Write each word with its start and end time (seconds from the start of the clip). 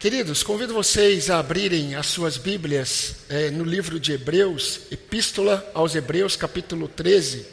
Queridos, 0.00 0.42
convido 0.42 0.72
vocês 0.72 1.28
a 1.28 1.40
abrirem 1.40 1.94
as 1.94 2.06
suas 2.06 2.38
Bíblias 2.38 3.16
é, 3.28 3.50
no 3.50 3.62
livro 3.62 4.00
de 4.00 4.12
Hebreus, 4.12 4.80
Epístola 4.90 5.70
aos 5.74 5.94
Hebreus, 5.94 6.36
capítulo 6.36 6.88
13. 6.88 7.46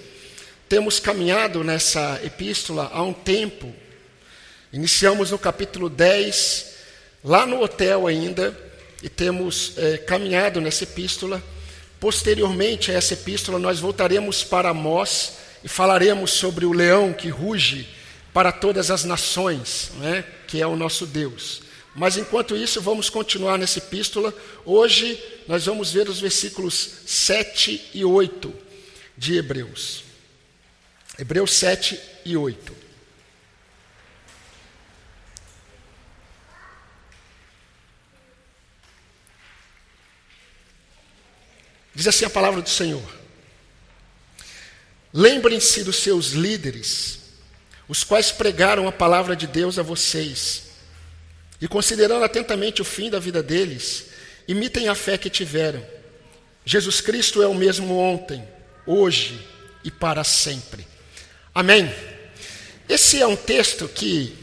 Temos 0.69 0.97
caminhado 0.97 1.61
nessa 1.61 2.21
epístola 2.23 2.89
há 2.93 3.03
um 3.03 3.11
tempo. 3.11 3.75
Iniciamos 4.71 5.31
no 5.31 5.37
capítulo 5.37 5.89
10, 5.89 6.67
lá 7.21 7.45
no 7.45 7.61
hotel 7.61 8.07
ainda, 8.07 8.57
e 9.03 9.09
temos 9.09 9.73
é, 9.75 9.97
caminhado 9.97 10.61
nessa 10.61 10.85
epístola. 10.85 11.43
Posteriormente 11.99 12.91
a 12.91 12.93
essa 12.93 13.13
epístola, 13.13 13.59
nós 13.59 13.81
voltaremos 13.81 14.45
para 14.45 14.69
Amós 14.69 15.33
e 15.65 15.67
falaremos 15.67 16.31
sobre 16.31 16.65
o 16.65 16.71
leão 16.71 17.11
que 17.11 17.27
ruge 17.27 17.89
para 18.33 18.53
todas 18.53 18.89
as 18.89 19.03
nações, 19.03 19.91
né, 19.97 20.23
que 20.47 20.61
é 20.61 20.65
o 20.65 20.77
nosso 20.77 21.05
Deus. 21.05 21.66
Mas 21.97 22.15
enquanto 22.15 22.55
isso, 22.55 22.79
vamos 22.79 23.09
continuar 23.09 23.57
nessa 23.57 23.79
epístola. 23.79 24.31
Hoje 24.63 25.19
nós 25.47 25.65
vamos 25.65 25.91
ver 25.91 26.07
os 26.07 26.19
versículos 26.19 26.99
7 27.07 27.89
e 27.91 28.05
8 28.05 28.53
de 29.17 29.35
Hebreus. 29.35 30.03
Hebreus 31.17 31.53
7 31.53 31.99
e 32.23 32.37
8. 32.37 32.71
Diz 41.95 42.07
assim 42.07 42.25
a 42.25 42.29
palavra 42.29 42.61
do 42.61 42.69
Senhor: 42.69 43.11
Lembrem-se 45.11 45.83
dos 45.83 45.95
seus 45.95 46.27
líderes, 46.27 47.21
os 47.87 48.03
quais 48.03 48.31
pregaram 48.31 48.87
a 48.87 48.91
palavra 48.91 49.35
de 49.35 49.47
Deus 49.47 49.79
a 49.79 49.81
vocês 49.81 50.66
e 51.61 51.67
considerando 51.67 52.23
atentamente 52.23 52.81
o 52.81 52.85
fim 52.85 53.09
da 53.09 53.19
vida 53.19 53.41
deles, 53.41 54.07
imitem 54.47 54.87
a 54.87 54.95
fé 54.95 55.17
que 55.17 55.29
tiveram. 55.29 55.83
Jesus 56.65 57.01
Cristo 57.01 57.41
é 57.41 57.47
o 57.47 57.55
mesmo 57.55 57.97
ontem, 57.97 58.43
hoje 58.85 59.39
e 59.83 59.89
para 59.89 60.23
sempre. 60.23 60.85
Amém. 61.53 61.91
Esse 62.87 63.21
é 63.21 63.27
um 63.27 63.35
texto 63.35 63.87
que 63.87 64.35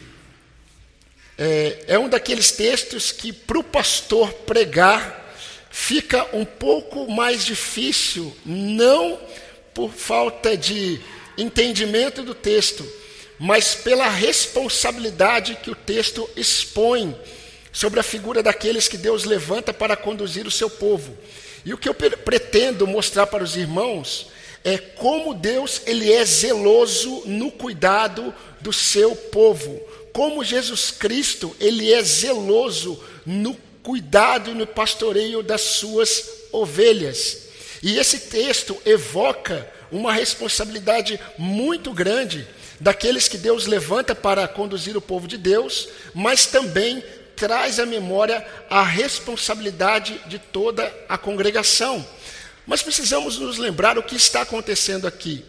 é, 1.38 1.84
é 1.88 1.98
um 1.98 2.08
daqueles 2.08 2.52
textos 2.52 3.12
que 3.12 3.32
para 3.32 3.58
o 3.58 3.64
pastor 3.64 4.32
pregar 4.32 5.22
fica 5.70 6.28
um 6.32 6.44
pouco 6.44 7.10
mais 7.10 7.44
difícil, 7.44 8.34
não 8.44 9.18
por 9.72 9.92
falta 9.92 10.56
de 10.56 11.00
entendimento 11.36 12.22
do 12.22 12.34
texto, 12.34 12.86
mas 13.38 13.74
pela 13.74 14.08
responsabilidade 14.08 15.58
que 15.62 15.70
o 15.70 15.74
texto 15.74 16.28
expõe 16.36 17.16
sobre 17.72 17.98
a 17.98 18.04
figura 18.04 18.42
daqueles 18.42 18.86
que 18.86 18.96
Deus 18.96 19.24
levanta 19.24 19.74
para 19.74 19.96
conduzir 19.96 20.46
o 20.46 20.50
seu 20.50 20.70
povo. 20.70 21.16
E 21.64 21.74
o 21.74 21.78
que 21.78 21.88
eu 21.88 21.94
pretendo 21.94 22.86
mostrar 22.86 23.26
para 23.26 23.42
os 23.42 23.56
irmãos 23.56 24.28
é 24.62 24.78
como 24.78 25.34
Deus 25.34 25.82
ele 25.84 26.12
é 26.12 26.24
zeloso 26.24 27.22
no 27.26 27.50
cuidado 27.50 28.32
do 28.60 28.72
seu 28.72 29.14
povo, 29.14 29.80
como 30.12 30.44
Jesus 30.44 30.90
Cristo 30.90 31.54
ele 31.60 31.92
é 31.92 32.02
zeloso 32.02 33.02
no 33.26 33.54
cuidado 33.82 34.50
e 34.50 34.54
no 34.54 34.66
pastoreio 34.66 35.42
das 35.42 35.60
suas 35.60 36.24
ovelhas. 36.52 37.44
E 37.82 37.98
esse 37.98 38.20
texto 38.20 38.80
evoca 38.86 39.70
uma 39.90 40.12
responsabilidade 40.12 41.20
muito 41.36 41.92
grande 41.92 42.46
daqueles 42.84 43.28
que 43.28 43.38
Deus 43.38 43.64
levanta 43.64 44.14
para 44.14 44.46
conduzir 44.46 44.94
o 44.94 45.00
povo 45.00 45.26
de 45.26 45.38
Deus, 45.38 45.88
mas 46.14 46.44
também 46.44 47.02
traz 47.34 47.80
à 47.80 47.86
memória 47.86 48.46
a 48.68 48.82
responsabilidade 48.82 50.20
de 50.26 50.38
toda 50.38 50.94
a 51.08 51.16
congregação. 51.16 52.06
Mas 52.66 52.82
precisamos 52.82 53.38
nos 53.38 53.56
lembrar 53.56 53.96
o 53.96 54.02
que 54.02 54.14
está 54.14 54.42
acontecendo 54.42 55.06
aqui. 55.06 55.42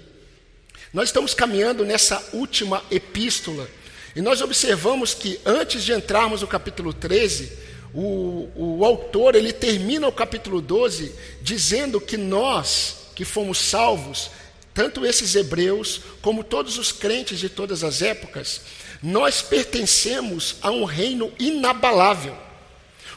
Nós 0.93 1.09
estamos 1.09 1.33
caminhando 1.33 1.83
nessa 1.83 2.25
última 2.31 2.81
epístola 2.89 3.67
e 4.15 4.21
nós 4.21 4.39
observamos 4.39 5.13
que 5.13 5.37
antes 5.45 5.83
de 5.83 5.91
entrarmos 5.91 6.39
no 6.39 6.47
capítulo 6.47 6.93
13, 6.93 7.51
o, 7.93 8.49
o 8.55 8.85
autor 8.85 9.35
ele 9.35 9.51
termina 9.51 10.07
o 10.07 10.11
capítulo 10.13 10.61
12 10.61 11.13
dizendo 11.41 11.99
que 11.99 12.15
nós 12.15 12.95
que 13.13 13.25
fomos 13.25 13.57
salvos 13.57 14.31
tanto 14.75 15.05
esses 15.05 15.33
hebreus 15.35 16.01
como 16.21 16.43
todos 16.43 16.77
os 16.77 16.91
crentes 16.91 17.39
de 17.39 17.47
todas 17.47 17.81
as 17.81 18.01
épocas, 18.01 18.59
nós 19.01 19.41
pertencemos 19.41 20.57
a 20.61 20.69
um 20.69 20.83
reino 20.83 21.31
inabalável, 21.39 22.37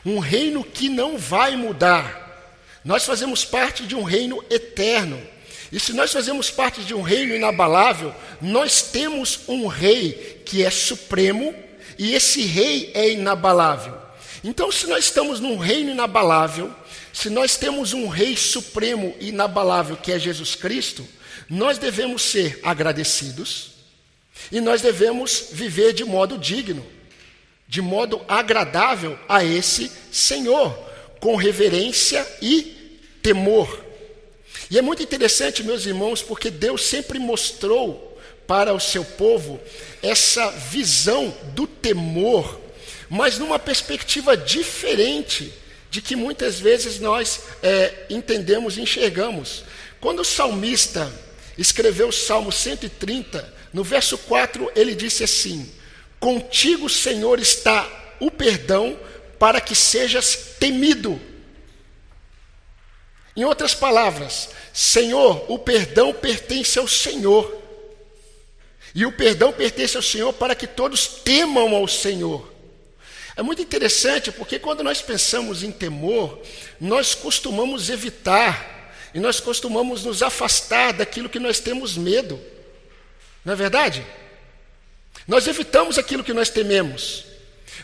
um 0.06 0.20
reino 0.20 0.62
que 0.62 0.88
não 0.88 1.18
vai 1.18 1.56
mudar. 1.56 2.78
Nós 2.84 3.04
fazemos 3.04 3.44
parte 3.44 3.84
de 3.84 3.96
um 3.96 4.04
reino 4.04 4.42
eterno. 4.48 5.20
E 5.72 5.80
se 5.80 5.92
nós 5.92 6.12
fazemos 6.12 6.48
parte 6.48 6.82
de 6.82 6.94
um 6.94 7.02
reino 7.02 7.34
inabalável, 7.34 8.14
nós 8.40 8.80
temos 8.80 9.40
um 9.48 9.66
rei 9.66 10.40
que 10.46 10.64
é 10.64 10.70
supremo 10.70 11.52
e 11.98 12.14
esse 12.14 12.42
rei 12.42 12.92
é 12.94 13.10
inabalável. 13.10 13.98
Então, 14.44 14.70
se 14.70 14.86
nós 14.86 15.06
estamos 15.06 15.40
num 15.40 15.56
reino 15.56 15.90
inabalável, 15.90 16.72
se 17.12 17.28
nós 17.28 17.56
temos 17.56 17.92
um 17.92 18.06
rei 18.06 18.36
supremo 18.36 19.16
e 19.18 19.30
inabalável 19.30 19.96
que 19.96 20.12
é 20.12 20.18
Jesus 20.20 20.54
Cristo, 20.54 21.04
nós 21.48 21.78
devemos 21.78 22.22
ser 22.22 22.60
agradecidos 22.62 23.70
e 24.52 24.60
nós 24.60 24.82
devemos 24.82 25.48
viver 25.52 25.92
de 25.92 26.04
modo 26.04 26.38
digno, 26.38 26.86
de 27.66 27.80
modo 27.80 28.20
agradável 28.28 29.18
a 29.28 29.44
esse 29.44 29.90
Senhor, 30.12 30.72
com 31.20 31.36
reverência 31.36 32.26
e 32.40 33.00
temor. 33.22 33.84
E 34.70 34.78
é 34.78 34.82
muito 34.82 35.02
interessante, 35.02 35.62
meus 35.62 35.86
irmãos, 35.86 36.22
porque 36.22 36.50
Deus 36.50 36.82
sempre 36.82 37.18
mostrou 37.18 38.18
para 38.46 38.72
o 38.72 38.80
seu 38.80 39.04
povo 39.04 39.60
essa 40.02 40.50
visão 40.50 41.34
do 41.54 41.66
temor, 41.66 42.60
mas 43.08 43.38
numa 43.38 43.58
perspectiva 43.58 44.36
diferente 44.36 45.52
de 45.90 46.02
que 46.02 46.14
muitas 46.14 46.60
vezes 46.60 47.00
nós 47.00 47.40
é, 47.62 48.06
entendemos 48.10 48.76
e 48.76 48.82
enxergamos. 48.82 49.64
Quando 50.00 50.20
o 50.20 50.24
salmista 50.24 51.10
escreveu 51.58 52.08
o 52.08 52.12
Salmo 52.12 52.52
130, 52.52 53.54
no 53.72 53.82
verso 53.82 54.16
4 54.16 54.70
ele 54.74 54.94
disse 54.94 55.24
assim: 55.24 55.70
Contigo, 56.20 56.88
Senhor, 56.88 57.38
está 57.40 57.86
o 58.20 58.30
perdão 58.30 58.98
para 59.38 59.60
que 59.60 59.74
sejas 59.74 60.54
temido. 60.58 61.20
Em 63.36 63.44
outras 63.44 63.74
palavras, 63.74 64.50
Senhor, 64.72 65.44
o 65.48 65.58
perdão 65.58 66.12
pertence 66.12 66.78
ao 66.78 66.88
Senhor. 66.88 67.56
E 68.94 69.04
o 69.04 69.12
perdão 69.12 69.52
pertence 69.52 69.96
ao 69.96 70.02
Senhor 70.02 70.32
para 70.32 70.54
que 70.54 70.66
todos 70.66 71.06
temam 71.06 71.74
ao 71.74 71.86
Senhor. 71.86 72.52
É 73.36 73.42
muito 73.42 73.62
interessante 73.62 74.32
porque 74.32 74.58
quando 74.58 74.82
nós 74.82 75.00
pensamos 75.00 75.62
em 75.62 75.70
temor, 75.70 76.40
nós 76.80 77.14
costumamos 77.14 77.90
evitar 77.90 78.77
e 79.14 79.20
nós 79.20 79.40
costumamos 79.40 80.04
nos 80.04 80.22
afastar 80.22 80.92
daquilo 80.92 81.28
que 81.28 81.38
nós 81.38 81.60
temos 81.60 81.96
medo. 81.96 82.40
Não 83.44 83.52
é 83.52 83.56
verdade? 83.56 84.04
Nós 85.26 85.46
evitamos 85.46 85.98
aquilo 85.98 86.24
que 86.24 86.32
nós 86.32 86.48
tememos. 86.48 87.24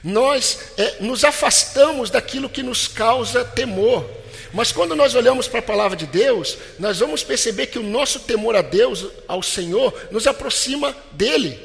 Nós 0.02 0.58
é, 0.76 0.96
nos 1.00 1.24
afastamos 1.24 2.10
daquilo 2.10 2.48
que 2.48 2.62
nos 2.62 2.88
causa 2.88 3.44
temor. 3.44 4.08
Mas 4.52 4.70
quando 4.70 4.94
nós 4.94 5.14
olhamos 5.14 5.48
para 5.48 5.58
a 5.58 5.62
palavra 5.62 5.96
de 5.96 6.06
Deus, 6.06 6.56
nós 6.78 6.98
vamos 7.00 7.24
perceber 7.24 7.66
que 7.66 7.78
o 7.78 7.82
nosso 7.82 8.20
temor 8.20 8.54
a 8.54 8.62
Deus, 8.62 9.06
ao 9.26 9.42
Senhor, 9.42 10.08
nos 10.10 10.26
aproxima 10.26 10.96
dele. 11.12 11.58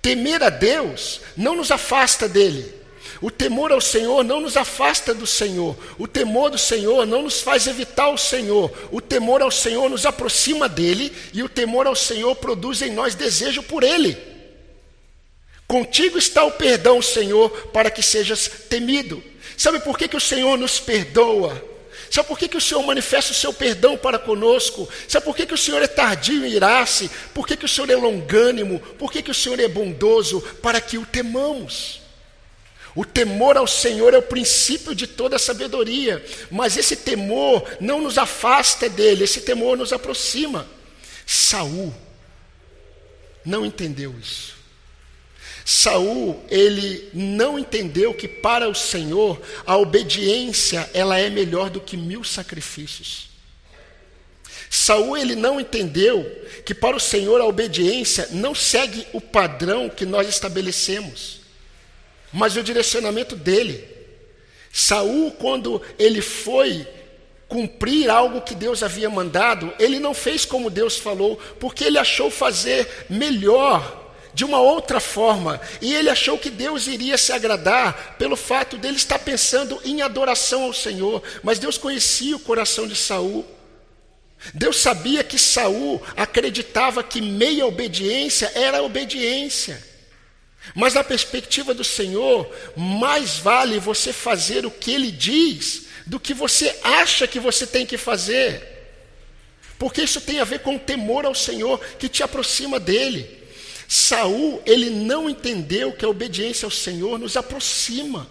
Temer 0.00 0.42
a 0.42 0.50
Deus 0.50 1.20
não 1.36 1.56
nos 1.56 1.70
afasta 1.70 2.28
dele, 2.28 2.74
o 3.20 3.30
temor 3.30 3.72
ao 3.72 3.80
Senhor 3.80 4.24
não 4.24 4.40
nos 4.40 4.56
afasta 4.56 5.14
do 5.14 5.26
Senhor. 5.26 5.76
O 5.98 6.06
temor 6.06 6.50
do 6.50 6.58
Senhor 6.58 7.06
não 7.06 7.22
nos 7.22 7.40
faz 7.40 7.66
evitar 7.66 8.08
o 8.08 8.18
Senhor. 8.18 8.70
O 8.90 9.00
temor 9.00 9.42
ao 9.42 9.50
Senhor 9.50 9.88
nos 9.88 10.04
aproxima 10.04 10.68
dele 10.68 11.12
e 11.32 11.42
o 11.42 11.48
temor 11.48 11.86
ao 11.86 11.94
Senhor 11.94 12.34
produz 12.36 12.82
em 12.82 12.90
nós 12.90 13.14
desejo 13.14 13.62
por 13.62 13.82
ele. 13.82 14.16
Contigo 15.66 16.18
está 16.18 16.44
o 16.44 16.52
perdão, 16.52 17.00
Senhor, 17.00 17.50
para 17.72 17.90
que 17.90 18.02
sejas 18.02 18.48
temido. 18.68 19.22
Sabe 19.56 19.80
por 19.80 19.96
que, 19.96 20.08
que 20.08 20.16
o 20.16 20.20
Senhor 20.20 20.58
nos 20.58 20.78
perdoa? 20.78 21.74
Sabe 22.10 22.28
por 22.28 22.38
que, 22.38 22.46
que 22.48 22.56
o 22.56 22.60
Senhor 22.60 22.82
manifesta 22.84 23.32
o 23.32 23.34
seu 23.34 23.52
perdão 23.52 23.96
para 23.96 24.18
conosco? 24.18 24.88
Sabe 25.08 25.24
por 25.24 25.34
que, 25.34 25.46
que 25.46 25.54
o 25.54 25.58
Senhor 25.58 25.82
é 25.82 25.86
tardio 25.86 26.46
em 26.46 26.52
irar-se? 26.52 27.10
Por 27.32 27.46
que, 27.46 27.56
que 27.56 27.64
o 27.64 27.68
Senhor 27.68 27.90
é 27.90 27.96
longânimo? 27.96 28.78
Por 28.98 29.10
que, 29.10 29.22
que 29.22 29.30
o 29.30 29.34
Senhor 29.34 29.58
é 29.58 29.66
bondoso? 29.66 30.40
Para 30.62 30.80
que 30.80 30.98
o 30.98 31.06
temamos. 31.06 32.03
O 32.94 33.04
temor 33.04 33.56
ao 33.56 33.66
Senhor 33.66 34.14
é 34.14 34.18
o 34.18 34.22
princípio 34.22 34.94
de 34.94 35.06
toda 35.06 35.36
a 35.36 35.38
sabedoria, 35.38 36.24
mas 36.50 36.76
esse 36.76 36.96
temor 36.96 37.64
não 37.80 38.00
nos 38.00 38.18
afasta 38.18 38.88
dele, 38.88 39.24
esse 39.24 39.40
temor 39.40 39.76
nos 39.76 39.92
aproxima. 39.92 40.66
Saul 41.26 41.92
não 43.44 43.64
entendeu 43.66 44.14
isso. 44.20 44.54
Saul, 45.64 46.44
ele 46.50 47.08
não 47.14 47.58
entendeu 47.58 48.12
que 48.12 48.28
para 48.28 48.68
o 48.68 48.74
Senhor 48.74 49.40
a 49.64 49.76
obediência 49.76 50.88
ela 50.92 51.18
é 51.18 51.30
melhor 51.30 51.70
do 51.70 51.80
que 51.80 51.96
mil 51.96 52.22
sacrifícios. 52.22 53.30
Saul 54.68 55.16
ele 55.16 55.34
não 55.34 55.58
entendeu 55.58 56.24
que 56.66 56.74
para 56.74 56.96
o 56.96 57.00
Senhor 57.00 57.40
a 57.40 57.46
obediência 57.46 58.28
não 58.32 58.54
segue 58.54 59.06
o 59.12 59.20
padrão 59.20 59.88
que 59.88 60.04
nós 60.04 60.28
estabelecemos, 60.28 61.40
mas 62.34 62.56
o 62.56 62.62
direcionamento 62.62 63.36
dele. 63.36 63.88
Saul, 64.72 65.30
quando 65.30 65.80
ele 65.96 66.20
foi 66.20 66.86
cumprir 67.46 68.10
algo 68.10 68.40
que 68.40 68.56
Deus 68.56 68.82
havia 68.82 69.08
mandado, 69.08 69.72
ele 69.78 70.00
não 70.00 70.12
fez 70.12 70.44
como 70.44 70.68
Deus 70.68 70.98
falou, 70.98 71.40
porque 71.60 71.84
ele 71.84 71.96
achou 71.96 72.28
fazer 72.28 73.06
melhor 73.08 74.02
de 74.34 74.44
uma 74.44 74.60
outra 74.60 74.98
forma, 74.98 75.60
e 75.80 75.94
ele 75.94 76.10
achou 76.10 76.36
que 76.36 76.50
Deus 76.50 76.88
iria 76.88 77.16
se 77.16 77.32
agradar 77.32 78.16
pelo 78.18 78.34
fato 78.34 78.76
dele 78.76 78.96
estar 78.96 79.20
pensando 79.20 79.80
em 79.84 80.02
adoração 80.02 80.64
ao 80.64 80.72
Senhor, 80.72 81.22
mas 81.40 81.60
Deus 81.60 81.78
conhecia 81.78 82.34
o 82.34 82.40
coração 82.40 82.88
de 82.88 82.96
Saul. 82.96 83.46
Deus 84.52 84.76
sabia 84.78 85.22
que 85.22 85.38
Saul 85.38 86.02
acreditava 86.16 87.00
que 87.04 87.20
meia 87.20 87.64
obediência 87.64 88.50
era 88.56 88.82
obediência. 88.82 89.93
Mas 90.74 90.94
na 90.94 91.02
perspectiva 91.02 91.74
do 91.74 91.84
Senhor, 91.84 92.48
mais 92.76 93.38
vale 93.38 93.78
você 93.78 94.12
fazer 94.12 94.64
o 94.64 94.70
que 94.70 94.92
ele 94.92 95.10
diz 95.10 95.86
do 96.06 96.20
que 96.20 96.32
você 96.32 96.78
acha 96.82 97.26
que 97.26 97.40
você 97.40 97.66
tem 97.66 97.84
que 97.84 97.98
fazer. 97.98 98.72
Porque 99.78 100.02
isso 100.02 100.20
tem 100.20 100.38
a 100.40 100.44
ver 100.44 100.60
com 100.60 100.76
o 100.76 100.78
temor 100.78 101.26
ao 101.26 101.34
Senhor 101.34 101.78
que 101.98 102.08
te 102.08 102.22
aproxima 102.22 102.78
dele. 102.78 103.42
Saul, 103.88 104.62
ele 104.64 104.88
não 104.88 105.28
entendeu 105.28 105.92
que 105.92 106.04
a 106.04 106.08
obediência 106.08 106.66
ao 106.66 106.70
Senhor 106.70 107.18
nos 107.18 107.36
aproxima, 107.36 108.28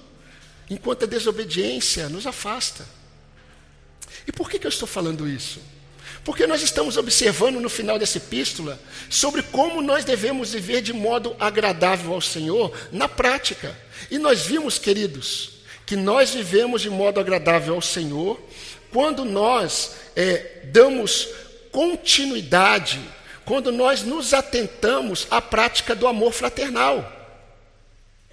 enquanto 0.69 1.03
a 1.03 1.07
desobediência 1.07 2.09
nos 2.09 2.25
afasta. 2.25 2.86
E 4.27 4.31
por 4.31 4.50
que, 4.50 4.57
que 4.57 4.65
eu 4.65 4.69
estou 4.69 4.88
falando 4.88 5.27
isso? 5.27 5.59
Porque 6.23 6.47
nós 6.47 6.61
estamos 6.61 6.95
observando 6.95 7.59
no 7.59 7.69
final 7.69 7.99
dessa 7.99 8.17
epístola 8.17 8.79
sobre 9.09 9.43
como 9.43 9.81
nós 9.81 10.05
devemos 10.05 10.53
viver 10.53 10.81
de 10.81 10.93
modo 10.93 11.35
agradável 11.39 12.13
ao 12.13 12.21
Senhor 12.21 12.71
na 12.91 13.09
prática. 13.09 13.77
E 14.09 14.17
nós 14.17 14.45
vimos, 14.45 14.79
queridos, 14.79 15.51
que 15.85 15.95
nós 15.95 16.33
vivemos 16.33 16.81
de 16.81 16.89
modo 16.89 17.19
agradável 17.19 17.75
ao 17.75 17.81
Senhor 17.81 18.39
quando 18.91 19.25
nós 19.25 19.95
é, 20.15 20.61
damos 20.71 21.27
continuidade 21.71 23.01
quando 23.45 23.71
nós 23.71 24.03
nos 24.03 24.33
atentamos 24.33 25.27
à 25.29 25.41
prática 25.41 25.95
do 25.95 26.07
amor 26.07 26.31
fraternal. 26.31 27.11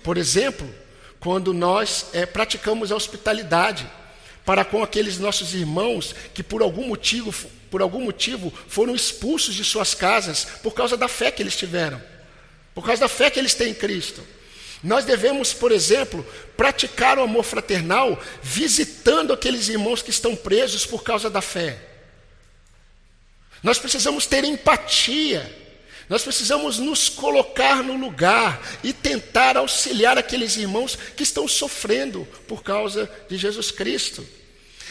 Por 0.03 0.17
exemplo, 0.17 0.69
quando 1.19 1.53
nós 1.53 2.07
é, 2.13 2.25
praticamos 2.25 2.91
a 2.93 2.97
hospitalidade 2.97 3.91
para 4.51 4.65
com 4.65 4.83
aqueles 4.83 5.17
nossos 5.17 5.55
irmãos 5.55 6.13
que 6.35 6.43
por 6.43 6.61
algum 6.61 6.89
motivo, 6.89 7.33
por 7.71 7.81
algum 7.81 8.01
motivo 8.01 8.53
foram 8.67 8.97
expulsos 8.97 9.55
de 9.55 9.63
suas 9.63 9.95
casas 9.95 10.45
por 10.61 10.75
causa 10.75 10.97
da 10.97 11.07
fé 11.07 11.31
que 11.31 11.41
eles 11.41 11.55
tiveram, 11.55 12.03
por 12.75 12.85
causa 12.85 13.03
da 13.03 13.09
fé 13.09 13.31
que 13.31 13.39
eles 13.39 13.55
têm 13.55 13.71
em 13.71 13.75
Cristo. 13.75 14.27
Nós 14.83 15.05
devemos, 15.05 15.53
por 15.53 15.71
exemplo, 15.71 16.27
praticar 16.57 17.17
o 17.17 17.23
amor 17.23 17.45
fraternal 17.45 18.21
visitando 18.43 19.33
aqueles 19.33 19.69
irmãos 19.69 20.03
que 20.03 20.11
estão 20.11 20.35
presos 20.35 20.85
por 20.85 21.05
causa 21.05 21.31
da 21.31 21.41
fé. 21.41 21.79
Nós 23.63 23.79
precisamos 23.79 24.27
ter 24.27 24.43
empatia. 24.43 25.49
Nós 26.09 26.25
precisamos 26.25 26.81
nos 26.81 27.09
colocar 27.09 27.85
no 27.85 27.95
lugar 27.97 28.61
e 28.83 28.93
tentar 28.93 29.57
auxiliar 29.57 30.19
aqueles 30.19 30.57
irmãos 30.57 30.99
que 31.17 31.23
estão 31.23 31.47
sofrendo 31.47 32.27
por 32.49 32.65
causa 32.65 33.09
de 33.29 33.37
Jesus 33.37 33.71
Cristo. 33.71 34.40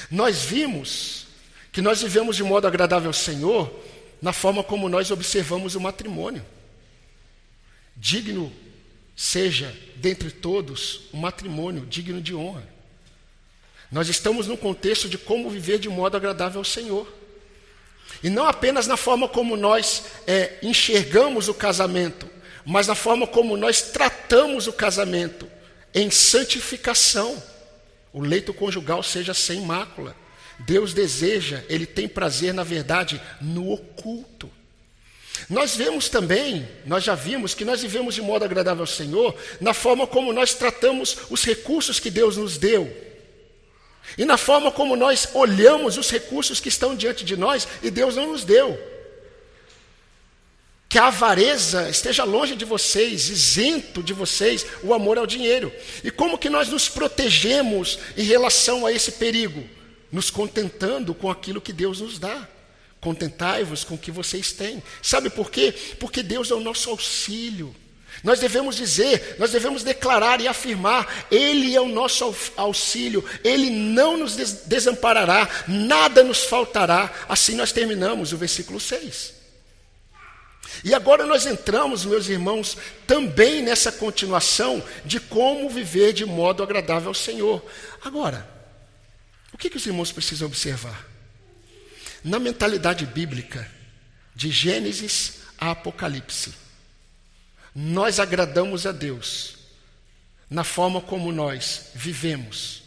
Nós 0.09 0.43
vimos 0.43 1.27
que 1.71 1.81
nós 1.81 2.01
vivemos 2.01 2.35
de 2.35 2.43
modo 2.43 2.67
agradável 2.67 3.09
ao 3.09 3.13
Senhor 3.13 3.71
na 4.21 4.33
forma 4.33 4.63
como 4.63 4.89
nós 4.89 5.11
observamos 5.11 5.75
o 5.75 5.81
matrimônio. 5.81 6.45
Digno 7.95 8.51
seja 9.15 9.75
dentre 9.97 10.31
todos 10.31 11.01
um 11.13 11.17
matrimônio 11.17 11.85
digno 11.85 12.21
de 12.21 12.33
honra. 12.33 12.67
Nós 13.91 14.07
estamos 14.07 14.47
no 14.47 14.57
contexto 14.57 15.09
de 15.09 15.17
como 15.17 15.49
viver 15.49 15.79
de 15.79 15.89
modo 15.89 16.15
agradável 16.15 16.59
ao 16.59 16.65
Senhor. 16.65 17.11
E 18.23 18.29
não 18.29 18.45
apenas 18.45 18.87
na 18.87 18.97
forma 18.97 19.27
como 19.27 19.55
nós 19.55 20.05
é, 20.27 20.57
enxergamos 20.61 21.47
o 21.47 21.53
casamento, 21.53 22.29
mas 22.65 22.87
na 22.87 22.95
forma 22.95 23.25
como 23.27 23.57
nós 23.57 23.81
tratamos 23.81 24.67
o 24.67 24.73
casamento 24.73 25.49
em 25.93 26.09
santificação. 26.09 27.41
O 28.11 28.21
leito 28.21 28.53
conjugal 28.53 29.03
seja 29.03 29.33
sem 29.33 29.61
mácula. 29.61 30.15
Deus 30.59 30.93
deseja, 30.93 31.63
Ele 31.69 31.85
tem 31.85 32.07
prazer, 32.07 32.53
na 32.53 32.63
verdade, 32.63 33.21
no 33.41 33.71
oculto. 33.71 34.49
Nós 35.49 35.75
vemos 35.75 36.09
também, 36.09 36.67
nós 36.85 37.03
já 37.03 37.15
vimos 37.15 37.53
que 37.53 37.63
nós 37.63 37.81
vivemos 37.81 38.15
de 38.15 38.21
modo 38.21 38.43
agradável 38.43 38.83
ao 38.83 38.87
Senhor, 38.87 39.35
na 39.61 39.73
forma 39.73 40.05
como 40.05 40.33
nós 40.33 40.53
tratamos 40.53 41.17
os 41.29 41.45
recursos 41.45 41.99
que 41.99 42.09
Deus 42.09 42.35
nos 42.35 42.57
deu. 42.57 42.91
E 44.17 44.25
na 44.25 44.37
forma 44.37 44.71
como 44.71 44.95
nós 44.95 45.29
olhamos 45.33 45.97
os 45.97 46.09
recursos 46.09 46.59
que 46.59 46.67
estão 46.67 46.95
diante 46.95 47.23
de 47.23 47.37
nós 47.37 47.67
e 47.81 47.89
Deus 47.89 48.15
não 48.15 48.31
nos 48.31 48.43
deu. 48.43 48.77
Que 50.89 50.97
a 50.97 51.05
avareza 51.05 51.87
esteja 51.87 52.23
longe 52.23 52.55
de 52.55 52.65
vocês, 52.65 53.29
isento 53.29 54.01
de 54.01 54.11
vocês 54.11 54.65
o 54.81 54.91
amor 54.91 55.19
ao 55.19 55.27
dinheiro. 55.27 55.71
E 56.03 56.09
como 56.09 56.35
que 56.35 56.49
nós 56.49 56.67
nos 56.67 56.89
protegemos 56.89 57.99
em 58.17 58.23
relação 58.23 58.87
a 58.87 58.91
esse 58.91 59.11
perigo? 59.11 59.63
Nos 60.11 60.31
contentando 60.31 61.13
com 61.13 61.29
aquilo 61.29 61.61
que 61.61 61.71
Deus 61.71 62.01
nos 62.01 62.17
dá. 62.17 62.47
Contentai-vos 62.99 63.83
com 63.83 63.93
o 63.93 63.99
que 63.99 64.09
vocês 64.09 64.51
têm. 64.51 64.81
Sabe 64.99 65.29
por 65.29 65.51
quê? 65.51 65.71
Porque 65.99 66.23
Deus 66.23 66.49
é 66.49 66.55
o 66.55 66.59
nosso 66.59 66.89
auxílio. 66.89 67.73
Nós 68.23 68.39
devemos 68.39 68.75
dizer, 68.75 69.35
nós 69.37 69.51
devemos 69.51 69.83
declarar 69.83 70.41
e 70.41 70.47
afirmar: 70.47 71.27
Ele 71.29 71.75
é 71.75 71.79
o 71.79 71.87
nosso 71.87 72.35
auxílio, 72.57 73.23
Ele 73.43 73.69
não 73.69 74.17
nos 74.17 74.35
desamparará, 74.65 75.47
nada 75.67 76.23
nos 76.23 76.43
faltará. 76.43 77.13
Assim 77.29 77.53
nós 77.53 77.71
terminamos 77.71 78.33
o 78.33 78.37
versículo 78.37 78.79
6. 78.79 79.38
E 80.83 80.93
agora 80.93 81.25
nós 81.25 81.45
entramos, 81.45 82.05
meus 82.05 82.27
irmãos, 82.27 82.77
também 83.05 83.61
nessa 83.61 83.91
continuação 83.91 84.83
de 85.05 85.19
como 85.19 85.69
viver 85.69 86.13
de 86.13 86.25
modo 86.25 86.63
agradável 86.63 87.09
ao 87.09 87.13
Senhor. 87.13 87.63
Agora, 88.03 88.49
o 89.51 89.57
que, 89.57 89.69
que 89.69 89.77
os 89.77 89.85
irmãos 89.85 90.11
precisam 90.11 90.47
observar? 90.47 91.07
Na 92.23 92.39
mentalidade 92.39 93.05
bíblica, 93.05 93.69
de 94.35 94.51
Gênesis 94.51 95.39
a 95.57 95.71
Apocalipse, 95.71 96.53
nós 97.75 98.19
agradamos 98.19 98.85
a 98.85 98.91
Deus 98.91 99.57
na 100.49 100.63
forma 100.63 101.01
como 101.01 101.31
nós 101.31 101.91
vivemos 101.93 102.83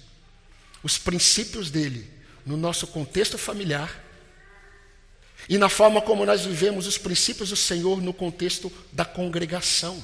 os 0.82 0.98
princípios 0.98 1.70
dele 1.70 2.10
no 2.44 2.56
nosso 2.56 2.86
contexto 2.86 3.38
familiar 3.38 4.02
e 5.48 5.58
na 5.58 5.68
forma 5.68 6.00
como 6.00 6.24
nós 6.24 6.44
vivemos 6.44 6.86
os 6.86 6.98
princípios 6.98 7.50
do 7.50 7.56
Senhor 7.56 8.00
no 8.00 8.12
contexto 8.12 8.72
da 8.92 9.04
congregação, 9.04 10.02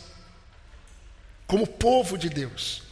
como 1.47 1.67
povo 1.67 2.19
de 2.19 2.29
Deus. 2.29 2.83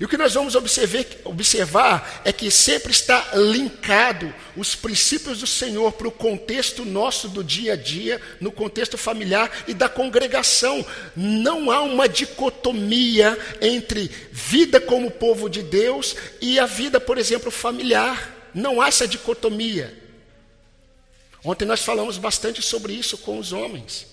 E 0.00 0.04
o 0.04 0.08
que 0.08 0.16
nós 0.16 0.32
vamos 0.32 0.54
observar, 0.54 1.04
observar 1.24 2.22
é 2.24 2.32
que 2.32 2.50
sempre 2.50 2.90
está 2.90 3.32
linkado 3.34 4.34
os 4.56 4.74
princípios 4.74 5.40
do 5.40 5.46
Senhor 5.46 5.92
para 5.92 6.08
o 6.08 6.10
contexto 6.10 6.86
nosso 6.86 7.28
do 7.28 7.44
dia 7.44 7.74
a 7.74 7.76
dia, 7.76 8.18
no 8.40 8.50
contexto 8.50 8.96
familiar 8.96 9.64
e 9.68 9.74
da 9.74 9.90
congregação. 9.90 10.84
Não 11.14 11.70
há 11.70 11.82
uma 11.82 12.08
dicotomia 12.08 13.38
entre 13.60 14.10
vida 14.32 14.80
como 14.80 15.10
povo 15.10 15.50
de 15.50 15.62
Deus 15.62 16.16
e 16.40 16.58
a 16.58 16.64
vida, 16.64 16.98
por 16.98 17.18
exemplo, 17.18 17.50
familiar. 17.50 18.48
Não 18.54 18.80
há 18.80 18.88
essa 18.88 19.06
dicotomia. 19.06 19.99
Ontem 21.44 21.64
nós 21.64 21.80
falamos 21.80 22.18
bastante 22.18 22.60
sobre 22.60 22.92
isso 22.92 23.16
com 23.18 23.38
os 23.38 23.52
homens. 23.52 24.06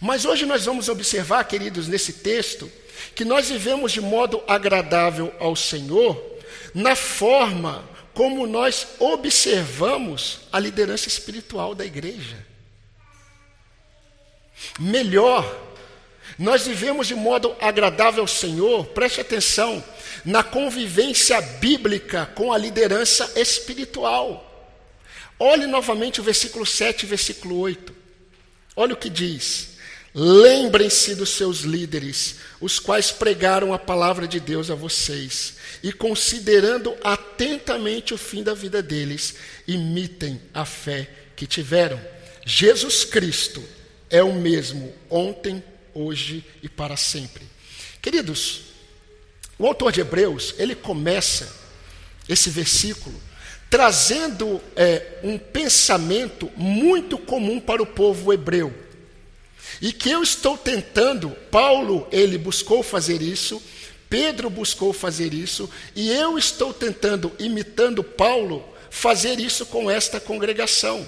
Mas 0.00 0.24
hoje 0.24 0.46
nós 0.46 0.64
vamos 0.64 0.88
observar, 0.88 1.44
queridos, 1.44 1.88
nesse 1.88 2.14
texto, 2.14 2.70
que 3.14 3.24
nós 3.24 3.48
vivemos 3.50 3.92
de 3.92 4.00
modo 4.00 4.42
agradável 4.46 5.32
ao 5.38 5.54
Senhor 5.54 6.22
na 6.74 6.96
forma 6.96 7.88
como 8.14 8.46
nós 8.46 8.86
observamos 8.98 10.40
a 10.52 10.58
liderança 10.58 11.08
espiritual 11.08 11.74
da 11.74 11.84
igreja. 11.84 12.36
Melhor, 14.78 15.44
nós 16.38 16.66
vivemos 16.66 17.06
de 17.06 17.14
modo 17.14 17.54
agradável 17.60 18.22
ao 18.22 18.28
Senhor, 18.28 18.86
preste 18.86 19.20
atenção, 19.20 19.82
na 20.24 20.42
convivência 20.42 21.40
bíblica 21.40 22.26
com 22.34 22.52
a 22.52 22.58
liderança 22.58 23.32
espiritual. 23.36 24.53
Olhe 25.46 25.66
novamente 25.66 26.22
o 26.22 26.24
versículo 26.24 26.64
7 26.64 27.02
e 27.02 27.06
versículo 27.06 27.58
8. 27.58 27.94
Olha 28.74 28.94
o 28.94 28.96
que 28.96 29.10
diz: 29.10 29.76
Lembrem-se 30.14 31.14
dos 31.14 31.28
seus 31.28 31.60
líderes, 31.60 32.36
os 32.62 32.78
quais 32.78 33.10
pregaram 33.10 33.70
a 33.74 33.78
palavra 33.78 34.26
de 34.26 34.40
Deus 34.40 34.70
a 34.70 34.74
vocês, 34.74 35.56
e 35.82 35.92
considerando 35.92 36.96
atentamente 37.04 38.14
o 38.14 38.16
fim 38.16 38.42
da 38.42 38.54
vida 38.54 38.82
deles, 38.82 39.34
imitem 39.68 40.40
a 40.54 40.64
fé 40.64 41.10
que 41.36 41.46
tiveram. 41.46 42.00
Jesus 42.46 43.04
Cristo 43.04 43.62
é 44.08 44.22
o 44.22 44.32
mesmo 44.32 44.94
ontem, 45.10 45.62
hoje 45.92 46.42
e 46.62 46.70
para 46.70 46.96
sempre. 46.96 47.44
Queridos, 48.00 48.62
o 49.58 49.66
autor 49.66 49.92
de 49.92 50.00
Hebreus, 50.00 50.54
ele 50.56 50.74
começa 50.74 51.54
esse 52.26 52.48
versículo 52.48 53.20
trazendo 53.74 54.62
é, 54.76 55.18
um 55.24 55.36
pensamento 55.36 56.48
muito 56.56 57.18
comum 57.18 57.58
para 57.58 57.82
o 57.82 57.86
povo 57.86 58.32
hebreu. 58.32 58.72
E 59.82 59.92
que 59.92 60.08
eu 60.08 60.22
estou 60.22 60.56
tentando, 60.56 61.30
Paulo, 61.50 62.06
ele 62.12 62.38
buscou 62.38 62.84
fazer 62.84 63.20
isso, 63.20 63.60
Pedro 64.08 64.48
buscou 64.48 64.92
fazer 64.92 65.34
isso, 65.34 65.68
e 65.92 66.08
eu 66.08 66.38
estou 66.38 66.72
tentando, 66.72 67.32
imitando 67.36 68.04
Paulo, 68.04 68.64
fazer 68.90 69.40
isso 69.40 69.66
com 69.66 69.90
esta 69.90 70.20
congregação. 70.20 71.04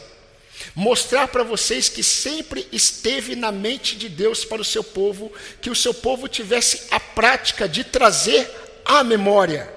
Mostrar 0.75 1.29
para 1.29 1.45
vocês 1.45 1.89
que 1.89 2.03
sempre 2.03 2.67
esteve 2.73 3.37
na 3.37 3.53
mente 3.53 3.95
de 3.95 4.09
Deus 4.09 4.45
para 4.45 4.61
o 4.61 4.65
seu 4.65 4.83
povo, 4.83 5.31
que 5.61 5.71
o 5.71 5.77
seu 5.77 5.95
povo 5.95 6.27
tivesse 6.27 6.89
a 6.91 6.99
prática 6.99 7.69
de 7.69 7.85
trazer 7.85 8.51
a 8.85 9.05
memória. 9.05 9.76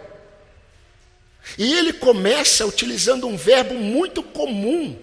E 1.58 1.74
ele 1.74 1.94
começa 1.94 2.66
utilizando 2.66 3.28
um 3.28 3.36
verbo 3.36 3.74
muito 3.74 4.22
comum 4.22 4.98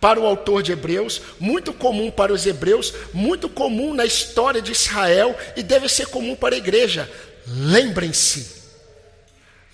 para 0.00 0.18
o 0.18 0.26
autor 0.26 0.62
de 0.62 0.72
Hebreus, 0.72 1.20
muito 1.38 1.72
comum 1.72 2.10
para 2.10 2.32
os 2.32 2.46
hebreus, 2.46 2.94
muito 3.12 3.48
comum 3.48 3.92
na 3.92 4.06
história 4.06 4.62
de 4.62 4.72
Israel 4.72 5.38
e 5.54 5.62
deve 5.62 5.88
ser 5.88 6.06
comum 6.06 6.34
para 6.34 6.54
a 6.54 6.58
igreja. 6.58 7.10
Lembrem-se. 7.46 8.60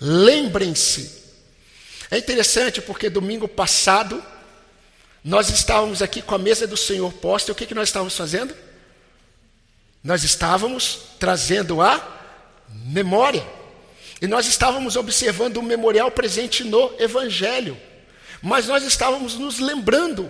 Lembrem-se. 0.01 1.23
É 2.11 2.17
interessante 2.17 2.81
porque 2.81 3.09
domingo 3.09 3.47
passado 3.47 4.23
nós 5.23 5.49
estávamos 5.49 6.01
aqui 6.01 6.21
com 6.21 6.35
a 6.35 6.39
mesa 6.39 6.67
do 6.67 6.77
Senhor 6.77 7.11
posta 7.13 7.51
e 7.51 7.53
o 7.53 7.55
que, 7.55 7.65
que 7.65 7.75
nós 7.75 7.89
estávamos 7.89 8.15
fazendo? 8.15 8.55
Nós 10.03 10.23
estávamos 10.23 10.99
trazendo 11.19 11.81
a 11.81 12.05
memória. 12.69 13.45
E 14.21 14.27
nós 14.27 14.47
estávamos 14.47 14.95
observando 14.95 15.57
o 15.57 15.63
memorial 15.63 16.09
presente 16.09 16.63
no 16.63 16.93
Evangelho. 16.99 17.77
Mas 18.41 18.67
nós 18.67 18.83
estávamos 18.83 19.35
nos 19.35 19.59
lembrando. 19.59 20.29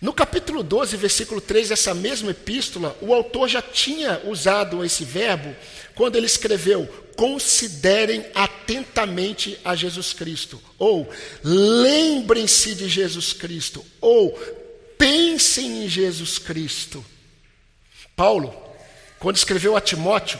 No 0.00 0.14
capítulo 0.14 0.62
12, 0.62 0.96
versículo 0.96 1.40
3 1.42 1.68
dessa 1.68 1.92
mesma 1.92 2.30
epístola, 2.30 2.96
o 3.02 3.12
autor 3.12 3.48
já 3.48 3.60
tinha 3.60 4.20
usado 4.24 4.82
esse 4.82 5.04
verbo 5.04 5.54
quando 5.94 6.16
ele 6.16 6.24
escreveu: 6.24 6.86
considerem 7.16 8.24
atentamente 8.34 9.58
a 9.62 9.76
Jesus 9.76 10.14
Cristo, 10.14 10.58
ou 10.78 11.06
lembrem-se 11.44 12.74
de 12.74 12.88
Jesus 12.88 13.34
Cristo, 13.34 13.84
ou 14.00 14.32
pensem 14.96 15.84
em 15.84 15.88
Jesus 15.88 16.38
Cristo. 16.38 17.04
Paulo, 18.16 18.54
quando 19.18 19.36
escreveu 19.36 19.76
a 19.76 19.82
Timóteo, 19.82 20.38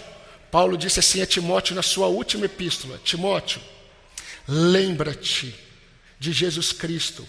Paulo 0.50 0.76
disse 0.76 1.00
assim 1.00 1.22
a 1.22 1.26
Timóteo 1.26 1.74
na 1.74 1.82
sua 1.82 2.08
última 2.08 2.46
epístola: 2.46 3.00
Timóteo, 3.04 3.60
lembra-te 4.46 5.54
de 6.18 6.32
Jesus 6.32 6.72
Cristo 6.72 7.26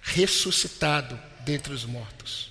ressuscitado 0.00 1.18
dentre 1.40 1.72
os 1.72 1.84
mortos. 1.84 2.50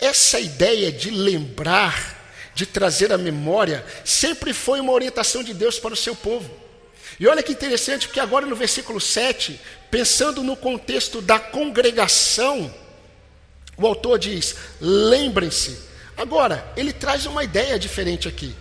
Essa 0.00 0.38
ideia 0.40 0.92
de 0.92 1.10
lembrar, 1.10 2.52
de 2.54 2.66
trazer 2.66 3.12
a 3.12 3.18
memória, 3.18 3.84
sempre 4.04 4.52
foi 4.52 4.80
uma 4.80 4.92
orientação 4.92 5.42
de 5.42 5.54
Deus 5.54 5.78
para 5.78 5.94
o 5.94 5.96
seu 5.96 6.14
povo. 6.14 6.62
E 7.18 7.26
olha 7.26 7.42
que 7.42 7.52
interessante, 7.52 8.06
porque 8.06 8.20
agora 8.20 8.46
no 8.46 8.56
versículo 8.56 9.00
7, 9.00 9.60
pensando 9.90 10.42
no 10.42 10.56
contexto 10.56 11.22
da 11.22 11.38
congregação, 11.38 12.72
o 13.76 13.86
autor 13.86 14.18
diz: 14.18 14.56
lembrem-se. 14.80 15.94
Agora, 16.16 16.72
ele 16.76 16.92
traz 16.92 17.26
uma 17.26 17.42
ideia 17.42 17.78
diferente 17.78 18.28
aqui. 18.28 18.54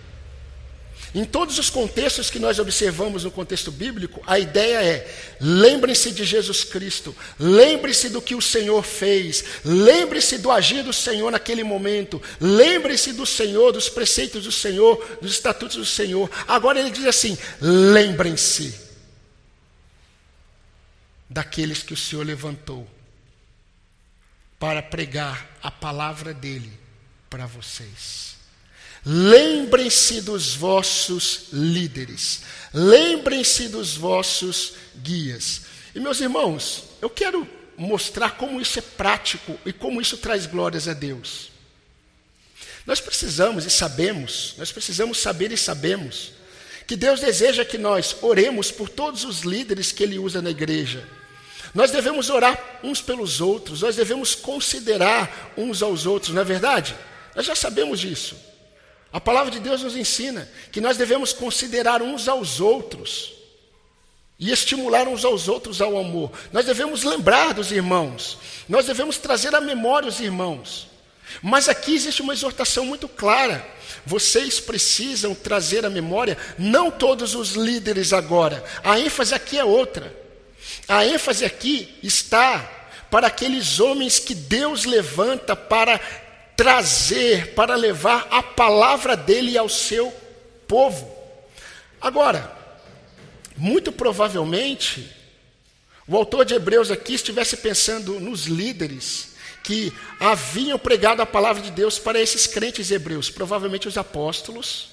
Em 1.15 1.23
todos 1.23 1.59
os 1.59 1.69
contextos 1.69 2.31
que 2.31 2.39
nós 2.39 2.57
observamos 2.57 3.23
no 3.23 3.29
contexto 3.29 3.71
bíblico, 3.71 4.21
a 4.25 4.39
ideia 4.39 4.83
é: 4.83 5.35
lembre-se 5.39 6.11
de 6.11 6.25
Jesus 6.25 6.63
Cristo, 6.63 7.15
lembre-se 7.39 8.09
do 8.09 8.21
que 8.21 8.33
o 8.33 8.41
Senhor 8.41 8.83
fez, 8.83 9.43
lembre-se 9.63 10.39
do 10.39 10.49
agir 10.49 10.83
do 10.83 10.91
Senhor 10.91 11.31
naquele 11.31 11.63
momento, 11.63 12.19
lembre-se 12.41 13.13
do 13.13 13.27
Senhor, 13.27 13.71
dos 13.71 13.89
preceitos 13.89 14.45
do 14.45 14.51
Senhor, 14.51 15.19
dos 15.21 15.33
estatutos 15.33 15.77
do 15.77 15.85
Senhor. 15.85 16.29
Agora 16.47 16.79
ele 16.79 16.89
diz 16.89 17.05
assim: 17.05 17.37
lembrem-se 17.61 18.73
daqueles 21.29 21.83
que 21.83 21.93
o 21.93 21.97
Senhor 21.97 22.25
levantou 22.25 22.87
para 24.57 24.81
pregar 24.81 25.57
a 25.61 25.69
palavra 25.69 26.33
dele 26.33 26.71
para 27.29 27.45
vocês. 27.45 28.32
Lembrem-se 29.05 30.21
dos 30.21 30.55
vossos 30.55 31.47
líderes, 31.51 32.41
lembrem-se 32.73 33.67
dos 33.67 33.95
vossos 33.95 34.73
guias. 34.95 35.61
E 35.93 35.99
meus 35.99 36.21
irmãos, 36.21 36.85
eu 37.01 37.09
quero 37.09 37.47
mostrar 37.75 38.37
como 38.37 38.61
isso 38.61 38.79
é 38.79 38.81
prático 38.81 39.59
e 39.65 39.73
como 39.73 39.99
isso 39.99 40.17
traz 40.17 40.45
glórias 40.45 40.87
a 40.87 40.93
Deus. 40.93 41.51
Nós 42.85 43.01
precisamos 43.01 43.65
e 43.65 43.69
sabemos, 43.69 44.55
nós 44.57 44.71
precisamos 44.71 45.19
saber 45.19 45.51
e 45.51 45.57
sabemos, 45.57 46.31
que 46.87 46.95
Deus 46.95 47.19
deseja 47.19 47.65
que 47.65 47.77
nós 47.77 48.15
oremos 48.21 48.71
por 48.71 48.87
todos 48.87 49.25
os 49.25 49.41
líderes 49.41 49.91
que 49.91 50.03
Ele 50.03 50.17
usa 50.19 50.41
na 50.41 50.49
igreja. 50.49 51.05
Nós 51.73 51.91
devemos 51.91 52.29
orar 52.29 52.79
uns 52.83 53.01
pelos 53.01 53.41
outros, 53.41 53.81
nós 53.81 53.95
devemos 53.95 54.35
considerar 54.35 55.53
uns 55.57 55.81
aos 55.81 56.05
outros, 56.05 56.33
não 56.33 56.41
é 56.41 56.45
verdade? 56.45 56.95
Nós 57.35 57.45
já 57.45 57.55
sabemos 57.55 57.99
disso. 57.99 58.52
A 59.13 59.21
palavra 59.21 59.51
de 59.51 59.59
Deus 59.59 59.83
nos 59.83 59.95
ensina 59.95 60.49
que 60.71 60.81
nós 60.81 60.97
devemos 60.97 61.31
considerar 61.31 62.01
uns 62.01 62.27
aos 62.27 62.59
outros 62.59 63.33
e 64.39 64.51
estimular 64.51 65.07
uns 65.07 65.23
aos 65.23 65.47
outros 65.47 65.79
ao 65.81 65.95
amor. 65.99 66.31
Nós 66.51 66.65
devemos 66.65 67.03
lembrar 67.03 67.53
dos 67.53 67.71
irmãos, 67.71 68.39
nós 68.67 68.87
devemos 68.87 69.19
trazer 69.19 69.53
à 69.53 69.61
memória 69.61 70.09
os 70.09 70.19
irmãos. 70.19 70.87
Mas 71.43 71.69
aqui 71.69 71.93
existe 71.93 72.23
uma 72.23 72.33
exortação 72.33 72.85
muito 72.85 73.07
clara. 73.07 73.65
Vocês 74.03 74.59
precisam 74.59 75.35
trazer 75.35 75.85
à 75.85 75.89
memória, 75.91 76.35
não 76.57 76.89
todos 76.89 77.35
os 77.35 77.51
líderes 77.51 78.13
agora. 78.13 78.63
A 78.83 78.99
ênfase 78.99 79.33
aqui 79.35 79.59
é 79.59 79.63
outra. 79.63 80.13
A 80.87 81.05
ênfase 81.05 81.45
aqui 81.45 81.95
está 82.01 82.59
para 83.11 83.27
aqueles 83.27 83.79
homens 83.79 84.17
que 84.17 84.33
Deus 84.33 84.85
levanta 84.85 85.55
para 85.55 86.01
trazer, 86.55 87.53
para 87.53 87.75
levar 87.75 88.27
a 88.29 88.43
palavra 88.43 89.15
dele 89.17 89.57
ao 89.57 89.67
seu 89.67 90.11
povo. 90.67 91.11
Agora, 91.99 92.55
muito 93.55 93.91
provavelmente, 93.91 95.09
o 96.07 96.17
autor 96.17 96.45
de 96.45 96.53
Hebreus 96.53 96.91
aqui 96.91 97.13
estivesse 97.13 97.57
pensando 97.57 98.19
nos 98.19 98.45
líderes 98.45 99.33
que 99.63 99.93
haviam 100.19 100.77
pregado 100.77 101.21
a 101.21 101.25
palavra 101.25 101.61
de 101.61 101.71
Deus 101.71 101.97
para 101.97 102.21
esses 102.21 102.45
crentes 102.45 102.91
hebreus, 102.91 103.29
provavelmente 103.29 103.87
os 103.87 103.97
apóstolos, 103.97 104.89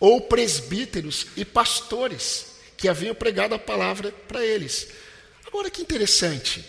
ou 0.00 0.20
presbíteros 0.22 1.28
e 1.36 1.44
pastores 1.44 2.56
que 2.76 2.88
haviam 2.88 3.14
pregado 3.14 3.54
a 3.54 3.58
palavra 3.58 4.12
para 4.26 4.44
eles. 4.44 4.88
Agora 5.46 5.70
que 5.70 5.82
interessante. 5.82 6.64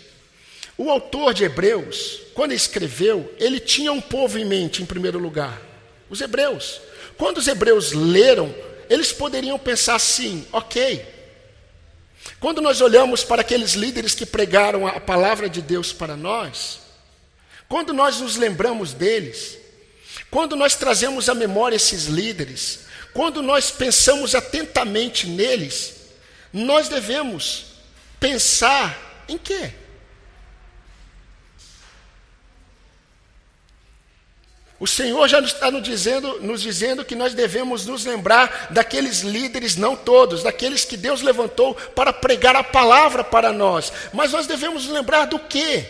O 0.77 0.89
autor 0.89 1.34
de 1.34 1.44
Hebreus, 1.44 2.20
quando 2.34 2.53
escreveu, 2.53 3.32
ele 3.39 3.60
tinha 3.60 3.92
um 3.92 4.01
povo 4.01 4.39
em 4.39 4.46
mente, 4.46 4.82
em 4.82 4.86
primeiro 4.86 5.20
lugar: 5.20 5.62
os 6.10 6.20
hebreus. 6.22 6.82
Quando 7.18 7.38
os 7.38 7.48
hebreus 7.48 7.92
leram, 7.92 8.53
eles 8.89 9.12
poderiam 9.12 9.58
pensar 9.60 9.96
assim: 9.96 10.46
ok. 10.51 11.13
Quando 12.39 12.62
nós 12.62 12.82
olhamos 12.82 13.24
para 13.24 13.42
aqueles 13.42 13.74
líderes 13.74 14.15
que 14.15 14.25
pregaram 14.25 14.88
a 14.88 15.00
palavra 15.00 15.50
de 15.50 15.62
Deus 15.62 15.94
para 15.94 16.15
nós, 16.15 16.80
quando 17.68 17.94
nós 17.94 18.20
nos 18.20 18.36
lembramos 18.36 18.94
deles, 18.94 19.58
quando 20.30 20.56
nós 20.56 20.75
trazemos 20.75 21.30
à 21.30 21.34
memória 21.34 21.75
esses 21.75 22.06
líderes, 22.06 22.80
quando 23.13 23.42
nós 23.42 23.72
pensamos 23.72 24.34
atentamente 24.34 25.27
neles, 25.27 25.94
nós 26.51 26.89
devemos 26.89 27.65
pensar 28.20 29.24
em 29.27 29.38
quê? 29.38 29.72
O 34.84 34.86
Senhor 34.86 35.30
já 35.30 35.40
está 35.40 35.72
nos 35.72 35.82
dizendo, 35.82 36.42
nos 36.42 36.62
dizendo 36.62 37.06
que 37.06 37.16
nós 37.16 37.34
devemos 37.34 37.86
nos 37.86 38.04
lembrar 38.04 38.68
daqueles 38.70 39.22
líderes, 39.22 39.78
não 39.78 39.96
todos, 39.96 40.44
daqueles 40.44 40.84
que 40.84 40.98
Deus 40.98 41.22
levantou 41.22 41.74
para 41.74 42.12
pregar 42.12 42.54
a 42.58 42.66
palavra 42.66 43.24
para 43.24 43.54
nós. 43.54 43.94
Mas 44.12 44.34
nós 44.34 44.46
devemos 44.46 44.84
nos 44.84 44.94
lembrar 44.94 45.24
do 45.28 45.40
quê? 45.40 45.88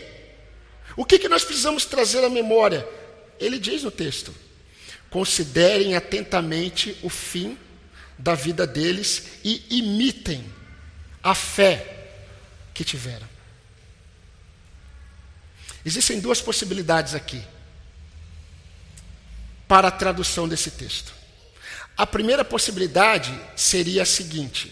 O 0.95 1.03
que, 1.03 1.17
que 1.17 1.27
nós 1.27 1.43
precisamos 1.43 1.85
trazer 1.85 2.23
à 2.23 2.29
memória? 2.29 2.87
Ele 3.39 3.57
diz 3.57 3.81
no 3.81 3.89
texto: 3.89 4.31
considerem 5.09 5.95
atentamente 5.95 6.95
o 7.01 7.09
fim 7.09 7.57
da 8.15 8.35
vida 8.35 8.67
deles 8.67 9.23
e 9.43 9.65
imitem 9.71 10.45
a 11.23 11.33
fé 11.33 12.09
que 12.75 12.83
tiveram. 12.83 13.27
Existem 15.83 16.19
duas 16.19 16.39
possibilidades 16.39 17.15
aqui 17.15 17.43
para 19.73 19.87
a 19.87 19.91
tradução 19.91 20.47
desse 20.47 20.69
texto. 20.69 21.11
A 21.97 22.05
primeira 22.05 22.45
possibilidade 22.45 23.33
seria 23.55 24.03
a 24.03 24.05
seguinte: 24.05 24.71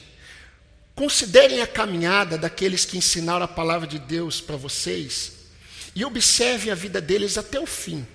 considerem 0.93 1.60
a 1.60 1.65
caminhada 1.65 2.38
daqueles 2.38 2.86
que 2.86 3.00
ensinaram 3.00 3.43
a 3.43 3.48
palavra 3.48 3.88
de 3.88 3.98
Deus 3.98 4.39
para 4.39 4.58
vocês 4.58 5.31
e 5.96 6.05
observem 6.05 6.72
a 6.72 6.75
vida 6.75 7.01
deles 7.01 7.36
até 7.36 7.60
o 7.60 7.65
fim. 7.65 8.05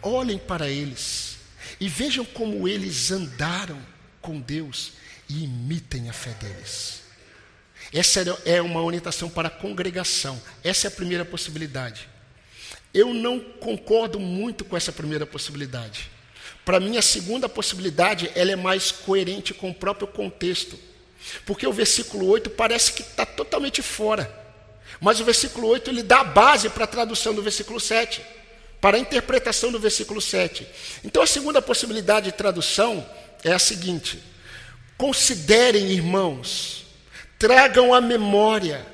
Olhem 0.00 0.38
para 0.38 0.68
eles 0.68 1.38
e 1.80 1.88
vejam 1.88 2.24
como 2.24 2.68
eles 2.68 3.10
andaram 3.10 3.84
com 4.22 4.40
Deus 4.40 4.92
e 5.28 5.42
imitem 5.42 6.08
a 6.08 6.12
fé 6.12 6.34
deles. 6.34 7.00
Essa 7.92 8.20
é 8.44 8.62
uma 8.62 8.80
orientação 8.80 9.28
para 9.28 9.48
a 9.48 9.50
congregação. 9.50 10.40
Essa 10.62 10.86
é 10.86 10.88
a 10.88 10.92
primeira 10.92 11.24
possibilidade. 11.24 12.13
Eu 12.94 13.12
não 13.12 13.40
concordo 13.40 14.20
muito 14.20 14.64
com 14.64 14.76
essa 14.76 14.92
primeira 14.92 15.26
possibilidade. 15.26 16.08
Para 16.64 16.80
mim, 16.80 16.96
a 16.96 17.02
segunda 17.02 17.48
possibilidade 17.48 18.30
ela 18.34 18.52
é 18.52 18.56
mais 18.56 18.92
coerente 18.92 19.52
com 19.52 19.70
o 19.70 19.74
próprio 19.74 20.06
contexto. 20.06 20.78
Porque 21.44 21.66
o 21.66 21.72
versículo 21.72 22.26
8 22.28 22.50
parece 22.50 22.92
que 22.92 23.02
está 23.02 23.26
totalmente 23.26 23.82
fora. 23.82 24.42
Mas 25.00 25.20
o 25.20 25.24
versículo 25.24 25.68
8 25.68 25.90
ele 25.90 26.02
dá 26.02 26.20
a 26.20 26.24
base 26.24 26.70
para 26.70 26.84
a 26.84 26.88
tradução 26.88 27.34
do 27.34 27.42
versículo 27.42 27.80
7, 27.80 28.22
para 28.80 28.96
a 28.96 29.00
interpretação 29.00 29.72
do 29.72 29.80
versículo 29.80 30.20
7. 30.20 30.66
Então 31.02 31.22
a 31.22 31.26
segunda 31.26 31.60
possibilidade 31.60 32.26
de 32.26 32.32
tradução 32.32 33.04
é 33.42 33.52
a 33.52 33.58
seguinte: 33.58 34.22
considerem, 34.96 35.90
irmãos, 35.90 36.86
tragam 37.38 37.92
a 37.92 38.00
memória. 38.00 38.93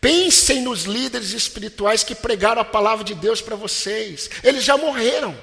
Pensem 0.00 0.62
nos 0.62 0.84
líderes 0.84 1.32
espirituais 1.32 2.04
que 2.04 2.14
pregaram 2.14 2.62
a 2.62 2.64
palavra 2.64 3.04
de 3.04 3.14
Deus 3.14 3.40
para 3.40 3.56
vocês. 3.56 4.30
Eles 4.44 4.64
já 4.64 4.76
morreram. 4.76 5.36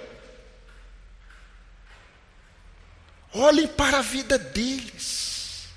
Olhem 3.33 3.67
para 3.67 3.99
a 3.99 4.01
vida 4.01 4.37
deles. 4.37 5.67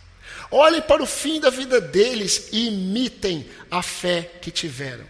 Olhem 0.50 0.80
para 0.80 1.02
o 1.02 1.06
fim 1.06 1.40
da 1.40 1.50
vida 1.50 1.80
deles 1.80 2.48
e 2.52 2.68
imitem 2.68 3.50
a 3.70 3.82
fé 3.82 4.22
que 4.40 4.50
tiveram. 4.50 5.04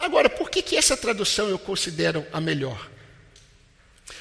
Agora, 0.00 0.28
por 0.28 0.50
que, 0.50 0.62
que 0.62 0.76
essa 0.76 0.96
tradução 0.96 1.48
eu 1.48 1.58
considero 1.58 2.26
a 2.32 2.40
melhor? 2.40 2.90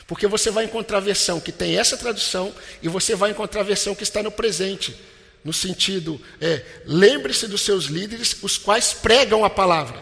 Porque 0.06 0.28
você 0.28 0.52
vai 0.52 0.66
encontrar 0.66 0.98
a 0.98 1.02
versão 1.02 1.40
que 1.40 1.52
tem 1.52 1.80
essa 1.80 1.98
tradução 1.98 2.54
e 2.84 2.90
você 2.90 3.16
vai 3.16 3.32
encontrar 3.32 3.62
a 3.62 3.64
versão 3.64 3.96
que 3.96 4.04
está 4.04 4.22
no 4.22 4.30
presente 4.30 4.96
no 5.44 5.52
sentido, 5.52 6.22
é, 6.40 6.64
lembre-se 6.86 7.48
dos 7.48 7.62
seus 7.62 7.86
líderes, 7.86 8.36
os 8.42 8.58
quais 8.58 8.94
pregam 8.94 9.44
a 9.44 9.50
palavra, 9.50 10.02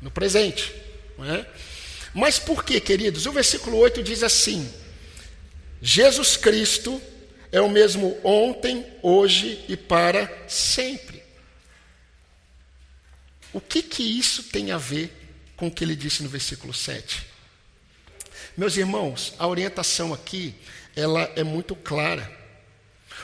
no 0.00 0.10
presente. 0.10 0.74
É? 1.18 1.46
Mas 2.14 2.38
por 2.38 2.64
que, 2.64 2.80
queridos? 2.80 3.26
O 3.26 3.32
versículo 3.32 3.76
8 3.76 4.02
diz 4.02 4.22
assim: 4.22 4.72
Jesus 5.80 6.36
Cristo 6.36 7.00
é 7.52 7.60
o 7.60 7.68
mesmo 7.68 8.18
ontem, 8.22 8.86
hoje 9.02 9.64
e 9.68 9.76
para 9.76 10.30
sempre. 10.48 11.22
O 13.52 13.60
que 13.60 13.82
que 13.82 14.02
isso 14.02 14.44
tem 14.44 14.70
a 14.70 14.78
ver 14.78 15.12
com 15.56 15.66
o 15.66 15.70
que 15.70 15.82
ele 15.82 15.96
disse 15.96 16.22
no 16.22 16.28
versículo 16.28 16.72
7? 16.72 17.26
Meus 18.56 18.76
irmãos, 18.76 19.34
a 19.38 19.46
orientação 19.46 20.12
aqui, 20.12 20.54
ela 20.94 21.30
é 21.34 21.42
muito 21.42 21.74
clara. 21.74 22.39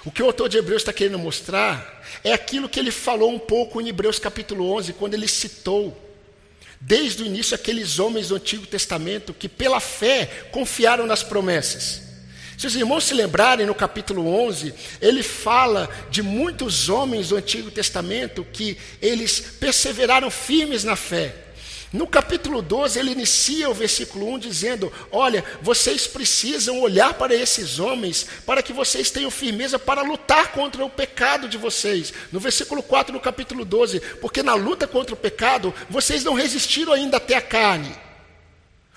O 0.06 0.10
que 0.12 0.22
o 0.22 0.26
autor 0.26 0.48
de 0.48 0.56
Hebreus 0.56 0.82
está 0.82 0.92
querendo 0.92 1.18
mostrar 1.18 2.00
é 2.22 2.32
aquilo 2.32 2.68
que 2.68 2.78
ele 2.78 2.92
falou 2.92 3.28
um 3.28 3.40
pouco 3.40 3.80
em 3.80 3.88
Hebreus 3.88 4.20
capítulo 4.20 4.70
11, 4.70 4.92
quando 4.92 5.14
ele 5.14 5.26
citou, 5.26 6.00
desde 6.80 7.24
o 7.24 7.26
início, 7.26 7.56
aqueles 7.56 7.98
homens 7.98 8.28
do 8.28 8.36
Antigo 8.36 8.64
Testamento 8.68 9.34
que, 9.34 9.48
pela 9.48 9.80
fé, 9.80 10.46
confiaram 10.52 11.08
nas 11.08 11.24
promessas. 11.24 12.02
Se 12.56 12.68
os 12.68 12.76
irmãos 12.76 13.02
se 13.02 13.14
lembrarem, 13.14 13.66
no 13.66 13.74
capítulo 13.74 14.28
11, 14.28 14.72
ele 15.02 15.24
fala 15.24 15.90
de 16.08 16.22
muitos 16.22 16.88
homens 16.88 17.30
do 17.30 17.36
Antigo 17.36 17.68
Testamento 17.72 18.46
que 18.52 18.78
eles 19.02 19.40
perseveraram 19.40 20.30
firmes 20.30 20.84
na 20.84 20.94
fé. 20.94 21.34
No 21.92 22.06
capítulo 22.06 22.62
12, 22.62 22.98
ele 22.98 23.12
inicia 23.12 23.70
o 23.70 23.74
versículo 23.74 24.28
1 24.34 24.38
dizendo: 24.40 24.92
Olha, 25.10 25.44
vocês 25.62 26.06
precisam 26.06 26.80
olhar 26.80 27.14
para 27.14 27.34
esses 27.34 27.78
homens 27.78 28.26
para 28.44 28.62
que 28.62 28.72
vocês 28.72 29.10
tenham 29.10 29.30
firmeza 29.30 29.78
para 29.78 30.02
lutar 30.02 30.50
contra 30.52 30.84
o 30.84 30.90
pecado 30.90 31.48
de 31.48 31.56
vocês. 31.56 32.12
No 32.32 32.40
versículo 32.40 32.82
4 32.82 33.12
do 33.12 33.20
capítulo 33.20 33.64
12: 33.64 34.00
Porque 34.20 34.42
na 34.42 34.54
luta 34.54 34.86
contra 34.86 35.14
o 35.14 35.18
pecado, 35.18 35.72
vocês 35.88 36.24
não 36.24 36.34
resistiram 36.34 36.92
ainda 36.92 37.18
até 37.18 37.36
a 37.36 37.42
carne. 37.42 37.94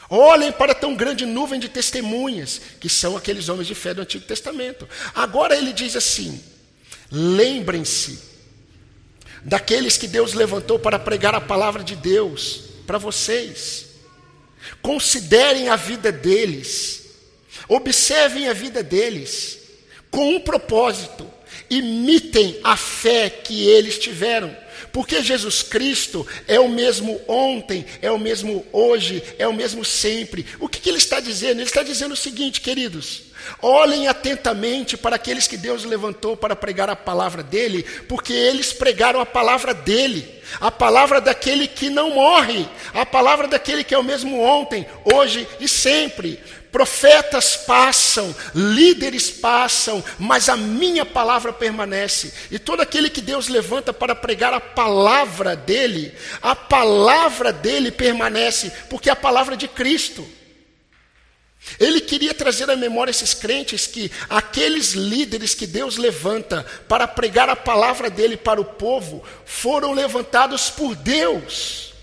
Olhem 0.10 0.52
para 0.52 0.74
tão 0.74 0.96
grande 0.96 1.28
nuvem 1.28 1.60
de 1.60 1.70
testemunhas, 1.70 2.60
que 2.80 2.90
são 2.90 3.16
aqueles 3.16 3.48
homens 3.50 3.68
de 3.68 3.76
fé 3.76 3.94
do 3.94 4.02
Antigo 4.02 4.26
Testamento. 4.26 4.90
Agora 5.14 5.56
ele 5.56 5.72
diz 5.72 5.96
assim: 5.96 6.44
lembrem-se 7.12 8.20
daqueles 9.46 9.96
que 9.96 10.08
Deus 10.08 10.34
levantou 10.34 10.80
para 10.80 10.98
pregar 10.98 11.36
a 11.36 11.40
palavra 11.40 11.84
de 11.84 11.96
Deus 11.96 12.69
para 12.90 12.98
vocês. 12.98 13.86
Considerem 14.82 15.70
a 15.70 15.76
vida 15.76 16.12
deles, 16.12 17.04
observem 17.68 18.48
a 18.50 18.54
vida 18.54 18.82
deles, 18.82 19.60
com 20.10 20.38
um 20.38 20.40
propósito, 20.40 21.32
imitem 21.70 22.60
a 22.64 22.76
fé 22.76 23.30
que 23.30 23.68
eles 23.68 24.00
tiveram. 24.00 24.58
Porque 24.92 25.22
Jesus 25.22 25.62
Cristo 25.62 26.26
é 26.48 26.60
o 26.60 26.68
mesmo 26.68 27.22
ontem, 27.28 27.86
é 28.02 28.10
o 28.10 28.18
mesmo 28.18 28.66
hoje, 28.74 29.22
é 29.38 29.48
o 29.48 29.54
mesmo 29.54 29.86
sempre. 29.86 30.44
O 30.60 30.68
que, 30.68 30.80
que 30.80 30.90
ele 30.90 30.98
está 30.98 31.20
dizendo? 31.20 31.60
Ele 31.60 31.70
está 31.70 31.84
dizendo 31.84 32.14
o 32.14 32.18
seguinte, 32.18 32.60
queridos: 32.60 33.22
olhem 33.62 34.08
atentamente 34.08 34.98
para 34.98 35.16
aqueles 35.16 35.48
que 35.48 35.58
Deus 35.58 35.84
levantou 35.84 36.36
para 36.36 36.56
pregar 36.56 36.90
a 36.90 36.96
palavra 36.96 37.44
dele, 37.44 37.84
porque 38.08 38.34
eles 38.34 38.74
pregaram 38.74 39.20
a 39.20 39.26
palavra 39.26 39.74
dele, 39.74 40.42
a 40.60 40.72
palavra 40.72 41.22
daquele 41.22 41.68
que 41.68 41.90
não 41.90 42.12
morre, 42.12 42.68
a 42.94 43.06
palavra 43.06 43.48
daquele 43.48 43.84
que 43.84 43.94
é 43.94 43.98
o 43.98 44.04
mesmo 44.04 44.42
ontem, 44.42 44.88
hoje 45.04 45.48
e 45.60 45.68
sempre. 45.68 46.40
Profetas 46.72 47.56
passam, 47.56 48.36
líderes 48.54 49.32
passam, 49.32 50.04
mas 50.20 50.50
a 50.50 50.56
minha 50.56 51.04
palavra 51.04 51.52
permanece. 51.52 52.32
E 52.52 52.60
todo 52.60 52.82
aquele 52.82 53.10
que 53.10 53.22
Deus 53.22 53.48
levanta 53.48 53.92
para 53.92 54.14
pregar 54.14 54.54
a 54.54 54.60
palavra 54.60 55.56
dele, 55.56 56.14
a 56.42 56.56
palavra 56.56 57.52
dele 57.52 57.90
permanece, 57.90 58.72
porque 58.88 59.10
é 59.10 59.14
a 59.14 59.16
palavra 59.16 59.58
de 59.58 59.68
Cristo. 59.68 60.39
Ele 61.80 62.02
queria 62.02 62.34
trazer 62.34 62.70
à 62.70 62.76
memória 62.76 63.12
esses 63.12 63.34
crentes 63.34 63.86
que 63.86 64.12
aqueles 64.30 64.94
líderes 64.94 65.54
que 65.54 65.68
Deus 65.68 65.98
levanta 65.98 66.66
para 66.88 67.08
pregar 67.08 67.50
a 67.50 67.56
palavra 67.56 68.10
dele 68.10 68.38
para 68.38 68.62
o 68.62 68.66
povo 68.66 69.24
foram 69.46 69.94
levantados 69.94 70.70
por 70.70 70.96
Deus. 70.96 71.94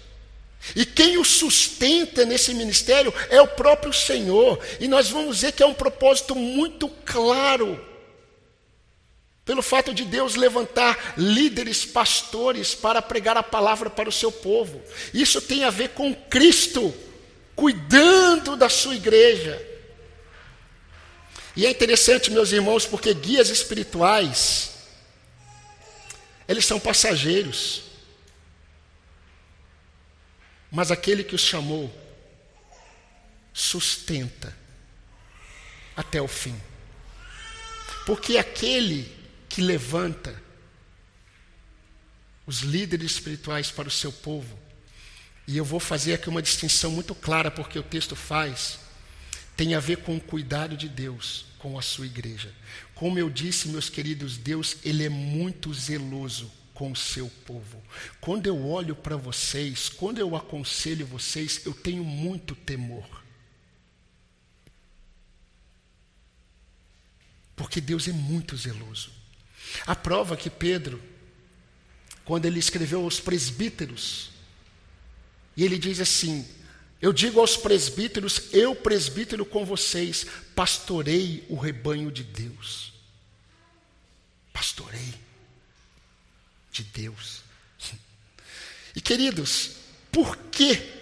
E 0.75 0.85
quem 0.85 1.17
o 1.17 1.25
sustenta 1.25 2.25
nesse 2.25 2.53
ministério 2.53 3.13
é 3.31 3.41
o 3.41 3.47
próprio 3.47 3.93
Senhor. 3.93 4.59
E 4.81 4.89
nós 4.89 5.09
vamos 5.09 5.41
ver 5.43 5.53
que 5.53 5.63
é 5.63 5.67
um 5.67 5.75
propósito 5.75 6.35
muito 6.35 6.89
claro. 7.05 7.85
Pelo 9.45 9.63
fato 9.63 9.95
de 9.95 10.05
Deus 10.05 10.35
levantar 10.35 11.15
líderes, 11.17 11.85
pastores, 11.85 12.75
para 12.75 13.01
pregar 13.01 13.37
a 13.37 13.45
palavra 13.45 13.89
para 13.89 14.09
o 14.09 14.13
seu 14.13 14.33
povo. 14.33 14.83
Isso 15.15 15.41
tem 15.41 15.63
a 15.63 15.71
ver 15.71 15.91
com 15.91 16.13
Cristo, 16.13 16.93
cuidando 17.57 18.55
da 18.55 18.69
sua 18.69 18.95
igreja. 18.95 19.61
E 21.57 21.65
é 21.65 21.71
interessante, 21.71 22.31
meus 22.31 22.53
irmãos, 22.53 22.87
porque 22.87 23.15
guias 23.15 23.49
espirituais, 23.49 24.75
eles 26.47 26.67
são 26.67 26.79
passageiros. 26.79 27.83
Mas 30.71 30.91
aquele 30.91 31.25
que 31.25 31.35
os 31.35 31.41
chamou 31.41 31.91
sustenta 33.55 34.55
até 35.97 36.21
o 36.21 36.29
fim. 36.29 36.61
Porque 38.05 38.37
aquele 38.37 39.11
que 39.49 39.63
levanta 39.63 40.41
os 42.47 42.61
líderes 42.61 43.13
espirituais 43.13 43.71
para 43.71 43.89
o 43.89 43.91
seu 43.91 44.13
povo, 44.13 44.66
e 45.47 45.57
eu 45.57 45.65
vou 45.65 45.79
fazer 45.79 46.15
aqui 46.15 46.29
uma 46.29 46.43
distinção 46.43 46.91
muito 46.91 47.15
clara, 47.15 47.51
porque 47.51 47.79
o 47.79 47.83
texto 47.83 48.17
faz, 48.17 48.81
tem 49.57 49.75
a 49.75 49.81
ver 49.81 49.99
com 49.99 50.17
o 50.17 50.21
cuidado 50.21 50.77
de 50.77 50.89
Deus 50.89 51.47
com 51.59 51.79
a 51.79 51.83
sua 51.83 52.07
igreja. 52.07 52.53
Como 52.95 53.19
eu 53.19 53.31
disse, 53.31 53.69
meus 53.69 53.89
queridos, 53.89 54.37
Deus, 54.37 54.77
ele 54.85 55.05
é 55.05 55.09
muito 55.09 55.73
zeloso 55.73 56.51
com 56.75 56.93
o 56.93 56.97
seu 56.97 57.29
povo. 57.47 57.83
Quando 58.21 58.47
eu 58.47 58.67
olho 58.67 58.95
para 58.95 59.17
vocês, 59.17 59.89
quando 59.89 60.19
eu 60.19 60.37
aconselho 60.37 61.07
vocês, 61.07 61.65
eu 61.65 61.73
tenho 61.73 62.05
muito 62.05 62.55
temor. 62.55 63.07
Porque 67.55 67.81
Deus 67.81 68.07
é 68.07 68.13
muito 68.13 68.57
zeloso. 68.57 69.11
A 69.87 69.97
prova 69.97 70.37
que 70.37 70.51
Pedro, 70.51 71.03
quando 72.25 72.45
ele 72.45 72.59
escreveu 72.59 73.03
aos 73.03 73.19
presbíteros, 73.21 74.36
e 75.57 75.65
ele 75.65 75.79
diz 75.79 76.01
assim: 76.01 76.47
Eu 77.01 77.13
digo 77.13 77.41
aos 77.41 77.57
presbíteros, 77.57 78.53
eu 78.53 78.75
presbítero 78.75 79.45
com 79.45 79.65
vocês, 79.65 80.27
pastorei 80.55 81.45
o 81.49 81.57
rebanho 81.57 82.11
de 82.11 82.23
Deus. 82.23 82.93
Pastorei 84.53 85.15
de 86.71 86.83
Deus. 86.83 87.41
E 88.95 89.01
queridos, 89.01 89.73
por 90.11 90.37
que 90.51 90.96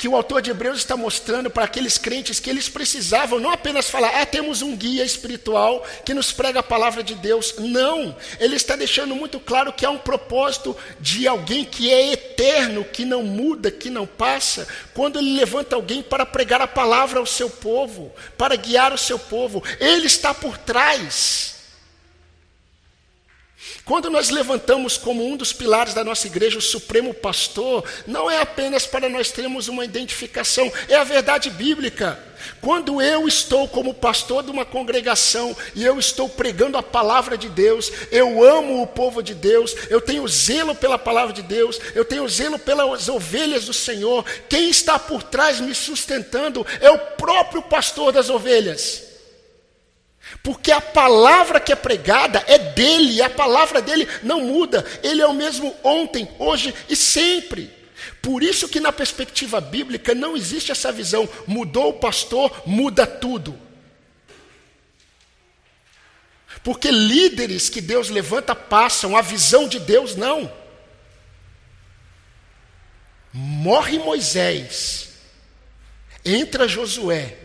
que 0.00 0.08
o 0.08 0.16
autor 0.16 0.40
de 0.40 0.50
Hebreus 0.50 0.78
está 0.78 0.96
mostrando 0.96 1.50
para 1.50 1.66
aqueles 1.66 1.98
crentes 1.98 2.40
que 2.40 2.48
eles 2.48 2.70
precisavam 2.70 3.38
não 3.38 3.50
apenas 3.50 3.90
falar, 3.90 4.18
ah, 4.18 4.24
temos 4.24 4.62
um 4.62 4.74
guia 4.74 5.04
espiritual 5.04 5.86
que 6.06 6.14
nos 6.14 6.32
prega 6.32 6.60
a 6.60 6.62
palavra 6.62 7.02
de 7.02 7.14
Deus. 7.14 7.54
Não, 7.58 8.16
ele 8.38 8.56
está 8.56 8.76
deixando 8.76 9.14
muito 9.14 9.38
claro 9.38 9.74
que 9.74 9.84
há 9.84 9.90
um 9.90 9.98
propósito 9.98 10.74
de 10.98 11.28
alguém 11.28 11.66
que 11.66 11.92
é 11.92 12.14
eterno, 12.14 12.82
que 12.82 13.04
não 13.04 13.22
muda, 13.22 13.70
que 13.70 13.90
não 13.90 14.06
passa, 14.06 14.66
quando 14.94 15.18
ele 15.18 15.36
levanta 15.36 15.76
alguém 15.76 16.02
para 16.02 16.24
pregar 16.24 16.62
a 16.62 16.66
palavra 16.66 17.20
ao 17.20 17.26
seu 17.26 17.50
povo, 17.50 18.10
para 18.38 18.56
guiar 18.56 18.94
o 18.94 18.98
seu 18.98 19.18
povo. 19.18 19.62
Ele 19.78 20.06
está 20.06 20.32
por 20.32 20.56
trás. 20.56 21.59
Quando 23.90 24.08
nós 24.08 24.30
levantamos 24.30 24.96
como 24.96 25.26
um 25.26 25.36
dos 25.36 25.52
pilares 25.52 25.94
da 25.94 26.04
nossa 26.04 26.24
igreja 26.28 26.58
o 26.58 26.62
Supremo 26.62 27.12
Pastor, 27.12 27.84
não 28.06 28.30
é 28.30 28.40
apenas 28.40 28.86
para 28.86 29.08
nós 29.08 29.32
termos 29.32 29.66
uma 29.66 29.84
identificação, 29.84 30.72
é 30.88 30.94
a 30.94 31.02
verdade 31.02 31.50
bíblica. 31.50 32.16
Quando 32.60 33.02
eu 33.02 33.26
estou 33.26 33.66
como 33.66 33.92
pastor 33.92 34.44
de 34.44 34.50
uma 34.52 34.64
congregação 34.64 35.56
e 35.74 35.84
eu 35.84 35.98
estou 35.98 36.28
pregando 36.28 36.78
a 36.78 36.84
palavra 36.84 37.36
de 37.36 37.48
Deus, 37.48 37.90
eu 38.12 38.44
amo 38.44 38.80
o 38.80 38.86
povo 38.86 39.24
de 39.24 39.34
Deus, 39.34 39.74
eu 39.88 40.00
tenho 40.00 40.26
zelo 40.28 40.72
pela 40.72 40.96
palavra 40.96 41.32
de 41.32 41.42
Deus, 41.42 41.80
eu 41.92 42.04
tenho 42.04 42.28
zelo 42.28 42.60
pelas 42.60 43.08
ovelhas 43.08 43.64
do 43.64 43.74
Senhor. 43.74 44.24
Quem 44.48 44.70
está 44.70 45.00
por 45.00 45.20
trás 45.20 45.58
me 45.58 45.74
sustentando 45.74 46.64
é 46.80 46.92
o 46.92 46.98
próprio 47.16 47.60
pastor 47.60 48.12
das 48.12 48.30
ovelhas. 48.30 49.09
Porque 50.42 50.72
a 50.72 50.80
palavra 50.80 51.60
que 51.60 51.72
é 51.72 51.76
pregada 51.76 52.42
é 52.46 52.58
dele, 52.58 53.20
a 53.22 53.28
palavra 53.28 53.82
dele 53.82 54.08
não 54.22 54.40
muda. 54.40 54.84
Ele 55.02 55.20
é 55.20 55.26
o 55.26 55.34
mesmo 55.34 55.74
ontem, 55.84 56.28
hoje 56.38 56.74
e 56.88 56.96
sempre. 56.96 57.70
Por 58.22 58.42
isso 58.42 58.68
que 58.68 58.80
na 58.80 58.92
perspectiva 58.92 59.60
bíblica 59.60 60.14
não 60.14 60.36
existe 60.36 60.72
essa 60.72 60.90
visão, 60.90 61.28
mudou 61.46 61.90
o 61.90 61.98
pastor, 61.98 62.62
muda 62.66 63.06
tudo. 63.06 63.58
Porque 66.62 66.90
líderes 66.90 67.68
que 67.68 67.80
Deus 67.80 68.10
levanta 68.10 68.54
passam, 68.54 69.16
a 69.16 69.22
visão 69.22 69.68
de 69.68 69.78
Deus 69.78 70.14
não. 70.14 70.52
Morre 73.32 73.98
Moisés, 73.98 75.10
entra 76.24 76.66
Josué, 76.66 77.38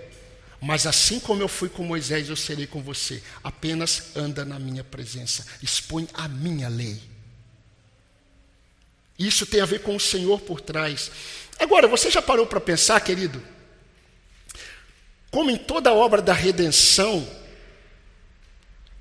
mas 0.62 0.88
assim 0.88 1.20
como 1.20 1.42
eu 1.42 1.48
fui 1.48 1.70
com 1.70 1.84
Moisés, 1.84 2.30
eu 2.30 2.36
serei 2.36 2.66
com 2.66 2.82
você. 2.82 3.22
Apenas 3.44 4.16
anda 4.16 4.44
na 4.46 4.58
minha 4.58 4.84
presença, 4.84 5.46
expõe 5.62 6.08
a 6.14 6.28
minha 6.28 6.70
lei. 6.70 7.02
Isso 9.18 9.46
tem 9.46 9.62
a 9.62 9.66
ver 9.66 9.82
com 9.82 9.96
o 9.96 10.00
Senhor 10.00 10.42
por 10.42 10.60
trás. 10.60 11.12
Agora, 11.60 11.88
você 11.88 12.12
já 12.12 12.22
parou 12.22 12.46
para 12.46 12.60
pensar, 12.60 13.00
querido? 13.00 13.42
Como 15.32 15.50
em 15.50 15.58
toda 15.58 15.94
obra 15.94 16.22
da 16.22 16.34
redenção, 16.34 17.28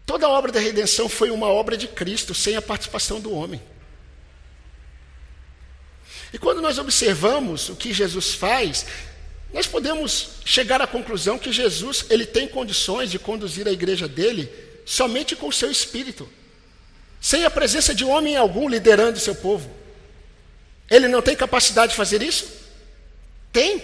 toda 0.07 0.29
obra 0.29 0.53
da 0.53 0.61
redenção 0.61 1.09
foi 1.09 1.31
uma 1.31 1.47
obra 1.47 1.77
de 1.77 1.89
Cristo, 1.89 2.35
sem 2.35 2.57
a 2.57 2.63
participação 2.63 3.21
do 3.21 3.33
homem. 3.33 3.61
E 6.33 6.39
quando 6.39 6.61
nós 6.61 6.79
observamos 6.79 7.69
o 7.69 7.77
que 7.77 7.93
Jesus 7.93 8.35
faz, 8.35 8.87
nós 9.55 9.69
podemos 9.69 10.31
chegar 10.45 10.83
à 10.83 10.87
conclusão 10.87 11.39
que 11.39 11.53
Jesus 11.53 12.07
ele 12.11 12.27
tem 12.27 12.49
condições 12.49 13.09
de 13.09 13.21
conduzir 13.21 13.69
a 13.69 13.71
igreja 13.71 14.09
dele 14.09 14.53
somente 14.85 15.37
com 15.37 15.47
o 15.47 15.53
seu 15.53 15.71
espírito, 15.71 16.29
sem 17.21 17.45
a 17.45 17.51
presença 17.51 17.95
de 17.95 18.05
homem 18.05 18.37
algum 18.37 18.69
liderando 18.69 19.21
seu 19.21 19.37
povo. 19.37 19.71
Ele 20.91 21.07
não 21.07 21.23
tem 21.23 21.37
capacidade 21.37 21.93
de 21.93 21.97
fazer 21.97 22.21
isso? 22.21 22.49
Tem. 23.53 23.81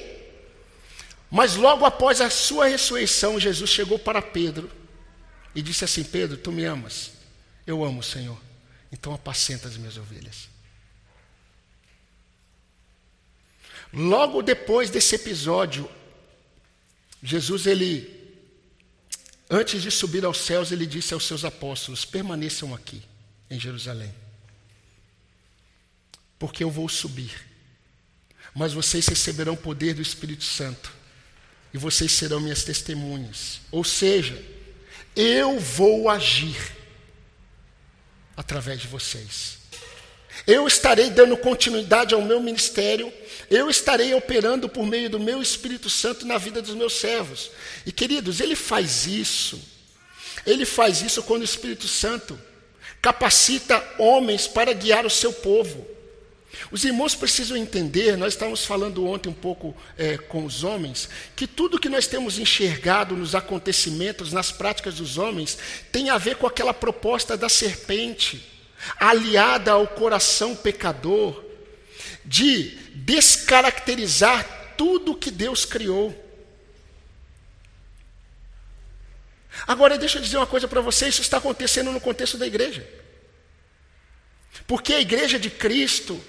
Mas 1.30 1.54
logo 1.54 1.84
após 1.84 2.20
a 2.20 2.28
sua 2.28 2.66
ressurreição, 2.66 3.38
Jesus 3.38 3.70
chegou 3.70 3.96
para 3.96 4.20
Pedro 4.20 4.68
e 5.54 5.62
disse 5.62 5.84
assim: 5.84 6.02
Pedro, 6.02 6.36
tu 6.36 6.50
me 6.50 6.64
amas? 6.64 7.12
Eu 7.64 7.84
amo 7.84 8.00
o 8.00 8.02
Senhor. 8.02 8.38
Então 8.90 9.14
apacenta 9.14 9.68
as 9.68 9.76
minhas 9.76 9.96
ovelhas. 9.96 10.49
Logo 13.92 14.42
depois 14.42 14.88
desse 14.88 15.16
episódio, 15.16 15.88
Jesus, 17.22 17.66
ele, 17.66 18.08
antes 19.50 19.82
de 19.82 19.90
subir 19.90 20.24
aos 20.24 20.38
céus, 20.38 20.70
ele 20.72 20.86
disse 20.86 21.12
aos 21.12 21.26
seus 21.26 21.44
apóstolos: 21.44 22.04
permaneçam 22.04 22.74
aqui 22.74 23.02
em 23.50 23.58
Jerusalém, 23.58 24.14
porque 26.38 26.62
eu 26.62 26.70
vou 26.70 26.88
subir, 26.88 27.34
mas 28.54 28.72
vocês 28.72 29.06
receberão 29.06 29.56
poder 29.56 29.94
do 29.94 30.02
Espírito 30.02 30.44
Santo, 30.44 30.92
e 31.74 31.78
vocês 31.78 32.12
serão 32.12 32.40
minhas 32.40 32.64
testemunhas. 32.64 33.60
Ou 33.70 33.84
seja, 33.84 34.40
eu 35.16 35.58
vou 35.58 36.08
agir 36.08 36.56
através 38.36 38.80
de 38.80 38.86
vocês. 38.86 39.58
Eu 40.46 40.66
estarei 40.66 41.10
dando 41.10 41.36
continuidade 41.36 42.14
ao 42.14 42.22
meu 42.22 42.40
ministério, 42.40 43.12
eu 43.50 43.68
estarei 43.68 44.14
operando 44.14 44.68
por 44.68 44.86
meio 44.86 45.10
do 45.10 45.18
meu 45.18 45.42
Espírito 45.42 45.90
Santo 45.90 46.24
na 46.24 46.38
vida 46.38 46.62
dos 46.62 46.74
meus 46.74 46.92
servos. 46.92 47.50
E 47.84 47.90
queridos, 47.90 48.38
ele 48.38 48.54
faz 48.54 49.06
isso, 49.06 49.60
ele 50.46 50.64
faz 50.64 51.02
isso 51.02 51.22
quando 51.24 51.42
o 51.42 51.44
Espírito 51.44 51.88
Santo 51.88 52.38
capacita 53.02 53.82
homens 53.98 54.46
para 54.46 54.72
guiar 54.72 55.04
o 55.04 55.10
seu 55.10 55.32
povo. 55.32 55.86
Os 56.70 56.84
irmãos 56.84 57.14
precisam 57.14 57.56
entender, 57.56 58.16
nós 58.16 58.34
estávamos 58.34 58.64
falando 58.64 59.06
ontem 59.06 59.28
um 59.28 59.34
pouco 59.34 59.74
é, 59.96 60.16
com 60.16 60.44
os 60.44 60.62
homens, 60.62 61.08
que 61.34 61.46
tudo 61.46 61.78
que 61.78 61.88
nós 61.88 62.06
temos 62.06 62.38
enxergado 62.38 63.16
nos 63.16 63.34
acontecimentos, 63.34 64.32
nas 64.32 64.52
práticas 64.52 64.96
dos 64.96 65.18
homens, 65.18 65.58
tem 65.90 66.10
a 66.10 66.18
ver 66.18 66.36
com 66.36 66.46
aquela 66.46 66.74
proposta 66.74 67.36
da 67.36 67.48
serpente 67.48 68.46
aliada 68.98 69.72
ao 69.72 69.86
coração 69.86 70.54
pecador, 70.54 71.49
de 72.24 72.76
descaracterizar 72.94 74.74
tudo 74.76 75.16
que 75.16 75.30
Deus 75.30 75.64
criou. 75.64 76.14
Agora, 79.66 79.98
deixa 79.98 80.18
eu 80.18 80.22
dizer 80.22 80.36
uma 80.36 80.46
coisa 80.46 80.68
para 80.68 80.80
você: 80.80 81.08
isso 81.08 81.22
está 81.22 81.38
acontecendo 81.38 81.92
no 81.92 82.00
contexto 82.00 82.38
da 82.38 82.46
igreja. 82.46 82.86
Porque 84.66 84.94
a 84.94 85.00
igreja 85.00 85.38
de 85.38 85.50
Cristo, 85.50 86.20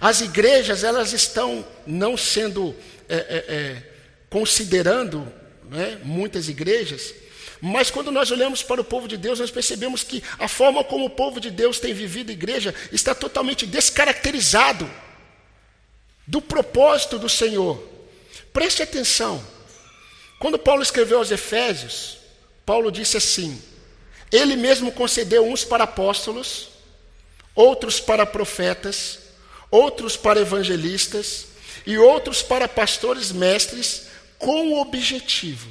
as 0.00 0.20
igrejas, 0.20 0.82
elas 0.84 1.12
estão 1.12 1.66
não 1.86 2.16
sendo, 2.16 2.74
é, 3.08 3.16
é, 3.16 3.54
é, 3.54 3.82
considerando, 4.28 5.32
né, 5.70 6.00
muitas 6.02 6.48
igrejas, 6.48 7.14
mas 7.60 7.90
quando 7.90 8.12
nós 8.12 8.30
olhamos 8.30 8.62
para 8.62 8.80
o 8.80 8.84
povo 8.84 9.08
de 9.08 9.16
Deus, 9.16 9.40
nós 9.40 9.50
percebemos 9.50 10.02
que 10.02 10.22
a 10.38 10.48
forma 10.48 10.84
como 10.84 11.06
o 11.06 11.10
povo 11.10 11.40
de 11.40 11.50
Deus 11.50 11.78
tem 11.78 11.94
vivido 11.94 12.30
a 12.30 12.32
igreja 12.32 12.74
está 12.92 13.14
totalmente 13.14 13.66
descaracterizado 13.66 14.88
do 16.26 16.42
propósito 16.42 17.18
do 17.18 17.28
Senhor. 17.28 17.82
Preste 18.52 18.82
atenção. 18.82 19.44
Quando 20.38 20.58
Paulo 20.58 20.82
escreveu 20.82 21.18
aos 21.18 21.30
Efésios, 21.30 22.18
Paulo 22.64 22.90
disse 22.90 23.16
assim: 23.16 23.62
Ele 24.32 24.56
mesmo 24.56 24.90
concedeu 24.92 25.46
uns 25.46 25.64
para 25.64 25.84
apóstolos, 25.84 26.68
outros 27.54 28.00
para 28.00 28.26
profetas, 28.26 29.20
outros 29.70 30.16
para 30.16 30.40
evangelistas 30.40 31.46
e 31.86 31.96
outros 31.96 32.42
para 32.42 32.68
pastores 32.68 33.30
mestres, 33.30 34.08
com 34.38 34.72
o 34.72 34.80
objetivo 34.80 35.70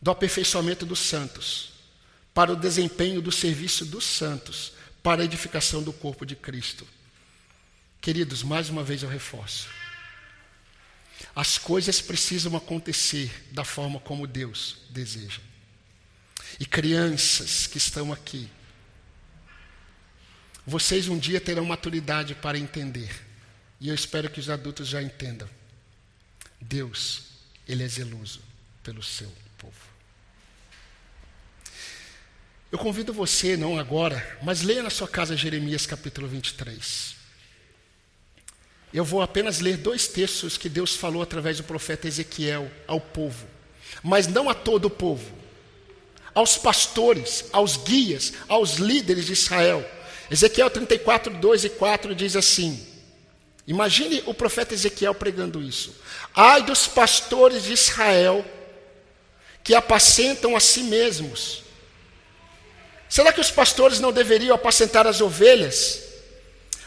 do 0.00 0.10
aperfeiçoamento 0.10 0.84
dos 0.84 0.98
santos, 0.98 1.70
para 2.32 2.52
o 2.52 2.56
desempenho 2.56 3.22
do 3.22 3.30
serviço 3.30 3.84
dos 3.84 4.04
santos, 4.04 4.72
para 5.02 5.22
a 5.22 5.24
edificação 5.24 5.82
do 5.82 5.92
corpo 5.92 6.26
de 6.26 6.34
Cristo. 6.34 6.86
Queridos, 8.04 8.42
mais 8.42 8.68
uma 8.68 8.84
vez 8.84 9.02
eu 9.02 9.08
reforço. 9.08 9.66
As 11.34 11.56
coisas 11.56 12.02
precisam 12.02 12.54
acontecer 12.54 13.48
da 13.50 13.64
forma 13.64 13.98
como 13.98 14.26
Deus 14.26 14.76
deseja. 14.90 15.40
E 16.60 16.66
crianças 16.66 17.66
que 17.66 17.78
estão 17.78 18.12
aqui, 18.12 18.46
vocês 20.66 21.08
um 21.08 21.16
dia 21.16 21.40
terão 21.40 21.64
maturidade 21.64 22.34
para 22.34 22.58
entender. 22.58 23.10
E 23.80 23.88
eu 23.88 23.94
espero 23.94 24.28
que 24.28 24.38
os 24.38 24.50
adultos 24.50 24.86
já 24.86 25.02
entendam. 25.02 25.48
Deus, 26.60 27.22
Ele 27.66 27.82
é 27.82 27.88
zeloso 27.88 28.42
pelo 28.82 29.02
seu 29.02 29.32
povo. 29.56 29.80
Eu 32.70 32.78
convido 32.78 33.14
você, 33.14 33.56
não 33.56 33.78
agora, 33.78 34.38
mas 34.42 34.60
leia 34.60 34.82
na 34.82 34.90
sua 34.90 35.08
casa 35.08 35.34
Jeremias 35.34 35.86
capítulo 35.86 36.28
23. 36.28 37.23
Eu 38.94 39.04
vou 39.04 39.20
apenas 39.20 39.58
ler 39.58 39.76
dois 39.76 40.06
textos 40.06 40.56
que 40.56 40.68
Deus 40.68 40.94
falou 40.94 41.20
através 41.20 41.56
do 41.56 41.64
profeta 41.64 42.06
Ezequiel 42.06 42.70
ao 42.86 43.00
povo, 43.00 43.44
mas 44.04 44.28
não 44.28 44.48
a 44.48 44.54
todo 44.54 44.84
o 44.84 44.90
povo, 44.90 45.32
aos 46.32 46.56
pastores, 46.56 47.46
aos 47.50 47.76
guias, 47.76 48.34
aos 48.46 48.74
líderes 48.74 49.26
de 49.26 49.32
Israel. 49.32 49.84
Ezequiel 50.30 50.70
34, 50.70 51.34
2 51.34 51.64
e 51.64 51.70
4 51.70 52.14
diz 52.14 52.36
assim: 52.36 52.86
Imagine 53.66 54.22
o 54.26 54.32
profeta 54.32 54.74
Ezequiel 54.74 55.12
pregando 55.12 55.60
isso. 55.60 55.96
Ai 56.32 56.62
dos 56.62 56.86
pastores 56.86 57.64
de 57.64 57.72
Israel 57.72 58.44
que 59.64 59.74
apacentam 59.74 60.54
a 60.54 60.60
si 60.60 60.84
mesmos. 60.84 61.64
Será 63.08 63.32
que 63.32 63.40
os 63.40 63.50
pastores 63.50 63.98
não 63.98 64.12
deveriam 64.12 64.54
apacentar 64.54 65.04
as 65.04 65.20
ovelhas? 65.20 66.03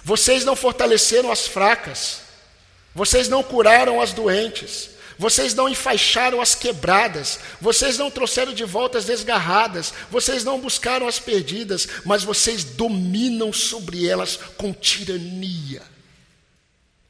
Vocês 0.08 0.46
não 0.46 0.56
fortaleceram 0.56 1.30
as 1.30 1.48
fracas, 1.50 2.22
vocês 2.96 3.28
não 3.28 3.44
curaram 3.44 4.00
as 4.00 4.14
doentes, 4.14 4.92
vocês 5.20 5.54
não 5.54 5.68
enfaixaram 5.68 6.40
as 6.40 6.56
quebradas, 6.56 7.38
vocês 7.60 7.98
não 7.98 8.10
trouxeram 8.10 8.54
de 8.54 8.64
volta 8.64 8.98
as 8.98 9.04
desgarradas, 9.04 9.94
vocês 10.10 10.46
não 10.46 10.62
buscaram 10.62 11.10
as 11.10 11.20
perdidas, 11.20 11.90
mas 12.06 12.24
vocês 12.24 12.64
dominam 12.64 13.52
sobre 13.52 14.08
elas 14.08 14.38
com 14.56 14.72
tirania 14.72 15.84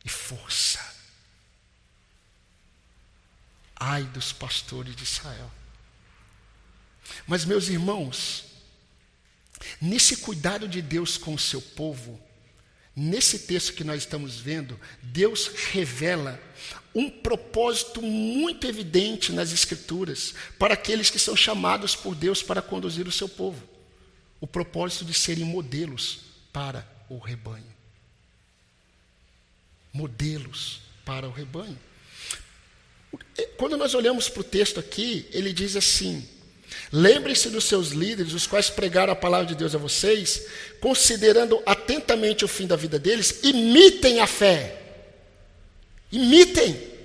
e 0.04 0.10
força. 0.10 0.84
Ai 3.76 4.06
dos 4.06 4.34
pastores 4.34 4.96
de 4.96 5.04
Israel. 5.04 5.52
Mas, 7.28 7.46
meus 7.46 7.68
irmãos, 7.68 8.46
nesse 9.80 10.18
cuidado 10.18 10.68
de 10.68 10.82
Deus 10.82 11.16
com 11.16 11.36
o 11.36 11.40
seu 11.40 11.62
povo, 11.62 12.26
nesse 13.00 13.38
texto 13.38 13.74
que 13.74 13.84
nós 13.84 14.02
estamos 14.02 14.40
vendo, 14.40 14.80
Deus 15.04 15.48
revela 15.72 16.42
um 16.96 17.12
propósito 17.12 18.02
muito 18.02 18.66
evidente 18.66 19.32
nas 19.32 19.52
Escrituras 19.52 20.34
para 20.58 20.74
aqueles 20.74 21.12
que 21.12 21.20
são 21.20 21.36
chamados 21.36 21.96
por 21.96 22.16
Deus 22.16 22.42
para 22.42 22.60
conduzir 22.60 23.08
o 23.08 23.12
seu 23.12 23.30
povo. 23.30 23.62
O 24.42 24.48
propósito 24.48 25.06
de 25.06 25.14
serem 25.14 25.46
modelos 25.46 26.22
para 26.52 26.88
o 27.08 27.20
rebanho. 27.20 27.72
Modelos 29.94 30.82
para 31.06 31.28
o 31.28 31.32
rebanho. 31.32 31.78
Quando 33.58 33.78
nós 33.78 33.94
olhamos 33.94 34.28
para 34.28 34.42
o 34.42 34.44
texto 34.44 34.80
aqui, 34.80 35.28
ele 35.32 35.54
diz 35.54 35.76
assim: 35.76 36.28
Lembrem-se 36.92 37.50
dos 37.50 37.66
seus 37.66 37.90
líderes, 37.90 38.34
os 38.34 38.48
quais 38.48 38.70
pregaram 38.70 39.12
a 39.12 39.16
palavra 39.16 39.48
de 39.48 39.56
Deus 39.56 39.76
a 39.76 39.78
vocês, 39.78 40.46
considerando 40.80 41.62
atentamente 41.66 42.46
o 42.46 42.48
fim 42.48 42.66
da 42.66 42.76
vida 42.76 42.98
deles, 42.98 43.42
imitem 43.44 44.20
a 44.22 44.28
fé. 44.28 44.82
Imitem. 46.12 46.98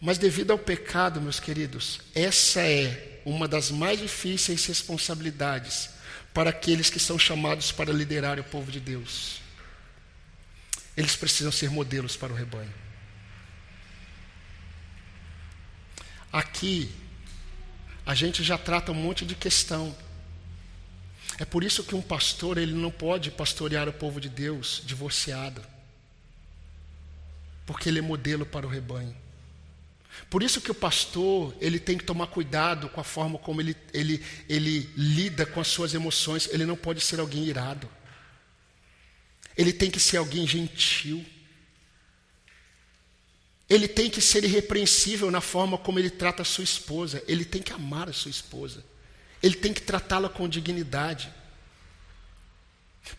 Mas 0.00 0.18
devido 0.18 0.52
ao 0.52 0.58
pecado, 0.58 1.20
meus 1.20 1.40
queridos, 1.40 2.00
essa 2.14 2.60
é 2.60 3.20
uma 3.24 3.48
das 3.48 3.70
mais 3.70 3.98
difíceis 3.98 4.64
responsabilidades 4.66 5.90
para 6.32 6.50
aqueles 6.50 6.90
que 6.90 7.00
são 7.00 7.18
chamados 7.18 7.72
para 7.72 7.92
liderar 7.92 8.38
o 8.38 8.44
povo 8.44 8.70
de 8.70 8.78
Deus. 8.78 9.40
Eles 10.96 11.16
precisam 11.16 11.52
ser 11.52 11.70
modelos 11.70 12.16
para 12.16 12.32
o 12.32 12.36
rebanho. 12.36 12.85
Aqui, 16.32 16.90
a 18.04 18.14
gente 18.14 18.42
já 18.42 18.56
trata 18.56 18.92
um 18.92 18.94
monte 18.94 19.24
de 19.24 19.34
questão. 19.34 19.96
É 21.38 21.44
por 21.44 21.64
isso 21.64 21.84
que 21.84 21.94
um 21.94 22.02
pastor 22.02 22.56
ele 22.58 22.72
não 22.72 22.90
pode 22.90 23.30
pastorear 23.30 23.88
o 23.88 23.92
povo 23.92 24.20
de 24.20 24.28
Deus 24.28 24.82
divorciado, 24.84 25.62
porque 27.66 27.88
ele 27.88 27.98
é 27.98 28.02
modelo 28.02 28.46
para 28.46 28.66
o 28.66 28.70
rebanho. 28.70 29.14
Por 30.30 30.42
isso 30.42 30.60
que 30.60 30.70
o 30.70 30.74
pastor 30.74 31.54
ele 31.60 31.78
tem 31.78 31.98
que 31.98 32.04
tomar 32.04 32.28
cuidado 32.28 32.88
com 32.88 33.00
a 33.00 33.04
forma 33.04 33.38
como 33.38 33.60
ele, 33.60 33.76
ele, 33.92 34.24
ele 34.48 34.90
lida 34.96 35.44
com 35.44 35.60
as 35.60 35.68
suas 35.68 35.94
emoções. 35.94 36.48
Ele 36.50 36.64
não 36.64 36.76
pode 36.76 37.00
ser 37.00 37.20
alguém 37.20 37.44
irado. 37.44 37.88
Ele 39.56 39.72
tem 39.72 39.90
que 39.90 40.00
ser 40.00 40.16
alguém 40.16 40.46
gentil. 40.46 41.24
Ele 43.68 43.88
tem 43.88 44.08
que 44.08 44.20
ser 44.20 44.44
irrepreensível 44.44 45.30
na 45.30 45.40
forma 45.40 45.76
como 45.76 45.98
ele 45.98 46.10
trata 46.10 46.42
a 46.42 46.44
sua 46.44 46.64
esposa. 46.64 47.22
Ele 47.26 47.44
tem 47.44 47.60
que 47.60 47.72
amar 47.72 48.08
a 48.08 48.12
sua 48.12 48.30
esposa. 48.30 48.84
Ele 49.42 49.56
tem 49.56 49.72
que 49.72 49.82
tratá-la 49.82 50.28
com 50.28 50.48
dignidade. 50.48 51.32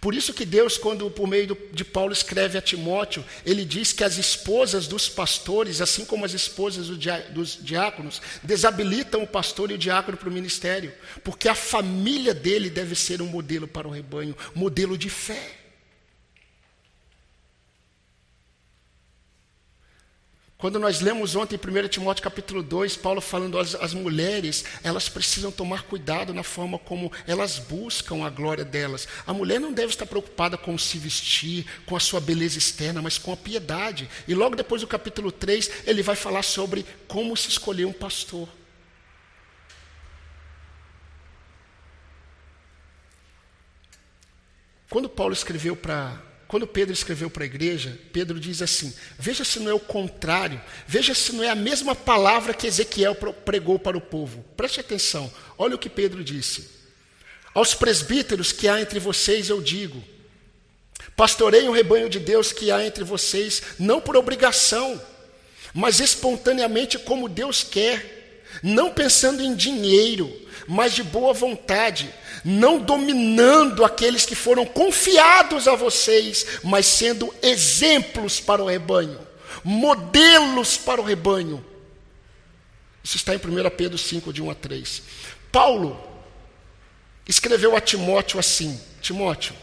Por 0.01 0.13
isso 0.13 0.33
que 0.33 0.45
Deus, 0.45 0.77
quando 0.77 1.09
por 1.09 1.27
meio 1.27 1.57
de 1.71 1.85
Paulo 1.85 2.11
escreve 2.11 2.57
a 2.57 2.61
Timóteo, 2.61 3.23
ele 3.45 3.63
diz 3.63 3.93
que 3.93 4.03
as 4.03 4.17
esposas 4.17 4.85
dos 4.85 5.07
pastores, 5.07 5.79
assim 5.79 6.03
como 6.03 6.25
as 6.25 6.33
esposas 6.33 6.87
dos 6.87 7.57
diáconos, 7.61 8.21
desabilitam 8.43 9.23
o 9.23 9.27
pastor 9.27 9.71
e 9.71 9.75
o 9.75 9.77
diácono 9.77 10.17
para 10.17 10.29
o 10.29 10.31
ministério, 10.31 10.93
porque 11.23 11.47
a 11.47 11.55
família 11.55 12.33
dele 12.33 12.69
deve 12.69 12.95
ser 12.95 13.21
um 13.21 13.27
modelo 13.27 13.67
para 13.67 13.87
o 13.87 13.91
rebanho, 13.91 14.35
modelo 14.53 14.97
de 14.97 15.09
fé. 15.09 15.66
Quando 20.57 20.79
nós 20.79 21.01
lemos 21.01 21.35
ontem 21.35 21.55
em 21.55 21.85
1 21.85 21.87
Timóteo 21.87 22.23
capítulo 22.23 22.63
2, 22.63 22.97
Paulo 22.97 23.21
falando 23.21 23.59
as, 23.59 23.75
as 23.75 23.93
mulheres, 23.93 24.65
elas 24.83 25.07
precisam 25.07 25.51
tomar 25.51 25.83
cuidado 25.83 26.33
na 26.33 26.41
forma 26.41 26.79
como 26.79 27.11
elas 27.27 27.59
buscam 27.59 28.25
a 28.25 28.29
glória 28.31 28.65
delas. 28.65 29.07
A 29.27 29.33
mulher 29.33 29.59
não 29.59 29.71
deve 29.71 29.89
estar 29.89 30.07
preocupada 30.07 30.57
com 30.57 30.75
se 30.75 30.97
vestir, 30.97 31.67
com 31.85 31.95
a 31.95 31.99
sua 31.99 32.19
beleza 32.19 32.57
externa, 32.57 33.03
mas 33.03 33.19
com 33.19 33.31
a 33.31 33.37
piedade. 33.37 34.09
E 34.27 34.33
logo 34.33 34.55
depois 34.55 34.81
do 34.81 34.87
capítulo 34.87 35.31
3, 35.31 35.83
ele 35.85 36.01
vai 36.01 36.15
falar 36.15 36.41
sobre 36.41 36.83
como 37.07 37.37
se 37.37 37.49
escolher 37.49 37.85
um 37.85 37.93
pastor. 37.93 38.49
Quando 44.89 45.07
Paulo 45.07 45.33
escreveu 45.33 45.75
para 45.75 46.26
quando 46.47 46.65
Pedro 46.65 46.93
escreveu 46.93 47.29
para 47.29 47.43
a 47.43 47.45
igreja, 47.45 47.99
Pedro 48.13 48.39
diz 48.39 48.61
assim: 48.61 48.93
veja 49.19 49.43
se 49.43 49.59
não 49.59 49.69
é 49.69 49.73
o 49.73 49.79
contrário, 49.79 50.61
veja 50.87 51.13
se 51.13 51.33
não 51.33 51.43
é 51.43 51.49
a 51.49 51.55
mesma 51.55 51.93
palavra 51.93 52.53
que 52.53 52.67
Ezequiel 52.67 53.15
pregou 53.43 53.77
para 53.77 53.97
o 53.97 54.01
povo. 54.01 54.45
Preste 54.55 54.79
atenção, 54.79 55.31
olha 55.57 55.75
o 55.75 55.79
que 55.79 55.89
Pedro 55.89 56.23
disse. 56.23 56.69
Aos 57.53 57.73
presbíteros 57.73 58.51
que 58.51 58.67
há 58.67 58.79
entre 58.79 58.99
vocês 58.99 59.49
eu 59.49 59.61
digo: 59.61 60.01
pastorei 61.17 61.67
o 61.67 61.73
rebanho 61.73 62.09
de 62.09 62.19
Deus 62.19 62.53
que 62.53 62.71
há 62.71 62.85
entre 62.85 63.03
vocês, 63.03 63.61
não 63.77 63.99
por 63.99 64.15
obrigação, 64.15 65.01
mas 65.73 65.99
espontaneamente 65.99 66.97
como 66.97 67.27
Deus 67.27 67.61
quer, 67.61 68.16
não 68.61 68.91
pensando 68.91 69.41
em 69.41 69.55
dinheiro, 69.55 70.31
mas 70.67 70.93
de 70.93 71.03
boa 71.03 71.33
vontade 71.33 72.13
não 72.43 72.79
dominando 72.79 73.83
aqueles 73.83 74.25
que 74.25 74.35
foram 74.35 74.65
confiados 74.65 75.67
a 75.67 75.75
vocês, 75.75 76.59
mas 76.63 76.85
sendo 76.85 77.33
exemplos 77.41 78.39
para 78.39 78.63
o 78.63 78.67
rebanho, 78.67 79.19
modelos 79.63 80.77
para 80.77 81.01
o 81.01 81.03
rebanho. 81.03 81.63
Isso 83.03 83.17
está 83.17 83.33
em 83.33 83.37
1 83.37 83.69
Pedro 83.75 83.97
5, 83.97 84.31
de 84.31 84.41
1 84.41 84.51
a 84.51 84.55
3. 84.55 85.03
Paulo 85.51 86.01
escreveu 87.27 87.75
a 87.75 87.81
Timóteo 87.81 88.39
assim: 88.39 88.79
Timóteo, 89.01 89.55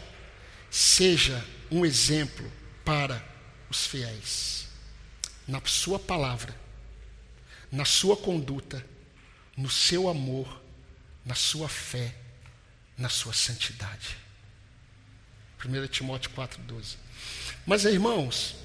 seja 0.69 1.43
um 1.71 1.85
exemplo 1.85 2.51
para 2.83 3.23
os 3.69 3.87
fiéis, 3.87 4.67
na 5.47 5.59
sua 5.65 5.97
palavra, 5.97 6.55
na 7.75 7.85
sua 7.85 8.17
conduta, 8.17 8.83
no 9.55 9.69
seu 9.69 10.07
amor, 10.09 10.61
na 11.25 11.35
sua 11.35 11.69
fé 11.69 12.15
na 12.97 13.09
sua 13.09 13.33
santidade. 13.33 14.17
1 15.63 15.87
Timóteo 15.87 16.31
4,12. 16.31 16.95
Mas, 17.65 17.85
irmãos, 17.85 18.55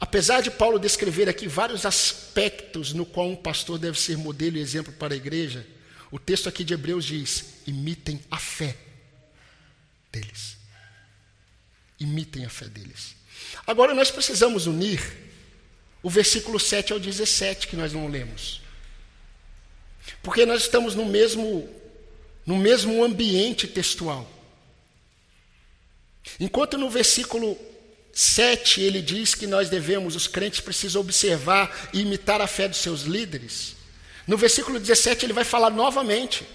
apesar 0.00 0.40
de 0.40 0.50
Paulo 0.50 0.78
descrever 0.78 1.28
aqui 1.28 1.46
vários 1.46 1.86
aspectos 1.86 2.92
no 2.92 3.06
qual 3.06 3.28
um 3.28 3.36
pastor 3.36 3.78
deve 3.78 3.98
ser 3.98 4.18
modelo 4.18 4.56
e 4.56 4.60
exemplo 4.60 4.92
para 4.92 5.14
a 5.14 5.16
igreja, 5.16 5.66
o 6.10 6.18
texto 6.18 6.48
aqui 6.48 6.64
de 6.64 6.74
Hebreus 6.74 7.04
diz: 7.04 7.54
imitem 7.66 8.20
a 8.30 8.38
fé 8.38 8.76
deles. 10.12 10.56
Imitem 11.98 12.44
a 12.44 12.50
fé 12.50 12.66
deles. 12.66 13.16
Agora 13.66 13.94
nós 13.94 14.10
precisamos 14.10 14.66
unir 14.66 15.00
o 16.04 16.10
versículo 16.10 16.60
7 16.60 16.92
ao 16.92 17.00
17 17.00 17.66
que 17.66 17.74
nós 17.74 17.92
não 17.94 18.06
lemos. 18.06 18.60
Porque 20.22 20.44
nós 20.44 20.62
estamos 20.62 20.94
no 20.94 21.06
mesmo 21.06 21.68
no 22.46 22.58
mesmo 22.58 23.02
ambiente 23.02 23.66
textual. 23.66 24.30
Enquanto 26.38 26.76
no 26.76 26.90
versículo 26.90 27.58
7 28.12 28.82
ele 28.82 29.00
diz 29.00 29.34
que 29.34 29.46
nós 29.46 29.70
devemos, 29.70 30.14
os 30.14 30.26
crentes 30.26 30.60
precisam 30.60 31.00
observar 31.00 31.88
e 31.94 32.00
imitar 32.00 32.42
a 32.42 32.46
fé 32.46 32.68
dos 32.68 32.78
seus 32.78 33.02
líderes, 33.02 33.74
no 34.26 34.36
versículo 34.36 34.78
17 34.78 35.24
ele 35.24 35.32
vai 35.32 35.44
falar 35.44 35.70
novamente. 35.70 36.46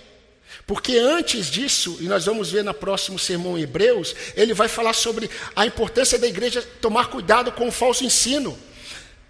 Porque 0.68 0.98
antes 0.98 1.48
disso, 1.48 1.98
e 2.00 2.04
nós 2.04 2.26
vamos 2.26 2.52
ver 2.52 2.64
no 2.64 2.74
próximo 2.74 3.18
sermão 3.18 3.58
em 3.58 3.64
Hebreus, 3.64 4.16
ele 4.36 4.54
vai 4.54 4.68
falar 4.68 4.94
sobre 4.94 5.28
a 5.56 5.66
importância 5.66 6.20
da 6.20 6.28
igreja 6.28 6.62
tomar 6.80 7.10
cuidado 7.10 7.52
com 7.52 7.68
o 7.68 7.72
falso 7.72 8.04
ensino. 8.04 8.56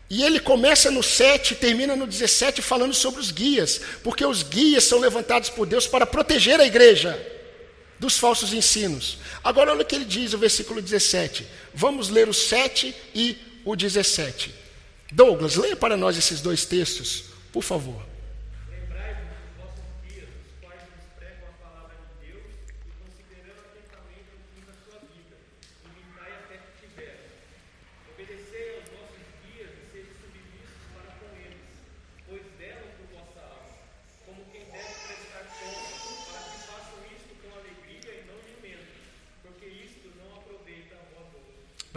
E 0.10 0.24
ele 0.24 0.40
começa 0.40 0.90
no 0.90 1.04
7 1.04 1.54
e 1.54 1.58
termina 1.58 1.96
no 1.96 2.08
17 2.08 2.62
falando 2.62 2.94
sobre 2.94 3.20
os 3.20 3.32
guias, 3.32 3.80
porque 4.04 4.26
os 4.26 4.42
guias 4.42 4.84
são 4.84 5.00
levantados 5.00 5.50
por 5.50 5.68
Deus 5.68 5.86
para 5.86 6.08
proteger 6.08 6.60
a 6.60 6.66
igreja 6.66 7.20
dos 8.00 8.18
falsos 8.18 8.52
ensinos. 8.54 9.20
Agora 9.44 9.72
olha 9.72 9.84
o 9.84 9.86
que 9.86 9.96
ele 9.96 10.06
diz, 10.06 10.34
o 10.34 10.38
versículo 10.38 10.82
17. 10.82 11.46
Vamos 11.74 12.10
ler 12.10 12.28
o 12.28 12.34
7 12.34 12.96
e 13.14 13.38
o 13.64 13.76
17. 13.76 14.52
Douglas, 15.12 15.56
leia 15.56 15.76
para 15.76 15.96
nós 15.96 16.18
esses 16.18 16.42
dois 16.42 16.66
textos, 16.66 17.26
por 17.52 17.62
favor. 17.64 18.02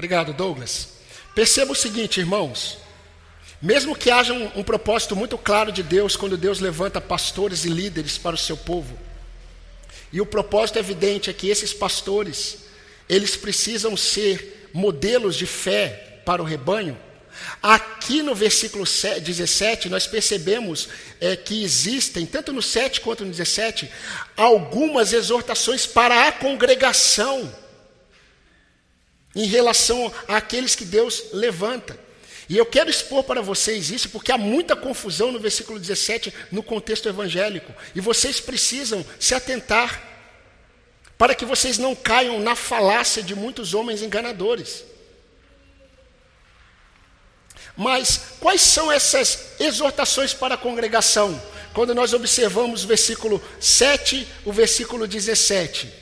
Obrigado, 0.03 0.33
Douglas. 0.33 0.89
Perceba 1.33 1.71
o 1.71 1.77
seguinte, 1.77 2.19
irmãos. 2.19 2.77
Mesmo 3.63 3.95
que 3.95 4.11
haja 4.11 4.33
um, 4.33 4.51
um, 4.57 4.65
propósito 4.65 5.15
muito 5.15 5.39
claro 5.39 5.71
de 5.71 5.81
Deus 5.81 6.17
quando 6.17 6.37
Deus 6.37 6.59
levanta 6.59 7.01
pastores 7.01 7.65
e 7.65 7.69
líderes 7.69 8.19
para 8.19 8.35
o 8.35 8.39
seu 8.39 8.57
povo, 8.57 8.99
e 10.13 10.21
o 10.21 10.27
propósito 10.27 10.81
evidente 10.81 11.31
é 11.31 11.33
que 11.33 11.49
esses 11.49 11.73
pastores, 11.73 12.65
eles 13.09 13.37
precisam 13.37 13.97
ser 13.97 14.69
modelos 14.75 15.37
de 15.37 15.47
fé 15.47 16.21
para 16.27 16.43
o 16.43 16.45
rebanho. 16.45 16.99
Aqui 17.63 18.23
no 18.23 18.35
versículo 18.35 18.83
17, 18.85 19.89
nós 19.89 20.09
percebemos 20.09 20.89
é, 21.21 21.37
que 21.37 21.63
existem, 21.63 22.27
tanto 22.27 22.53
no 22.53 22.61
7 22.61 23.03
quanto 23.03 23.25
no 23.25 23.31
17, 23.31 23.89
algumas 24.37 25.13
exortações 25.13 25.87
para 25.87 26.27
a 26.27 26.33
congregação 26.33 27.62
em 29.35 29.47
relação 29.47 30.13
àqueles 30.29 30.75
que 30.75 30.85
Deus 30.85 31.25
levanta. 31.33 31.99
E 32.49 32.59
eu 32.59 32.67
quero 32.67 32.91
expor 32.91 33.25
para 33.25 33.41
vocês 33.41 33.91
isso 33.91 34.11
porque 34.11 34.33
há 34.33 34.37
muita 34.37 34.77
confusão 34.77 35.33
no 35.33 35.39
versículo 35.39 35.79
17 35.79 36.33
no 36.51 36.63
contexto 36.63 37.09
evangélico. 37.09 37.73
E 37.95 38.01
vocês 38.01 38.41
precisam 38.41 39.05
se 39.19 39.35
atentar 39.35 40.03
para 41.17 41.35
que 41.35 41.45
vocês 41.45 41.79
não 41.79 41.95
caiam 41.95 42.41
na 42.41 42.57
falácia 42.57 43.23
de 43.23 43.35
muitos 43.35 43.75
homens 43.75 44.03
enganadores. 44.03 44.85
Mas 47.77 48.21
quais 48.39 48.61
são 48.61 48.93
essas 48.93 49.53
exortações 49.59 50.35
para 50.35 50.55
a 50.55 50.59
congregação? 50.59 51.41
Quando 51.73 51.95
nós 51.95 52.13
observamos 52.13 52.85
o 52.85 52.87
versículo 52.87 53.43
7, 53.59 54.29
o 54.45 54.53
versículo 54.53 55.07
17. 55.07 56.02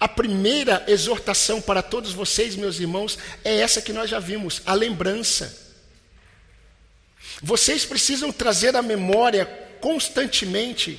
A 0.00 0.08
primeira 0.08 0.82
exortação 0.88 1.60
para 1.60 1.82
todos 1.82 2.14
vocês, 2.14 2.56
meus 2.56 2.80
irmãos, 2.80 3.18
é 3.44 3.58
essa 3.58 3.82
que 3.82 3.92
nós 3.92 4.08
já 4.08 4.18
vimos, 4.18 4.62
a 4.64 4.72
lembrança. 4.72 5.54
Vocês 7.42 7.84
precisam 7.84 8.32
trazer 8.32 8.74
à 8.74 8.80
memória 8.80 9.44
constantemente 9.78 10.98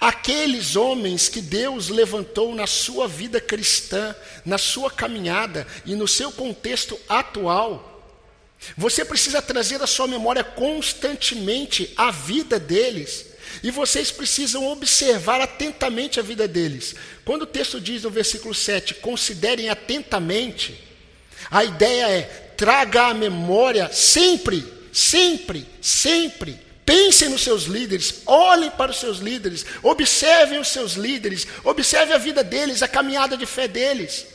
aqueles 0.00 0.74
homens 0.74 1.28
que 1.28 1.42
Deus 1.42 1.90
levantou 1.90 2.54
na 2.54 2.66
sua 2.66 3.06
vida 3.06 3.42
cristã, 3.42 4.16
na 4.42 4.56
sua 4.56 4.90
caminhada 4.90 5.66
e 5.84 5.94
no 5.94 6.08
seu 6.08 6.32
contexto 6.32 6.98
atual. 7.10 8.16
Você 8.74 9.04
precisa 9.04 9.42
trazer 9.42 9.82
à 9.82 9.86
sua 9.86 10.06
memória 10.06 10.42
constantemente 10.42 11.92
a 11.94 12.10
vida 12.10 12.58
deles 12.58 13.27
e 13.62 13.70
vocês 13.70 14.10
precisam 14.10 14.66
observar 14.66 15.40
atentamente 15.40 16.20
a 16.20 16.22
vida 16.22 16.46
deles. 16.46 16.94
Quando 17.24 17.42
o 17.42 17.46
texto 17.46 17.80
diz 17.80 18.02
no 18.02 18.10
versículo 18.10 18.54
7, 18.54 18.94
considerem 18.94 19.68
atentamente, 19.68 20.82
a 21.50 21.64
ideia 21.64 22.08
é 22.08 22.22
traga 22.56 23.08
à 23.08 23.14
memória 23.14 23.90
sempre, 23.92 24.64
sempre, 24.92 25.66
sempre. 25.80 26.58
Pensem 26.84 27.28
nos 27.28 27.42
seus 27.42 27.64
líderes, 27.64 28.22
olhem 28.24 28.70
para 28.70 28.90
os 28.90 28.98
seus 28.98 29.18
líderes, 29.18 29.64
observem 29.82 30.58
os 30.58 30.68
seus 30.68 30.94
líderes, 30.94 31.46
observem 31.62 32.14
a 32.14 32.18
vida 32.18 32.42
deles, 32.42 32.82
a 32.82 32.88
caminhada 32.88 33.36
de 33.36 33.44
fé 33.44 33.68
deles. 33.68 34.26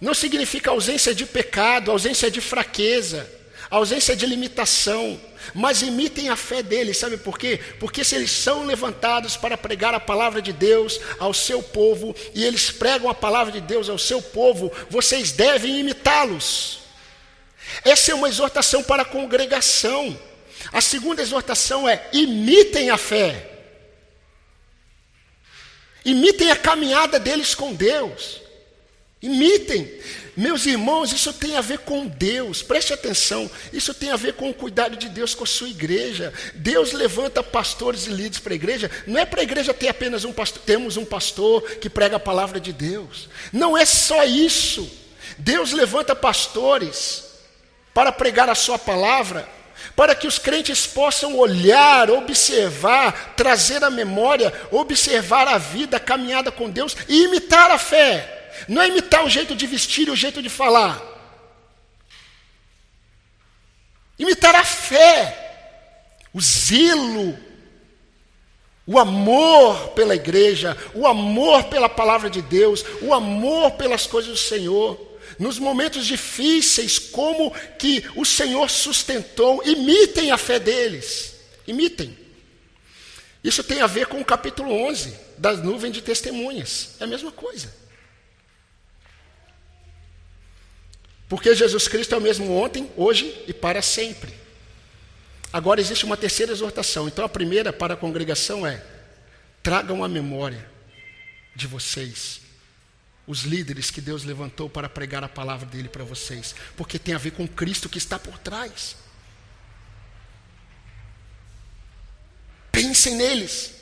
Não 0.00 0.14
significa 0.14 0.70
ausência 0.70 1.14
de 1.14 1.26
pecado, 1.26 1.90
ausência 1.90 2.30
de 2.30 2.40
fraqueza, 2.40 3.30
ausência 3.76 4.14
de 4.14 4.26
limitação 4.26 5.20
mas 5.54 5.82
imitem 5.82 6.28
a 6.28 6.36
fé 6.36 6.62
deles, 6.62 6.96
sabe 6.96 7.16
por 7.16 7.38
quê? 7.38 7.58
Porque 7.80 8.04
se 8.04 8.14
eles 8.14 8.30
são 8.30 8.64
levantados 8.64 9.36
para 9.36 9.58
pregar 9.58 9.94
a 9.94 10.00
palavra 10.00 10.40
de 10.40 10.52
Deus 10.52 11.00
ao 11.18 11.34
seu 11.34 11.62
povo, 11.62 12.14
e 12.34 12.44
eles 12.44 12.70
pregam 12.70 13.08
a 13.08 13.14
palavra 13.14 13.52
de 13.52 13.60
Deus 13.60 13.88
ao 13.88 13.98
seu 13.98 14.22
povo, 14.22 14.72
vocês 14.88 15.32
devem 15.32 15.80
imitá-los. 15.80 16.80
Essa 17.84 18.12
é 18.12 18.14
uma 18.14 18.28
exortação 18.28 18.82
para 18.82 19.02
a 19.02 19.06
congregação. 19.06 20.18
A 20.72 20.80
segunda 20.80 21.22
exortação 21.22 21.88
é: 21.88 22.08
imitem 22.12 22.90
a 22.90 22.98
fé. 22.98 23.48
Imitem 26.04 26.50
a 26.50 26.56
caminhada 26.56 27.18
deles 27.18 27.54
com 27.54 27.72
Deus. 27.74 28.40
Imitem. 29.20 29.88
Meus 30.34 30.64
irmãos, 30.64 31.12
isso 31.12 31.30
tem 31.30 31.56
a 31.56 31.60
ver 31.60 31.80
com 31.80 32.06
Deus, 32.06 32.62
preste 32.62 32.94
atenção, 32.94 33.50
isso 33.70 33.92
tem 33.92 34.10
a 34.10 34.16
ver 34.16 34.32
com 34.32 34.48
o 34.48 34.54
cuidado 34.54 34.96
de 34.96 35.10
Deus 35.10 35.34
com 35.34 35.44
a 35.44 35.46
sua 35.46 35.68
igreja. 35.68 36.32
Deus 36.54 36.92
levanta 36.92 37.42
pastores 37.42 38.06
e 38.06 38.10
líderes 38.10 38.38
para 38.38 38.54
a 38.54 38.56
igreja, 38.56 38.90
não 39.06 39.20
é 39.20 39.26
para 39.26 39.40
a 39.40 39.42
igreja 39.42 39.74
ter 39.74 39.88
apenas 39.88 40.24
um 40.24 40.32
pastor, 40.32 40.62
temos 40.64 40.96
um 40.96 41.04
pastor 41.04 41.62
que 41.76 41.90
prega 41.90 42.16
a 42.16 42.20
palavra 42.20 42.58
de 42.58 42.72
Deus. 42.72 43.28
Não 43.52 43.76
é 43.76 43.84
só 43.84 44.24
isso. 44.24 44.90
Deus 45.36 45.72
levanta 45.72 46.16
pastores 46.16 47.24
para 47.92 48.10
pregar 48.10 48.48
a 48.48 48.54
sua 48.54 48.78
palavra, 48.78 49.46
para 49.94 50.14
que 50.14 50.26
os 50.26 50.38
crentes 50.38 50.86
possam 50.86 51.36
olhar, 51.36 52.10
observar, 52.10 53.34
trazer 53.36 53.84
a 53.84 53.90
memória, 53.90 54.50
observar 54.70 55.46
a 55.46 55.58
vida, 55.58 55.98
a 55.98 56.00
caminhada 56.00 56.50
com 56.50 56.70
Deus 56.70 56.96
e 57.06 57.24
imitar 57.24 57.70
a 57.70 57.76
fé. 57.76 58.41
Não 58.68 58.82
é 58.82 58.88
imitar 58.88 59.24
o 59.24 59.30
jeito 59.30 59.54
de 59.54 59.66
vestir 59.66 60.08
e 60.08 60.10
o 60.10 60.16
jeito 60.16 60.42
de 60.42 60.48
falar. 60.48 61.00
Imitar 64.18 64.54
a 64.54 64.64
fé, 64.64 65.68
o 66.32 66.40
zelo, 66.40 67.38
o 68.86 68.98
amor 68.98 69.88
pela 69.90 70.14
igreja, 70.14 70.76
o 70.94 71.06
amor 71.06 71.64
pela 71.64 71.88
palavra 71.88 72.28
de 72.28 72.42
Deus, 72.42 72.84
o 73.00 73.12
amor 73.14 73.72
pelas 73.72 74.06
coisas 74.06 74.30
do 74.30 74.36
Senhor. 74.36 75.10
Nos 75.38 75.58
momentos 75.58 76.06
difíceis, 76.06 76.98
como 76.98 77.52
que 77.78 78.04
o 78.14 78.24
Senhor 78.24 78.68
sustentou, 78.68 79.62
imitem 79.64 80.30
a 80.30 80.36
fé 80.36 80.58
deles. 80.58 81.34
Imitem. 81.66 82.16
Isso 83.42 83.64
tem 83.64 83.80
a 83.80 83.86
ver 83.86 84.06
com 84.06 84.20
o 84.20 84.24
capítulo 84.24 84.72
11 84.72 85.14
das 85.38 85.62
nuvens 85.62 85.92
de 85.92 86.02
testemunhas. 86.02 86.90
É 87.00 87.04
a 87.04 87.06
mesma 87.06 87.32
coisa. 87.32 87.81
Porque 91.32 91.54
Jesus 91.54 91.88
Cristo 91.88 92.14
é 92.14 92.18
o 92.18 92.20
mesmo 92.20 92.54
ontem, 92.54 92.90
hoje 92.94 93.42
e 93.48 93.54
para 93.54 93.80
sempre. 93.80 94.34
Agora 95.50 95.80
existe 95.80 96.04
uma 96.04 96.14
terceira 96.14 96.52
exortação. 96.52 97.08
Então 97.08 97.24
a 97.24 97.28
primeira 97.28 97.72
para 97.72 97.94
a 97.94 97.96
congregação 97.96 98.66
é: 98.66 98.84
tragam 99.62 100.04
a 100.04 100.08
memória 100.10 100.68
de 101.56 101.66
vocês 101.66 102.42
os 103.26 103.44
líderes 103.44 103.90
que 103.90 104.02
Deus 104.02 104.24
levantou 104.24 104.68
para 104.68 104.90
pregar 104.90 105.24
a 105.24 105.28
palavra 105.28 105.64
dele 105.64 105.88
para 105.88 106.04
vocês, 106.04 106.54
porque 106.76 106.98
tem 106.98 107.14
a 107.14 107.18
ver 107.18 107.30
com 107.30 107.48
Cristo 107.48 107.88
que 107.88 107.96
está 107.96 108.18
por 108.18 108.36
trás. 108.36 108.94
Pensem 112.70 113.14
neles, 113.14 113.76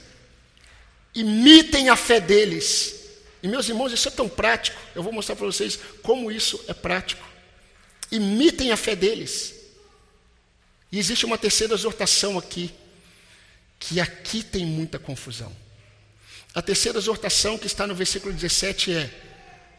imitem 1.12 1.88
a 1.88 1.96
fé 1.96 2.20
deles. 2.20 2.94
E 3.42 3.48
meus 3.48 3.68
irmãos, 3.68 3.92
isso 3.92 4.06
é 4.06 4.12
tão 4.12 4.28
prático. 4.28 4.80
Eu 4.94 5.02
vou 5.02 5.12
mostrar 5.12 5.34
para 5.34 5.46
vocês 5.46 5.80
como 6.00 6.30
isso 6.30 6.64
é 6.68 6.74
prático 6.74 7.29
imitem 8.10 8.72
a 8.72 8.76
fé 8.76 8.96
deles. 8.96 9.54
E 10.90 10.98
existe 10.98 11.24
uma 11.24 11.38
terceira 11.38 11.74
exortação 11.74 12.38
aqui. 12.38 12.72
que 13.78 13.98
aqui 13.98 14.42
tem 14.42 14.66
muita 14.66 14.98
confusão. 14.98 15.54
A 16.54 16.60
terceira 16.60 16.98
exortação 16.98 17.56
que 17.56 17.66
está 17.66 17.86
no 17.86 17.94
versículo 17.94 18.34
17 18.34 18.92
é 18.92 19.10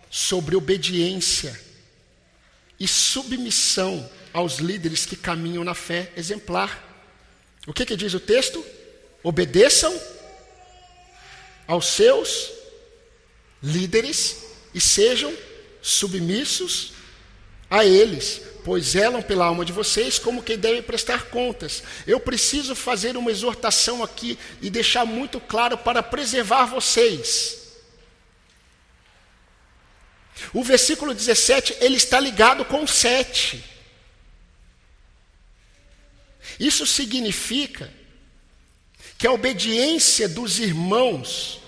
sobre 0.10 0.56
obediência 0.56 1.60
e 2.80 2.88
submissão 2.88 4.10
aos 4.34 4.58
líderes 4.58 5.06
que 5.06 5.16
caminham 5.16 5.64
na 5.64 5.76
fé 5.76 6.12
exemplar. 6.18 6.88
O 7.68 7.74
que, 7.74 7.86
que 7.86 7.96
diz 7.96 8.14
o 8.14 8.20
texto? 8.20 8.66
Obedeçam 9.22 9.94
aos 11.68 11.86
seus 11.86 12.50
líderes 13.62 14.38
e 14.74 14.82
sejam 14.82 15.32
submissos 15.82 16.94
a 17.72 17.86
eles, 17.86 18.42
pois 18.66 18.88
zelam 18.88 19.22
pela 19.22 19.46
alma 19.46 19.64
de 19.64 19.72
vocês 19.72 20.20
como 20.20 20.44
quem 20.44 20.58
deve 20.58 20.82
prestar 20.82 21.28
contas. 21.28 21.82
Eu 22.06 22.20
preciso 22.20 22.76
fazer 22.76 23.16
uma 23.16 23.32
exortação 23.32 24.04
aqui 24.04 24.38
e 24.62 24.70
deixar 24.70 25.06
muito 25.06 25.40
claro 25.40 25.78
para 25.78 26.04
preservar 26.04 26.66
vocês. 26.66 27.60
O 30.54 30.62
versículo 30.64 31.14
17, 31.14 31.78
ele 31.80 31.96
está 31.96 32.20
ligado 32.20 32.66
com 32.66 32.84
o 32.84 32.88
7. 32.88 33.64
Isso 36.60 36.86
significa 36.86 37.90
que 39.18 39.26
a 39.26 39.32
obediência 39.32 40.28
dos 40.28 40.60
irmãos 40.60 41.61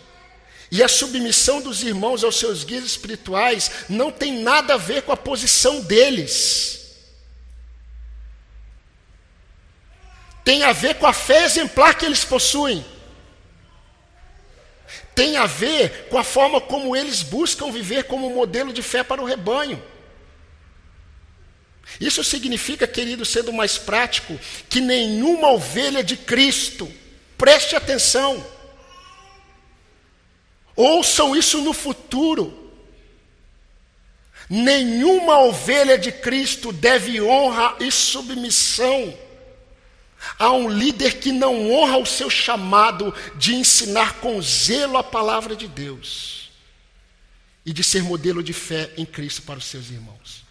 e 0.73 0.81
a 0.81 0.87
submissão 0.87 1.61
dos 1.61 1.83
irmãos 1.83 2.23
aos 2.23 2.35
seus 2.35 2.63
guias 2.63 2.83
espirituais 2.83 3.85
não 3.87 4.11
tem 4.11 4.41
nada 4.41 4.73
a 4.73 4.77
ver 4.77 5.03
com 5.03 5.11
a 5.11 5.15
posição 5.15 5.81
deles. 5.81 6.95
Tem 10.43 10.63
a 10.63 10.71
ver 10.71 10.95
com 10.95 11.05
a 11.05 11.13
fé 11.13 11.43
exemplar 11.43 11.95
que 11.95 12.07
eles 12.07 12.25
possuem. 12.25 12.83
Tem 15.13 15.37
a 15.37 15.45
ver 15.45 16.07
com 16.09 16.17
a 16.17 16.23
forma 16.23 16.59
como 16.59 16.95
eles 16.95 17.21
buscam 17.21 17.71
viver 17.71 18.05
como 18.05 18.31
modelo 18.31 18.73
de 18.73 18.81
fé 18.81 19.03
para 19.03 19.21
o 19.21 19.25
rebanho. 19.25 19.79
Isso 22.01 22.23
significa, 22.23 22.87
querido, 22.87 23.23
sendo 23.25 23.53
mais 23.53 23.77
prático, 23.77 24.39
que 24.67 24.81
nenhuma 24.81 25.51
ovelha 25.51 26.03
de 26.03 26.17
Cristo, 26.17 26.91
preste 27.37 27.75
atenção, 27.75 28.43
ouçam 30.75 31.35
isso 31.35 31.61
no 31.61 31.73
futuro, 31.73 32.71
nenhuma 34.49 35.39
ovelha 35.39 35.97
de 35.97 36.11
Cristo 36.11 36.71
deve 36.71 37.21
honra 37.21 37.75
e 37.79 37.91
submissão. 37.91 39.17
A 40.39 40.51
um 40.51 40.69
líder 40.69 41.19
que 41.19 41.33
não 41.33 41.69
honra 41.69 41.97
o 41.97 42.05
seu 42.05 42.29
chamado 42.29 43.13
de 43.35 43.55
ensinar 43.55 44.15
com 44.21 44.41
zelo 44.41 44.97
a 44.97 45.03
palavra 45.03 45.53
de 45.53 45.67
Deus 45.67 46.49
e 47.65 47.73
de 47.73 47.83
ser 47.83 48.03
modelo 48.03 48.41
de 48.41 48.53
fé 48.53 48.89
em 48.95 49.05
Cristo 49.05 49.41
para 49.41 49.59
os 49.59 49.65
seus 49.65 49.89
irmãos. 49.89 50.43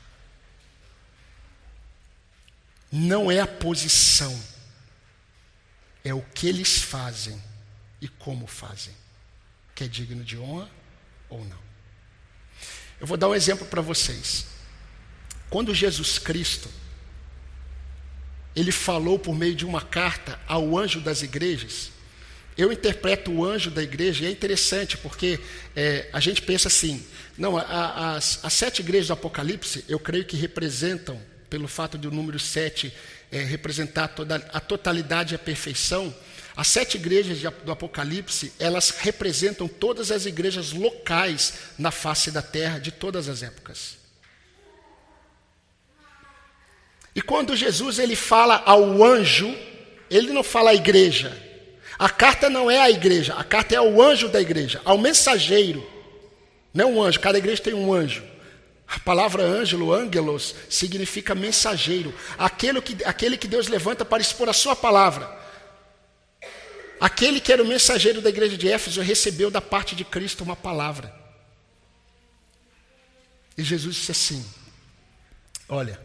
não 2.92 3.32
é 3.32 3.40
a 3.40 3.46
posição, 3.46 4.38
é 6.04 6.12
o 6.12 6.20
que 6.20 6.46
eles 6.46 6.76
fazem 6.82 7.42
e 8.02 8.06
como 8.06 8.46
fazem, 8.46 8.94
que 9.82 9.84
é 9.84 9.88
digno 9.88 10.22
de 10.22 10.38
honra 10.38 10.70
ou 11.28 11.44
não. 11.44 11.58
Eu 13.00 13.06
vou 13.06 13.16
dar 13.16 13.28
um 13.28 13.34
exemplo 13.34 13.66
para 13.66 13.82
vocês. 13.82 14.46
Quando 15.50 15.74
Jesus 15.74 16.18
Cristo, 16.18 16.68
ele 18.54 18.70
falou 18.70 19.18
por 19.18 19.34
meio 19.34 19.54
de 19.54 19.64
uma 19.64 19.80
carta 19.80 20.38
ao 20.46 20.78
anjo 20.78 21.00
das 21.00 21.22
igrejas, 21.22 21.90
eu 22.56 22.70
interpreto 22.70 23.32
o 23.32 23.44
anjo 23.44 23.70
da 23.70 23.82
igreja 23.82 24.24
e 24.24 24.26
é 24.26 24.30
interessante 24.30 24.96
porque 24.98 25.40
é, 25.74 26.08
a 26.12 26.20
gente 26.20 26.42
pensa 26.42 26.68
assim: 26.68 27.04
não, 27.36 27.56
a, 27.56 27.62
a, 27.62 28.16
as, 28.16 28.44
as 28.44 28.52
sete 28.52 28.80
igrejas 28.80 29.08
do 29.08 29.14
Apocalipse, 29.14 29.84
eu 29.88 29.98
creio 29.98 30.24
que 30.24 30.36
representam 30.36 31.20
pelo 31.48 31.66
fato 31.66 31.98
de 31.98 32.06
o 32.06 32.10
número 32.10 32.38
7 32.38 32.92
é, 33.30 33.42
representar 33.42 34.08
toda 34.08 34.36
a 34.36 34.60
totalidade 34.60 35.34
e 35.34 35.36
a 35.36 35.38
perfeição, 35.38 36.14
as 36.56 36.68
sete 36.68 36.96
igrejas 36.96 37.40
do 37.64 37.72
Apocalipse, 37.72 38.52
elas 38.58 38.90
representam 38.90 39.66
todas 39.66 40.10
as 40.10 40.26
igrejas 40.26 40.72
locais 40.72 41.54
na 41.78 41.90
face 41.90 42.30
da 42.30 42.42
terra 42.42 42.78
de 42.78 42.92
todas 42.92 43.28
as 43.28 43.42
épocas. 43.42 43.96
E 47.14 47.22
quando 47.22 47.56
Jesus 47.56 47.98
ele 47.98 48.16
fala 48.16 48.62
ao 48.66 49.02
anjo, 49.02 49.54
ele 50.10 50.32
não 50.32 50.42
fala 50.42 50.70
à 50.70 50.74
igreja. 50.74 51.36
A 51.98 52.08
carta 52.08 52.50
não 52.50 52.70
é 52.70 52.78
a 52.78 52.90
igreja, 52.90 53.34
a 53.34 53.44
carta 53.44 53.74
é 53.74 53.78
ao 53.78 54.00
anjo 54.00 54.28
da 54.28 54.40
igreja, 54.40 54.80
ao 54.84 54.98
mensageiro. 54.98 55.86
Não 56.72 56.84
é 56.84 56.92
um 56.92 57.02
anjo, 57.02 57.20
cada 57.20 57.38
igreja 57.38 57.62
tem 57.62 57.74
um 57.74 57.92
anjo. 57.92 58.22
A 58.86 58.98
palavra 58.98 59.42
ângelo, 59.42 59.92
ângelos, 59.92 60.54
significa 60.68 61.34
mensageiro, 61.34 62.14
aquele 62.36 62.80
que, 62.82 63.02
aquele 63.04 63.38
que 63.38 63.48
Deus 63.48 63.68
levanta 63.68 64.04
para 64.04 64.20
expor 64.20 64.50
a 64.50 64.52
sua 64.52 64.76
palavra. 64.76 65.41
Aquele 67.02 67.40
que 67.40 67.52
era 67.52 67.62
o 67.62 67.66
mensageiro 67.66 68.22
da 68.22 68.28
igreja 68.28 68.56
de 68.56 68.70
Éfeso 68.70 69.00
recebeu 69.00 69.50
da 69.50 69.60
parte 69.60 69.96
de 69.96 70.04
Cristo 70.04 70.44
uma 70.44 70.54
palavra. 70.54 71.12
E 73.58 73.64
Jesus 73.64 73.96
disse 73.96 74.12
assim: 74.12 74.46
Olha, 75.68 76.00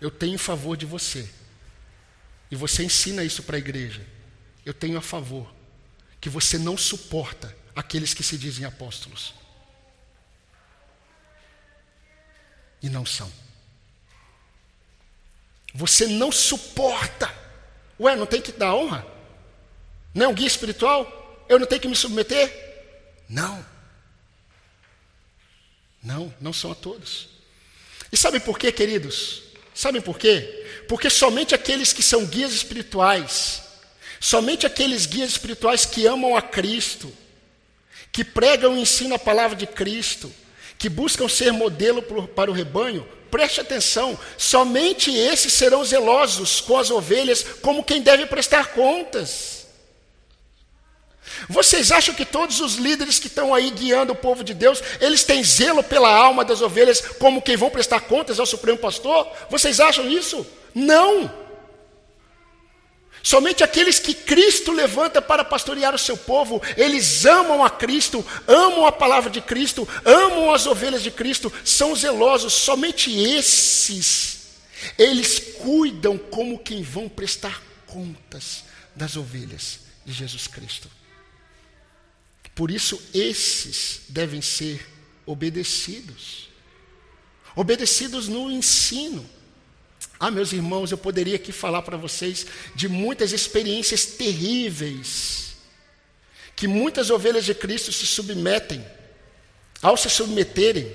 eu 0.00 0.10
tenho 0.10 0.38
favor 0.38 0.76
de 0.76 0.84
você, 0.84 1.26
e 2.50 2.56
você 2.56 2.84
ensina 2.84 3.24
isso 3.24 3.42
para 3.42 3.56
a 3.56 3.58
igreja. 3.58 4.06
Eu 4.64 4.74
tenho 4.74 4.98
a 4.98 5.02
favor 5.02 5.50
que 6.20 6.28
você 6.28 6.58
não 6.58 6.76
suporta 6.76 7.56
aqueles 7.74 8.12
que 8.12 8.22
se 8.22 8.36
dizem 8.36 8.66
apóstolos. 8.66 9.34
e 12.82 12.88
não 12.88 13.04
são. 13.04 13.30
Você 15.74 16.06
não 16.06 16.32
suporta. 16.32 17.32
Ué, 17.98 18.16
não 18.16 18.26
tem 18.26 18.40
que 18.40 18.52
dar 18.52 18.74
honra? 18.74 19.06
Não 20.16 20.24
é 20.24 20.28
um 20.28 20.34
guia 20.34 20.46
espiritual? 20.46 21.44
Eu 21.46 21.58
não 21.58 21.66
tenho 21.66 21.82
que 21.82 21.86
me 21.86 21.94
submeter? 21.94 22.50
Não. 23.28 23.64
Não, 26.02 26.34
não 26.40 26.54
são 26.54 26.72
a 26.72 26.74
todos. 26.74 27.28
E 28.10 28.16
sabe 28.16 28.40
por 28.40 28.58
quê, 28.58 28.72
queridos? 28.72 29.42
Sabem 29.74 30.00
por 30.00 30.18
quê? 30.18 30.84
Porque 30.88 31.10
somente 31.10 31.54
aqueles 31.54 31.92
que 31.92 32.02
são 32.02 32.24
guias 32.24 32.54
espirituais, 32.54 33.62
somente 34.18 34.64
aqueles 34.64 35.04
guias 35.04 35.32
espirituais 35.32 35.84
que 35.84 36.06
amam 36.06 36.34
a 36.34 36.40
Cristo, 36.40 37.12
que 38.10 38.24
pregam 38.24 38.74
e 38.74 38.80
ensinam 38.80 39.16
a 39.16 39.18
palavra 39.18 39.54
de 39.54 39.66
Cristo, 39.66 40.32
que 40.78 40.88
buscam 40.88 41.28
ser 41.28 41.52
modelo 41.52 42.02
para 42.34 42.50
o 42.50 42.54
rebanho, 42.54 43.06
preste 43.30 43.60
atenção, 43.60 44.18
somente 44.38 45.14
esses 45.14 45.52
serão 45.52 45.84
zelosos 45.84 46.62
com 46.62 46.78
as 46.78 46.90
ovelhas, 46.90 47.42
como 47.60 47.84
quem 47.84 48.00
deve 48.00 48.24
prestar 48.24 48.68
contas. 48.68 49.55
Vocês 51.48 51.92
acham 51.92 52.14
que 52.14 52.24
todos 52.24 52.60
os 52.60 52.76
líderes 52.76 53.18
que 53.18 53.26
estão 53.26 53.54
aí 53.54 53.70
guiando 53.70 54.12
o 54.12 54.16
povo 54.16 54.42
de 54.42 54.54
Deus, 54.54 54.82
eles 55.00 55.24
têm 55.24 55.42
zelo 55.42 55.82
pela 55.82 56.10
alma 56.10 56.44
das 56.44 56.60
ovelhas, 56.62 57.00
como 57.18 57.42
quem 57.42 57.56
vão 57.56 57.70
prestar 57.70 58.00
contas 58.00 58.40
ao 58.40 58.46
Supremo 58.46 58.78
Pastor? 58.78 59.30
Vocês 59.50 59.80
acham 59.80 60.08
isso? 60.08 60.46
Não! 60.74 61.46
Somente 63.26 63.64
aqueles 63.64 63.98
que 63.98 64.14
Cristo 64.14 64.70
levanta 64.70 65.20
para 65.20 65.44
pastorear 65.44 65.92
o 65.92 65.98
seu 65.98 66.16
povo, 66.16 66.62
eles 66.76 67.26
amam 67.26 67.64
a 67.64 67.68
Cristo, 67.68 68.24
amam 68.46 68.86
a 68.86 68.92
palavra 68.92 69.28
de 69.28 69.40
Cristo, 69.40 69.88
amam 70.04 70.54
as 70.54 70.64
ovelhas 70.64 71.02
de 71.02 71.10
Cristo, 71.10 71.52
são 71.64 71.92
zelosos. 71.96 72.52
Somente 72.52 73.10
esses, 73.10 74.58
eles 74.96 75.40
cuidam 75.58 76.16
como 76.16 76.56
quem 76.56 76.84
vão 76.84 77.08
prestar 77.08 77.60
contas 77.88 78.62
das 78.94 79.16
ovelhas 79.16 79.80
de 80.04 80.12
Jesus 80.12 80.46
Cristo. 80.46 80.88
Por 82.56 82.72
isso, 82.72 83.00
esses 83.14 84.00
devem 84.08 84.42
ser 84.42 84.84
obedecidos. 85.24 86.48
Obedecidos 87.54 88.26
no 88.26 88.50
ensino 88.50 89.36
ah, 90.18 90.30
meus 90.30 90.52
irmãos, 90.52 90.90
eu 90.90 90.98
poderia 90.98 91.36
aqui 91.36 91.52
falar 91.52 91.82
para 91.82 91.96
vocês 91.96 92.46
de 92.74 92.88
muitas 92.88 93.32
experiências 93.32 94.06
terríveis 94.06 95.56
que 96.54 96.66
muitas 96.66 97.10
ovelhas 97.10 97.44
de 97.44 97.54
Cristo 97.54 97.92
se 97.92 98.06
submetem. 98.06 98.84
Ao 99.82 99.94
se 99.94 100.08
submeterem 100.08 100.90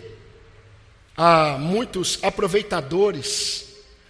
a 1.15 1.55
muitos 1.59 2.17
aproveitadores, 2.23 3.65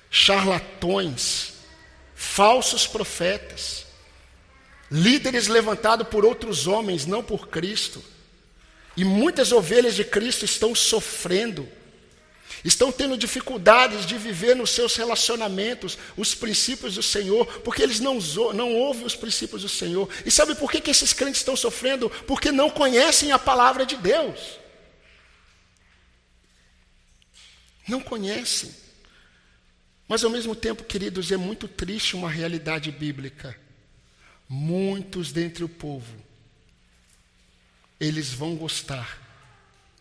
charlatões, 0.10 1.56
falsos 2.16 2.88
profetas, 2.88 3.86
líderes 4.92 5.48
levantados 5.48 6.08
por 6.08 6.26
outros 6.26 6.68
homens, 6.68 7.06
não 7.06 7.24
por 7.24 7.48
Cristo. 7.48 8.04
E 8.98 9.06
muitas 9.06 9.52
ovelhas 9.52 9.96
de 9.96 10.04
Cristo 10.04 10.44
estão 10.44 10.76
sofrendo 10.76 11.68
Estão 12.64 12.92
tendo 12.92 13.18
dificuldades 13.18 14.06
de 14.06 14.18
viver 14.18 14.56
nos 14.56 14.70
seus 14.70 14.96
relacionamentos 14.96 15.98
os 16.16 16.36
princípios 16.36 16.96
do 16.96 17.04
Senhor, 17.04 17.46
porque 17.62 17.82
eles 17.82 18.00
não, 18.00 18.20
não 18.54 18.74
ouvem 18.74 19.06
os 19.06 19.16
princípios 19.16 19.64
do 19.64 19.70
Senhor. 19.70 20.08
E 20.26 20.30
sabe 20.30 20.54
por 20.54 20.72
que, 20.72 20.80
que 20.80 20.92
esses 20.92 21.12
crentes 21.12 21.42
estão 21.42 21.56
sofrendo? 21.56 22.10
Porque 22.28 22.52
não 22.52 22.70
conhecem 22.70 23.32
a 23.32 23.40
palavra 23.40 23.86
de 23.86 23.96
Deus. 23.98 24.60
Não 27.88 28.00
conhecem. 28.00 28.76
Mas 30.08 30.24
ao 30.24 30.30
mesmo 30.30 30.56
tempo, 30.56 30.84
queridos, 30.84 31.32
é 31.32 31.38
muito 31.38 31.68
triste 31.68 32.16
uma 32.16 32.30
realidade 32.30 32.92
bíblica. 32.92 33.58
Muitos 34.54 35.32
dentre 35.32 35.64
o 35.64 35.70
povo, 35.70 36.14
eles 37.98 38.34
vão 38.34 38.54
gostar 38.58 39.18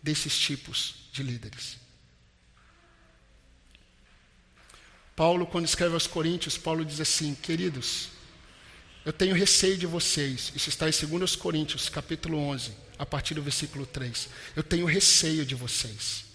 desses 0.03 0.37
tipos 0.37 0.95
de 1.13 1.23
líderes. 1.23 1.77
Paulo, 5.15 5.47
quando 5.47 5.63
escreve 5.63 5.93
aos 5.93 6.05
Coríntios, 6.05 6.57
Paulo 6.57 6.83
diz 6.83 6.99
assim: 6.99 7.33
Queridos, 7.33 8.09
eu 9.05 9.13
tenho 9.13 9.33
receio 9.33 9.77
de 9.77 9.87
vocês. 9.87 10.51
Isso 10.53 10.67
está 10.67 10.89
em 10.89 10.91
2 10.91 11.33
Coríntios, 11.37 11.87
capítulo 11.87 12.37
11, 12.37 12.73
a 12.99 13.05
partir 13.05 13.35
do 13.35 13.41
versículo 13.41 13.85
3. 13.85 14.27
Eu 14.53 14.63
tenho 14.63 14.85
receio 14.85 15.45
de 15.45 15.55
vocês. 15.55 16.25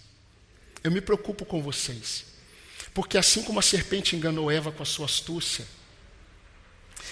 Eu 0.83 0.89
me 0.89 1.01
preocupo 1.01 1.45
com 1.45 1.61
vocês. 1.61 2.25
Porque 2.95 3.15
assim 3.15 3.43
como 3.43 3.59
a 3.59 3.61
serpente 3.61 4.15
enganou 4.15 4.49
Eva 4.49 4.71
com 4.71 4.81
a 4.81 4.87
sua 4.87 5.05
astúcia, 5.05 5.67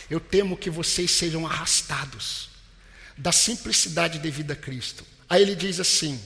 eu 0.09 0.19
temo 0.19 0.57
que 0.57 0.69
vocês 0.69 1.11
sejam 1.11 1.45
arrastados 1.45 2.49
da 3.17 3.31
simplicidade 3.31 4.19
devida 4.19 4.53
a 4.53 4.55
Cristo. 4.55 5.05
Aí 5.29 5.41
ele 5.41 5.55
diz 5.55 5.79
assim: 5.79 6.19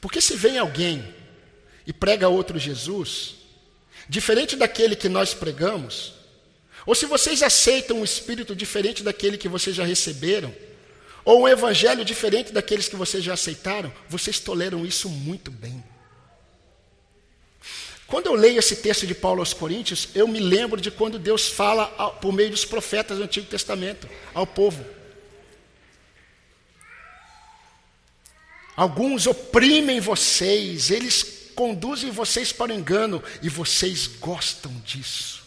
porque 0.00 0.20
se 0.20 0.36
vem 0.36 0.58
alguém 0.58 1.14
e 1.86 1.92
prega 1.92 2.28
outro 2.28 2.58
Jesus, 2.58 3.34
diferente 4.08 4.56
daquele 4.56 4.96
que 4.96 5.08
nós 5.08 5.34
pregamos, 5.34 6.14
ou 6.84 6.94
se 6.94 7.06
vocês 7.06 7.42
aceitam 7.42 8.00
um 8.00 8.04
espírito 8.04 8.54
diferente 8.54 9.02
daquele 9.02 9.38
que 9.38 9.48
vocês 9.48 9.76
já 9.76 9.84
receberam, 9.84 10.52
ou 11.24 11.42
um 11.42 11.48
evangelho 11.48 12.04
diferente 12.04 12.52
daqueles 12.52 12.88
que 12.88 12.96
vocês 12.96 13.22
já 13.22 13.34
aceitaram, 13.34 13.92
vocês 14.08 14.40
toleram 14.40 14.84
isso 14.84 15.08
muito 15.08 15.50
bem. 15.50 15.82
Quando 18.12 18.26
eu 18.26 18.34
leio 18.34 18.58
esse 18.58 18.76
texto 18.76 19.06
de 19.06 19.14
Paulo 19.14 19.40
aos 19.40 19.54
Coríntios, 19.54 20.10
eu 20.14 20.28
me 20.28 20.38
lembro 20.38 20.78
de 20.78 20.90
quando 20.90 21.18
Deus 21.18 21.48
fala 21.48 21.86
por 22.20 22.30
meio 22.30 22.50
dos 22.50 22.62
profetas 22.62 23.16
do 23.16 23.24
Antigo 23.24 23.46
Testamento 23.46 24.06
ao 24.34 24.46
povo. 24.46 24.84
Alguns 28.76 29.26
oprimem 29.26 29.98
vocês, 29.98 30.90
eles 30.90 31.52
conduzem 31.54 32.10
vocês 32.10 32.52
para 32.52 32.70
o 32.70 32.74
engano 32.74 33.24
e 33.40 33.48
vocês 33.48 34.06
gostam 34.06 34.70
disso. 34.84 35.42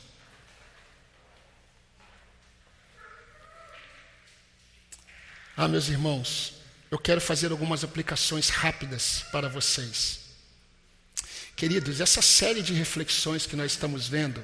Ah, 5.56 5.68
meus 5.68 5.88
irmãos, 5.88 6.56
eu 6.90 6.98
quero 6.98 7.22
fazer 7.22 7.52
algumas 7.52 7.84
aplicações 7.84 8.50
rápidas 8.50 9.24
para 9.32 9.48
vocês. 9.48 10.25
Queridos, 11.56 12.02
essa 12.02 12.22
série 12.22 12.62
de 12.62 12.74
reflexões 12.74 13.46
que 13.46 13.56
nós 13.56 13.72
estamos 13.72 14.08
vendo, 14.08 14.44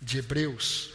de 0.00 0.18
Hebreus, 0.18 0.90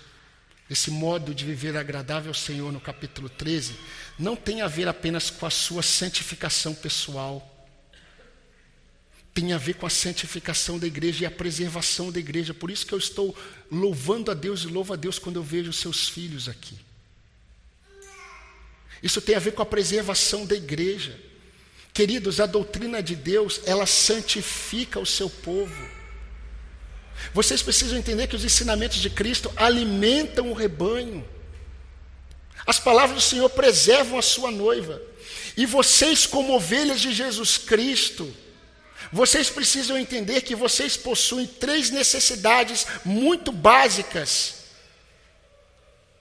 esse 0.69 0.91
modo 0.91 1.33
de 1.33 1.45
viver 1.45 1.77
agradável 1.77 2.29
ao 2.29 2.33
Senhor 2.33 2.71
no 2.71 2.81
capítulo 2.81 3.29
13, 3.29 3.75
não 4.17 4.35
tem 4.35 4.61
a 4.61 4.67
ver 4.67 4.87
apenas 4.87 5.29
com 5.29 5.45
a 5.45 5.49
sua 5.49 5.81
santificação 5.81 6.73
pessoal 6.73 7.53
tem 9.37 9.53
a 9.53 9.57
ver 9.59 9.75
com 9.75 9.85
a 9.85 9.89
santificação 9.89 10.79
da 10.79 10.87
igreja 10.87 11.23
e 11.23 11.27
a 11.27 11.29
preservação 11.29 12.11
da 12.11 12.19
igreja. 12.19 12.55
Por 12.55 12.71
isso 12.71 12.87
que 12.87 12.93
eu 12.93 12.97
estou 12.97 13.37
louvando 13.69 14.31
a 14.31 14.33
Deus 14.33 14.61
e 14.63 14.67
louvo 14.67 14.93
a 14.93 14.95
Deus 14.95 15.19
quando 15.19 15.35
eu 15.35 15.43
vejo 15.43 15.71
seus 15.71 16.09
filhos 16.09 16.49
aqui. 16.49 16.75
Isso 19.03 19.21
tem 19.21 19.35
a 19.35 19.39
ver 19.39 19.51
com 19.51 19.61
a 19.61 19.65
preservação 19.65 20.43
da 20.43 20.55
igreja. 20.55 21.15
Queridos, 21.97 22.39
a 22.39 22.45
doutrina 22.45 23.01
de 23.01 23.15
Deus, 23.15 23.61
ela 23.65 23.87
santifica 23.87 24.99
o 24.99 25.05
seu 25.05 25.27
povo. 25.27 25.89
Vocês 27.33 27.63
precisam 27.63 27.97
entender 27.97 28.27
que 28.27 28.35
os 28.35 28.45
ensinamentos 28.45 28.99
de 28.99 29.09
Cristo 29.09 29.51
alimentam 29.55 30.51
o 30.51 30.53
rebanho. 30.53 31.27
As 32.67 32.79
palavras 32.79 33.15
do 33.15 33.27
Senhor 33.27 33.49
preservam 33.49 34.19
a 34.19 34.21
sua 34.21 34.51
noiva. 34.51 35.01
E 35.57 35.65
vocês, 35.65 36.27
como 36.27 36.53
ovelhas 36.53 37.01
de 37.01 37.11
Jesus 37.11 37.57
Cristo, 37.57 38.31
vocês 39.11 39.49
precisam 39.49 39.97
entender 39.97 40.41
que 40.41 40.53
vocês 40.53 40.95
possuem 40.95 41.47
três 41.47 41.89
necessidades 41.89 42.85
muito 43.03 43.51
básicas. 43.51 44.56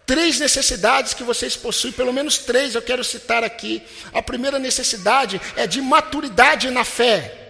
Três 0.07 0.39
necessidades 0.39 1.13
que 1.13 1.25
vocês 1.25 1.57
possuem, 1.57 1.93
pelo 1.93 2.13
menos 2.13 2.39
três 2.39 2.77
eu 2.77 2.81
quero 2.81 3.03
citar 3.03 3.43
aqui. 3.43 3.83
A 4.13 4.23
primeira 4.23 4.57
necessidade 4.57 5.41
é 5.57 5.67
de 5.67 5.83
maturidade 5.83 6.71
na 6.71 6.85
fé. 6.85 7.43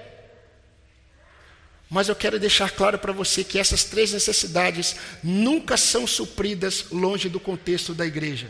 Mas 1.91 2.09
eu 2.09 2.17
quero 2.17 2.41
deixar 2.41 2.71
claro 2.71 2.99
para 2.99 3.13
você 3.13 3.45
que 3.45 3.59
essas 3.59 3.85
três 3.85 4.11
necessidades 4.11 4.97
nunca 5.23 5.77
são 5.77 6.07
supridas 6.07 6.87
longe 6.91 7.29
do 7.29 7.39
contexto 7.39 7.95
da 7.95 8.07
igreja 8.07 8.49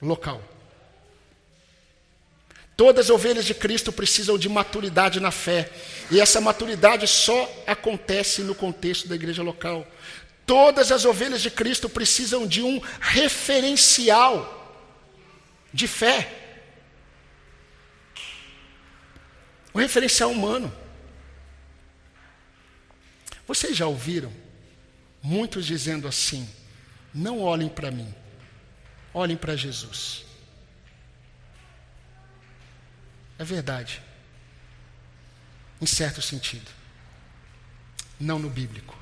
local. 0.00 0.42
Todas 2.76 3.06
as 3.06 3.10
ovelhas 3.10 3.44
de 3.44 3.54
Cristo 3.54 3.92
precisam 3.92 4.36
de 4.36 4.48
maturidade 4.48 5.20
na 5.20 5.30
fé. 5.30 5.70
E 6.10 6.20
essa 6.20 6.40
maturidade 6.40 7.06
só 7.06 7.48
acontece 7.66 8.42
no 8.42 8.54
contexto 8.54 9.06
da 9.06 9.14
igreja 9.14 9.42
local. 9.42 9.86
Todas 10.46 10.90
as 10.90 11.04
ovelhas 11.04 11.40
de 11.40 11.50
Cristo 11.50 11.88
precisam 11.88 12.46
de 12.46 12.62
um 12.62 12.80
referencial 13.00 14.58
de 15.72 15.86
fé. 15.86 16.38
O 19.72 19.78
referencial 19.78 20.30
humano. 20.30 20.72
Vocês 23.46 23.76
já 23.76 23.86
ouviram 23.86 24.32
muitos 25.22 25.66
dizendo 25.66 26.06
assim: 26.08 26.48
não 27.14 27.40
olhem 27.40 27.68
para 27.68 27.90
mim, 27.90 28.12
olhem 29.14 29.36
para 29.36 29.56
Jesus. 29.56 30.24
É 33.38 33.44
verdade. 33.44 34.00
Em 35.80 35.86
certo 35.86 36.22
sentido. 36.22 36.70
Não 38.20 38.38
no 38.38 38.48
bíblico. 38.48 39.01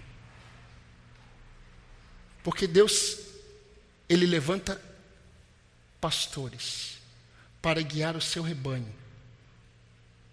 Porque 2.43 2.67
Deus, 2.67 3.19
Ele 4.09 4.27
levanta 4.27 4.81
pastores 6.01 6.99
para 7.61 7.83
guiar 7.83 8.17
o 8.17 8.21
seu 8.21 8.43
rebanho, 8.43 8.93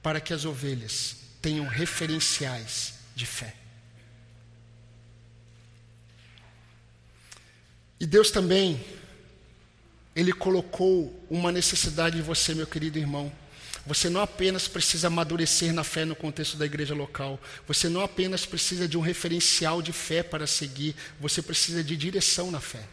para 0.02 0.22
que 0.22 0.34
as 0.34 0.46
ovelhas 0.46 1.18
tenham 1.42 1.68
referenciais 1.68 2.94
de 3.16 3.26
fé. 3.26 3.56
E 8.00 8.06
Deus 8.06 8.32
também, 8.32 8.86
Ele 10.16 10.32
colocou 10.32 11.26
uma 11.30 11.52
necessidade 11.52 12.18
em 12.18 12.22
você, 12.22 12.54
meu 12.54 12.68
querido 12.68 12.98
irmão 12.98 13.32
você 13.88 14.10
não 14.10 14.20
apenas 14.20 14.68
precisa 14.68 15.08
amadurecer 15.08 15.74
na 15.74 15.84
fé 15.84 16.04
no 16.04 16.16
contexto 16.16 16.58
da 16.58 16.66
igreja 16.66 16.94
local, 16.94 17.40
você 17.66 17.88
não 17.88 18.02
apenas 18.02 18.46
precisa 18.46 18.86
de 18.86 18.98
um 18.98 19.02
referencial 19.02 19.82
de 19.82 19.94
fé 19.94 20.22
para 20.22 20.46
seguir, 20.46 20.94
você 21.22 21.42
precisa 21.42 21.82
de 21.82 21.96
direção 21.96 22.52
na 22.52 22.60
fé. 22.60 22.84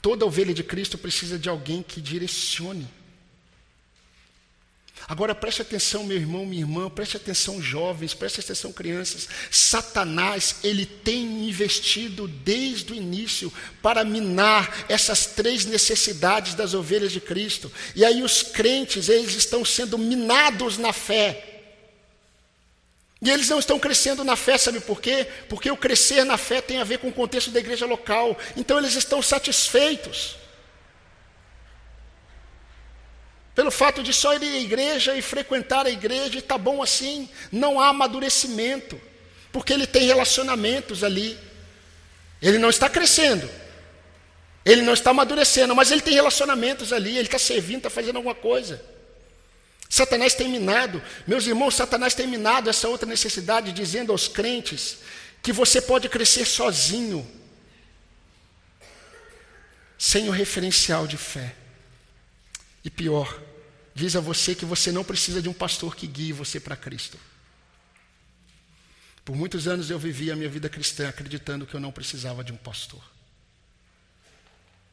Toda 0.00 0.24
ovelha 0.24 0.54
de 0.54 0.64
Cristo 0.64 0.96
precisa 0.96 1.38
de 1.38 1.48
alguém 1.48 1.82
que 1.82 2.00
direcione. 2.00 2.88
Agora 5.06 5.34
preste 5.34 5.62
atenção, 5.62 6.04
meu 6.04 6.16
irmão, 6.16 6.44
minha 6.44 6.62
irmã, 6.62 6.90
preste 6.90 7.16
atenção, 7.16 7.62
jovens, 7.62 8.14
preste 8.14 8.40
atenção, 8.40 8.72
crianças. 8.72 9.28
Satanás, 9.50 10.56
ele 10.64 10.84
tem 10.84 11.48
investido 11.48 12.26
desde 12.26 12.92
o 12.92 12.96
início 12.96 13.52
para 13.82 14.04
minar 14.04 14.86
essas 14.88 15.26
três 15.26 15.64
necessidades 15.64 16.54
das 16.54 16.74
ovelhas 16.74 17.12
de 17.12 17.20
Cristo. 17.20 17.70
E 17.94 18.04
aí 18.04 18.22
os 18.22 18.42
crentes, 18.42 19.08
eles 19.08 19.34
estão 19.34 19.64
sendo 19.64 19.96
minados 19.96 20.78
na 20.78 20.92
fé. 20.92 21.44
E 23.20 23.30
eles 23.30 23.48
não 23.48 23.58
estão 23.58 23.78
crescendo 23.78 24.22
na 24.22 24.36
fé, 24.36 24.56
sabe 24.56 24.80
por 24.80 25.00
quê? 25.00 25.26
Porque 25.48 25.70
o 25.70 25.76
crescer 25.76 26.24
na 26.24 26.36
fé 26.36 26.60
tem 26.60 26.78
a 26.78 26.84
ver 26.84 26.98
com 26.98 27.08
o 27.08 27.12
contexto 27.12 27.50
da 27.50 27.58
igreja 27.58 27.84
local. 27.84 28.38
Então 28.56 28.78
eles 28.78 28.94
estão 28.94 29.20
satisfeitos. 29.20 30.36
Pelo 33.58 33.72
fato 33.72 34.04
de 34.04 34.12
só 34.12 34.34
ir 34.34 34.42
à 34.44 34.60
igreja 34.60 35.16
e 35.16 35.20
frequentar 35.20 35.84
a 35.84 35.90
igreja, 35.90 36.36
e 36.36 36.38
está 36.38 36.56
bom 36.56 36.80
assim, 36.80 37.28
não 37.50 37.80
há 37.80 37.88
amadurecimento, 37.88 39.00
porque 39.50 39.72
ele 39.72 39.84
tem 39.84 40.06
relacionamentos 40.06 41.02
ali. 41.02 41.36
Ele 42.40 42.56
não 42.56 42.70
está 42.70 42.88
crescendo, 42.88 43.50
ele 44.64 44.82
não 44.82 44.92
está 44.92 45.10
amadurecendo, 45.10 45.74
mas 45.74 45.90
ele 45.90 46.00
tem 46.00 46.14
relacionamentos 46.14 46.92
ali, 46.92 47.16
ele 47.16 47.26
está 47.26 47.36
servindo, 47.36 47.78
está 47.78 47.90
fazendo 47.90 48.14
alguma 48.14 48.32
coisa. 48.32 48.80
Satanás 49.90 50.34
tem 50.34 50.46
minado, 50.48 51.02
meus 51.26 51.44
irmãos, 51.44 51.74
Satanás 51.74 52.14
tem 52.14 52.28
minado 52.28 52.70
essa 52.70 52.86
outra 52.86 53.08
necessidade, 53.08 53.72
dizendo 53.72 54.12
aos 54.12 54.28
crentes 54.28 54.98
que 55.42 55.52
você 55.52 55.82
pode 55.82 56.08
crescer 56.08 56.44
sozinho, 56.44 57.28
sem 59.98 60.28
o 60.28 60.30
referencial 60.30 61.08
de 61.08 61.16
fé. 61.16 61.56
E 62.84 62.90
pior, 62.90 63.47
diz 63.98 64.14
a 64.14 64.20
você 64.20 64.54
que 64.54 64.64
você 64.64 64.92
não 64.92 65.02
precisa 65.02 65.42
de 65.42 65.48
um 65.48 65.52
pastor 65.52 65.96
que 65.96 66.06
guie 66.06 66.32
você 66.32 66.60
para 66.60 66.76
Cristo. 66.76 67.18
Por 69.24 69.34
muitos 69.34 69.66
anos 69.66 69.90
eu 69.90 69.98
vivi 69.98 70.30
a 70.30 70.36
minha 70.36 70.48
vida 70.48 70.68
cristã 70.68 71.08
acreditando 71.08 71.66
que 71.66 71.74
eu 71.74 71.80
não 71.80 71.90
precisava 71.90 72.44
de 72.44 72.52
um 72.52 72.56
pastor. 72.56 73.02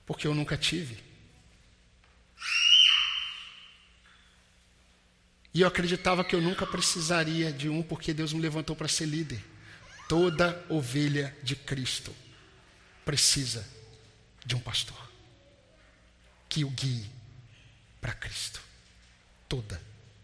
Porque 0.08 0.26
eu 0.26 0.34
nunca 0.34 0.58
tive. 0.58 0.98
E 5.54 5.62
eu 5.62 5.68
acreditava 5.68 6.24
que 6.24 6.36
eu 6.36 6.42
nunca 6.42 6.66
precisaria 6.66 7.54
de 7.54 7.70
um, 7.70 7.84
porque 7.84 8.12
Deus 8.12 8.34
me 8.34 8.42
levantou 8.42 8.76
para 8.76 8.88
ser 8.88 9.06
líder. 9.06 9.42
Toda 10.10 10.66
ovelha 10.68 11.38
de 11.44 11.56
Cristo 11.56 12.14
precisa 13.06 13.66
de 14.44 14.56
um 14.56 14.60
pastor 14.60 15.12
que 16.50 16.66
o 16.66 16.70
guie 16.72 17.08
para 18.02 18.14
Cristo. 18.14 18.66
Toda 19.48 19.82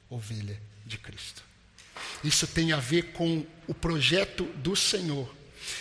ovelha 0.09 0.59
de 0.85 0.97
Cristo. 0.97 1.43
Isso 2.23 2.47
tem 2.47 2.71
a 2.71 2.77
ver 2.77 3.13
com 3.13 3.45
o 3.67 3.73
projeto 3.73 4.43
do 4.55 4.75
Senhor. 4.75 5.29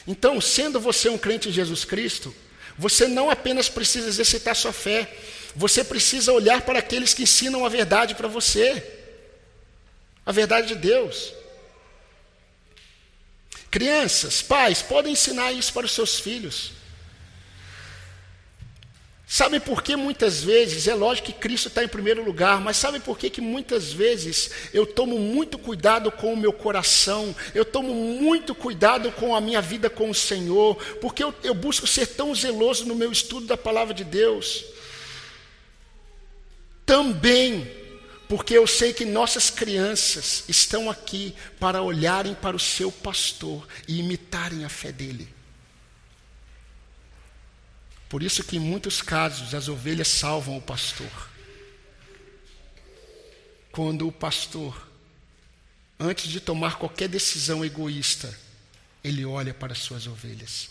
Então, 0.06 0.40
sendo 0.40 0.80
você 0.80 1.08
um 1.08 1.18
crente 1.18 1.48
em 1.48 1.52
Jesus 1.52 1.84
Cristo, 1.84 2.34
você 2.78 3.06
não 3.06 3.30
apenas 3.30 3.68
precisa 3.68 4.08
exercitar 4.08 4.54
sua 4.54 4.72
fé, 4.72 5.16
você 5.54 5.82
precisa 5.82 6.32
olhar 6.32 6.62
para 6.62 6.78
aqueles 6.78 7.12
que 7.12 7.24
ensinam 7.24 7.64
a 7.64 7.68
verdade 7.68 8.14
para 8.14 8.28
você 8.28 8.98
a 10.24 10.32
verdade 10.32 10.68
de 10.68 10.74
Deus. 10.76 11.32
Crianças, 13.70 14.42
pais, 14.42 14.82
podem 14.82 15.12
ensinar 15.12 15.52
isso 15.52 15.72
para 15.72 15.86
os 15.86 15.92
seus 15.92 16.18
filhos. 16.20 16.72
Sabe 19.32 19.60
por 19.60 19.80
que 19.80 19.94
muitas 19.94 20.42
vezes, 20.42 20.88
é 20.88 20.94
lógico 20.94 21.28
que 21.28 21.32
Cristo 21.32 21.68
está 21.68 21.84
em 21.84 21.88
primeiro 21.88 22.24
lugar, 22.24 22.60
mas 22.60 22.76
sabe 22.76 22.98
por 22.98 23.16
que, 23.16 23.30
que 23.30 23.40
muitas 23.40 23.92
vezes 23.92 24.50
eu 24.74 24.84
tomo 24.84 25.20
muito 25.20 25.56
cuidado 25.56 26.10
com 26.10 26.34
o 26.34 26.36
meu 26.36 26.52
coração, 26.52 27.32
eu 27.54 27.64
tomo 27.64 27.94
muito 27.94 28.56
cuidado 28.56 29.12
com 29.12 29.32
a 29.32 29.40
minha 29.40 29.62
vida 29.62 29.88
com 29.88 30.10
o 30.10 30.14
Senhor, 30.14 30.74
porque 31.00 31.22
eu, 31.22 31.32
eu 31.44 31.54
busco 31.54 31.86
ser 31.86 32.08
tão 32.08 32.34
zeloso 32.34 32.84
no 32.86 32.96
meu 32.96 33.12
estudo 33.12 33.46
da 33.46 33.56
palavra 33.56 33.94
de 33.94 34.02
Deus. 34.02 34.64
Também 36.84 37.70
porque 38.28 38.58
eu 38.58 38.66
sei 38.66 38.92
que 38.92 39.04
nossas 39.04 39.48
crianças 39.48 40.42
estão 40.48 40.90
aqui 40.90 41.36
para 41.60 41.80
olharem 41.82 42.34
para 42.34 42.56
o 42.56 42.60
seu 42.60 42.90
pastor 42.90 43.64
e 43.86 44.00
imitarem 44.00 44.64
a 44.64 44.68
fé 44.68 44.90
dele. 44.90 45.28
Por 48.10 48.24
isso 48.24 48.42
que 48.42 48.56
em 48.56 48.60
muitos 48.60 49.00
casos 49.00 49.54
as 49.54 49.68
ovelhas 49.68 50.08
salvam 50.08 50.56
o 50.56 50.60
pastor. 50.60 51.30
Quando 53.70 54.08
o 54.08 54.10
pastor, 54.10 54.90
antes 55.98 56.28
de 56.28 56.40
tomar 56.40 56.76
qualquer 56.76 57.08
decisão 57.08 57.64
egoísta, 57.64 58.36
ele 59.04 59.24
olha 59.24 59.54
para 59.54 59.74
as 59.74 59.78
suas 59.78 60.08
ovelhas. 60.08 60.70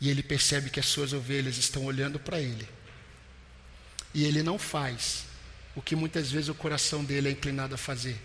E 0.00 0.08
ele 0.08 0.22
percebe 0.22 0.70
que 0.70 0.78
as 0.78 0.86
suas 0.86 1.12
ovelhas 1.12 1.58
estão 1.58 1.84
olhando 1.84 2.20
para 2.20 2.40
ele. 2.40 2.68
E 4.14 4.24
ele 4.24 4.44
não 4.44 4.60
faz 4.60 5.24
o 5.74 5.82
que 5.82 5.96
muitas 5.96 6.30
vezes 6.30 6.48
o 6.48 6.54
coração 6.54 7.04
dele 7.04 7.30
é 7.30 7.32
inclinado 7.32 7.74
a 7.74 7.78
fazer, 7.78 8.16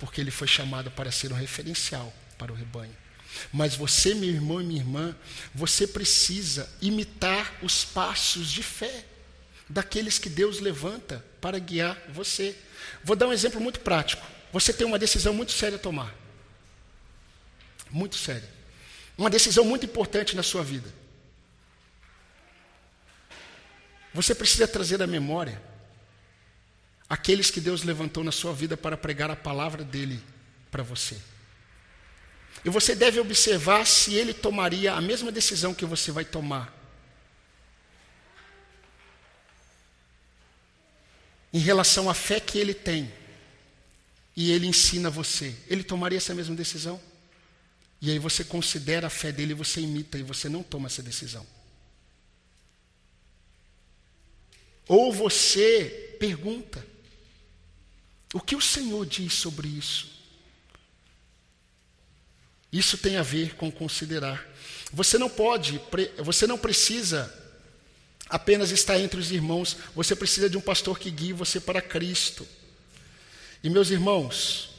porque 0.00 0.20
ele 0.20 0.32
foi 0.32 0.48
chamado 0.48 0.90
para 0.90 1.12
ser 1.12 1.32
um 1.32 1.36
referencial 1.36 2.12
para 2.36 2.52
o 2.52 2.56
rebanho. 2.56 3.03
Mas 3.52 3.74
você, 3.74 4.14
meu 4.14 4.28
irmão 4.30 4.60
e 4.60 4.64
minha 4.64 4.80
irmã, 4.80 5.16
você 5.54 5.86
precisa 5.86 6.70
imitar 6.80 7.58
os 7.62 7.84
passos 7.84 8.50
de 8.50 8.62
fé 8.62 9.04
daqueles 9.68 10.18
que 10.18 10.28
Deus 10.28 10.60
levanta 10.60 11.24
para 11.40 11.58
guiar 11.58 11.98
você. 12.08 12.56
Vou 13.02 13.16
dar 13.16 13.28
um 13.28 13.32
exemplo 13.32 13.60
muito 13.60 13.80
prático. 13.80 14.26
Você 14.52 14.72
tem 14.72 14.86
uma 14.86 14.98
decisão 14.98 15.34
muito 15.34 15.52
séria 15.52 15.76
a 15.76 15.80
tomar. 15.80 16.14
Muito 17.90 18.16
séria. 18.16 18.48
Uma 19.16 19.30
decisão 19.30 19.64
muito 19.64 19.86
importante 19.86 20.36
na 20.36 20.42
sua 20.42 20.62
vida. 20.62 20.92
Você 24.12 24.34
precisa 24.34 24.68
trazer 24.68 25.02
à 25.02 25.06
memória 25.06 25.60
aqueles 27.08 27.50
que 27.50 27.60
Deus 27.60 27.82
levantou 27.82 28.22
na 28.22 28.32
sua 28.32 28.52
vida 28.52 28.76
para 28.76 28.96
pregar 28.96 29.30
a 29.30 29.36
palavra 29.36 29.82
dele 29.84 30.22
para 30.70 30.82
você. 30.82 31.16
E 32.64 32.70
você 32.70 32.94
deve 32.94 33.20
observar 33.20 33.86
se 33.86 34.14
ele 34.14 34.32
tomaria 34.32 34.94
a 34.94 35.00
mesma 35.00 35.30
decisão 35.30 35.74
que 35.74 35.84
você 35.84 36.10
vai 36.10 36.24
tomar. 36.24 36.72
Em 41.52 41.58
relação 41.58 42.08
à 42.08 42.14
fé 42.14 42.40
que 42.40 42.58
ele 42.58 42.74
tem, 42.74 43.12
e 44.36 44.50
ele 44.50 44.66
ensina 44.66 45.10
você, 45.10 45.54
ele 45.68 45.84
tomaria 45.84 46.18
essa 46.18 46.34
mesma 46.34 46.56
decisão? 46.56 47.00
E 48.00 48.10
aí 48.10 48.18
você 48.18 48.42
considera 48.42 49.06
a 49.06 49.10
fé 49.10 49.30
dele, 49.30 49.54
você 49.54 49.80
imita 49.80 50.18
e 50.18 50.22
você 50.22 50.48
não 50.48 50.62
toma 50.62 50.86
essa 50.86 51.02
decisão. 51.02 51.46
Ou 54.88 55.12
você 55.12 56.16
pergunta: 56.18 56.84
o 58.32 58.40
que 58.40 58.56
o 58.56 58.60
Senhor 58.60 59.06
diz 59.06 59.32
sobre 59.34 59.68
isso? 59.68 60.13
Isso 62.74 62.98
tem 62.98 63.16
a 63.16 63.22
ver 63.22 63.54
com 63.54 63.70
considerar. 63.70 64.44
Você 64.92 65.16
não 65.16 65.30
pode, 65.30 65.80
você 66.18 66.44
não 66.44 66.58
precisa 66.58 67.32
apenas 68.28 68.72
estar 68.72 68.98
entre 68.98 69.20
os 69.20 69.30
irmãos, 69.30 69.76
você 69.94 70.16
precisa 70.16 70.50
de 70.50 70.56
um 70.56 70.60
pastor 70.60 70.98
que 70.98 71.08
guie 71.08 71.32
você 71.32 71.60
para 71.60 71.80
Cristo. 71.80 72.44
E 73.62 73.70
meus 73.70 73.90
irmãos, 73.90 74.70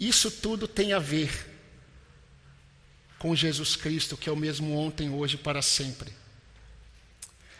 isso 0.00 0.32
tudo 0.32 0.66
tem 0.66 0.92
a 0.92 0.98
ver 0.98 1.30
com 3.20 3.36
Jesus 3.36 3.76
Cristo, 3.76 4.16
que 4.16 4.28
é 4.28 4.32
o 4.32 4.36
mesmo 4.36 4.76
ontem, 4.76 5.10
hoje 5.10 5.36
e 5.36 5.38
para 5.38 5.62
sempre. 5.62 6.12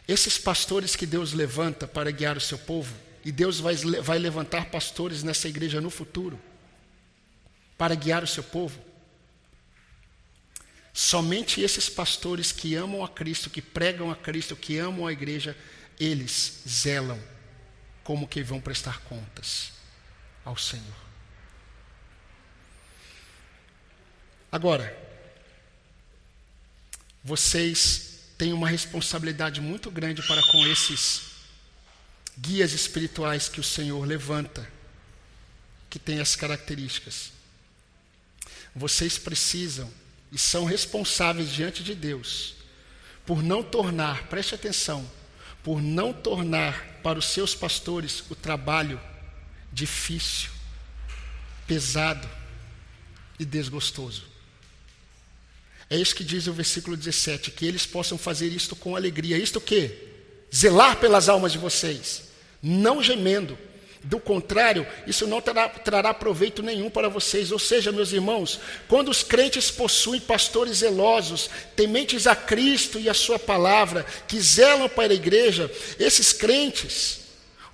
Esses 0.08 0.38
pastores 0.38 0.96
que 0.96 1.06
Deus 1.06 1.32
levanta 1.32 1.86
para 1.86 2.10
guiar 2.10 2.36
o 2.36 2.40
seu 2.40 2.58
povo, 2.58 2.92
e 3.24 3.30
Deus 3.30 3.60
vai, 3.60 3.76
vai 3.76 4.18
levantar 4.18 4.70
pastores 4.70 5.22
nessa 5.22 5.46
igreja 5.46 5.80
no 5.80 5.88
futuro 5.88 6.40
para 7.78 7.94
guiar 7.94 8.24
o 8.24 8.26
seu 8.26 8.42
povo. 8.42 8.89
Somente 10.92 11.60
esses 11.60 11.88
pastores 11.88 12.50
que 12.52 12.74
amam 12.74 13.04
a 13.04 13.08
Cristo, 13.08 13.48
que 13.48 13.62
pregam 13.62 14.10
a 14.10 14.16
Cristo, 14.16 14.56
que 14.56 14.78
amam 14.78 15.06
a 15.06 15.12
igreja, 15.12 15.56
eles 15.98 16.62
zelam 16.68 17.20
como 18.02 18.26
que 18.26 18.42
vão 18.42 18.60
prestar 18.60 19.00
contas 19.02 19.72
ao 20.44 20.56
Senhor. 20.56 21.10
Agora, 24.50 24.96
vocês 27.22 28.20
têm 28.36 28.52
uma 28.52 28.68
responsabilidade 28.68 29.60
muito 29.60 29.90
grande 29.90 30.22
para 30.22 30.42
com 30.44 30.66
esses 30.66 31.30
guias 32.36 32.72
espirituais 32.72 33.48
que 33.48 33.60
o 33.60 33.64
Senhor 33.64 34.04
levanta, 34.04 34.68
que 35.88 35.98
tem 35.98 36.20
as 36.20 36.34
características. 36.34 37.32
Vocês 38.74 39.18
precisam 39.18 39.92
e 40.32 40.38
são 40.38 40.64
responsáveis 40.64 41.50
diante 41.50 41.82
de 41.82 41.94
Deus 41.94 42.54
por 43.26 43.42
não 43.42 43.62
tornar, 43.62 44.24
preste 44.24 44.54
atenção, 44.54 45.08
por 45.62 45.80
não 45.80 46.12
tornar 46.12 47.00
para 47.02 47.18
os 47.18 47.26
seus 47.26 47.54
pastores 47.54 48.24
o 48.28 48.34
trabalho 48.34 49.00
difícil, 49.72 50.50
pesado 51.66 52.28
e 53.38 53.44
desgostoso. 53.44 54.24
É 55.88 55.96
isso 55.96 56.14
que 56.14 56.24
diz 56.24 56.46
o 56.46 56.52
versículo 56.52 56.96
17, 56.96 57.50
que 57.50 57.66
eles 57.66 57.84
possam 57.84 58.16
fazer 58.16 58.48
isto 58.48 58.76
com 58.76 58.96
alegria. 58.96 59.36
Isto 59.36 59.56
o 59.56 59.60
quê? 59.60 60.08
Zelar 60.54 60.96
pelas 60.96 61.28
almas 61.28 61.52
de 61.52 61.58
vocês 61.58 62.30
não 62.62 63.02
gemendo. 63.02 63.58
Do 64.02 64.18
contrário, 64.18 64.86
isso 65.06 65.26
não 65.26 65.42
trará, 65.42 65.68
trará, 65.68 66.14
proveito 66.14 66.62
nenhum 66.62 66.88
para 66.88 67.08
vocês. 67.08 67.52
Ou 67.52 67.58
seja, 67.58 67.92
meus 67.92 68.12
irmãos, 68.12 68.58
quando 68.88 69.10
os 69.10 69.22
crentes 69.22 69.70
possuem 69.70 70.20
pastores 70.20 70.78
zelosos, 70.78 71.50
tementes 71.76 72.26
a 72.26 72.34
Cristo 72.34 72.98
e 72.98 73.10
a 73.10 73.14
Sua 73.14 73.38
palavra, 73.38 74.06
que 74.26 74.40
zelam 74.40 74.88
para 74.88 75.12
a 75.12 75.16
igreja, 75.16 75.70
esses 75.98 76.32
crentes, 76.32 77.20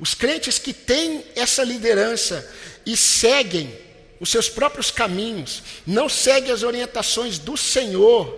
os 0.01 0.15
crentes 0.15 0.59
que 0.59 0.73
têm 0.73 1.25
essa 1.37 1.63
liderança 1.63 2.49
e 2.85 2.97
seguem 2.97 3.73
os 4.19 4.29
seus 4.29 4.49
próprios 4.49 4.91
caminhos, 4.91 5.63
não 5.87 6.09
seguem 6.09 6.51
as 6.51 6.65
orientações 6.65 7.39
do 7.39 7.57
Senhor, 7.57 8.37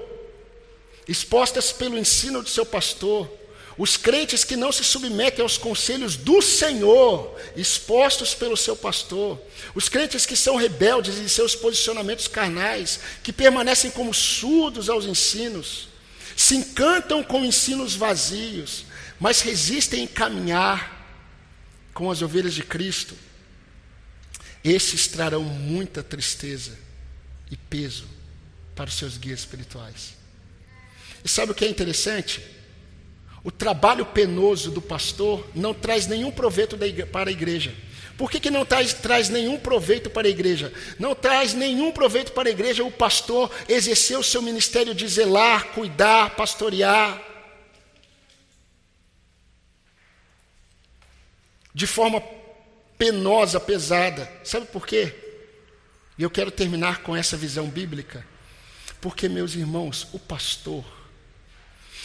expostas 1.07 1.73
pelo 1.73 1.97
ensino 1.97 2.43
do 2.43 2.49
seu 2.51 2.67
pastor, 2.67 3.31
Os 3.79 3.97
crentes 3.97 4.43
que 4.43 4.57
não 4.57 4.73
se 4.73 4.83
submetem 4.83 5.41
aos 5.41 5.57
conselhos 5.57 6.17
do 6.17 6.43
Senhor, 6.43 7.41
expostos 7.55 8.35
pelo 8.35 8.57
seu 8.57 8.75
pastor. 8.75 9.41
Os 9.73 9.89
crentes 9.89 10.27
que 10.27 10.35
são 10.35 10.57
rebeldes 10.57 11.17
em 11.19 11.29
seus 11.29 11.55
posicionamentos 11.55 12.27
carnais, 12.27 12.99
que 13.23 13.33
permanecem 13.33 13.93
como 13.93 14.13
surdos 14.13 14.91
aos 14.91 15.05
ensinos, 15.05 15.89
se 16.37 16.57
encantam 16.57 17.23
com 17.23 17.45
ensinos 17.45 17.95
vazios, 17.95 18.85
mas 19.21 19.43
resistem 19.43 20.03
em 20.03 20.07
caminhar 20.09 20.97
com 21.95 22.11
as 22.11 22.21
ovelhas 22.21 22.55
de 22.55 22.65
Cristo. 22.65 23.15
Esses 24.65 25.07
trarão 25.07 25.45
muita 25.45 26.03
tristeza 26.03 26.77
e 27.49 27.57
peso 27.57 28.09
para 28.75 28.89
os 28.89 28.95
seus 28.95 29.17
guias 29.17 29.39
espirituais. 29.39 30.15
E 31.25 31.29
sabe 31.29 31.53
o 31.53 31.55
que 31.55 31.65
é 31.65 31.69
interessante? 31.69 32.58
O 33.45 33.51
trabalho 33.51 34.05
penoso 34.05 34.71
do 34.71 34.83
pastor 34.83 35.49
não 35.55 35.73
traz 35.73 36.07
nenhum 36.07 36.31
proveito 36.31 36.77
para 37.11 37.31
a 37.31 37.33
igreja. 37.33 37.75
Por 38.17 38.29
que, 38.29 38.41
que 38.41 38.51
não 38.51 38.65
traz, 38.65 38.93
traz 38.93 39.29
nenhum 39.29 39.57
proveito 39.57 40.11
para 40.11 40.27
a 40.27 40.31
igreja? 40.31 40.73
Não 40.99 41.15
traz 41.15 41.55
nenhum 41.55 41.93
proveito 41.93 42.33
para 42.33 42.49
a 42.49 42.53
igreja 42.53 42.83
o 42.83 42.91
pastor 42.91 43.49
exercer 43.69 44.19
o 44.19 44.25
seu 44.25 44.43
ministério 44.43 44.93
de 44.93 45.07
zelar, 45.07 45.69
cuidar, 45.69 46.35
pastorear. 46.35 47.23
De 51.73 51.87
forma 51.87 52.21
penosa, 52.99 53.61
pesada. 53.61 54.29
Sabe 54.43 54.67
por 54.67 54.85
quê? 54.85 55.15
E 56.19 56.25
eu 56.25 56.31
quero 56.31 56.51
terminar 56.51 57.03
com 57.03 57.15
essa 57.17 57.37
visão 57.37 57.69
bíblica. 57.69 58.27
Porque, 59.01 59.29
meus 59.29 59.55
irmãos, 59.55 60.09
o 60.13 60.19
pastor, 60.19 60.85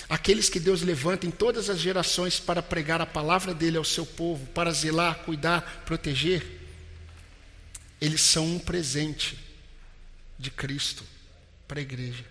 aqueles 0.10 0.50
que 0.50 0.60
Deus 0.60 0.82
levanta 0.82 1.26
em 1.26 1.32
todas 1.32 1.70
as 1.70 1.80
gerações 1.80 2.39
para 2.39 2.62
pregar 2.62 3.02
a 3.02 3.06
palavra 3.06 3.54
dele 3.54 3.78
ao 3.78 3.84
seu 3.84 4.06
povo, 4.06 4.46
para 4.48 4.72
zelar, 4.72 5.20
cuidar, 5.20 5.84
proteger, 5.86 6.46
eles 8.00 8.22
são 8.22 8.46
um 8.56 8.60
presente 8.60 9.39
de 10.38 10.52
Cristo 10.52 11.04
para 11.68 11.80
a 11.80 11.82
igreja. 11.82 12.26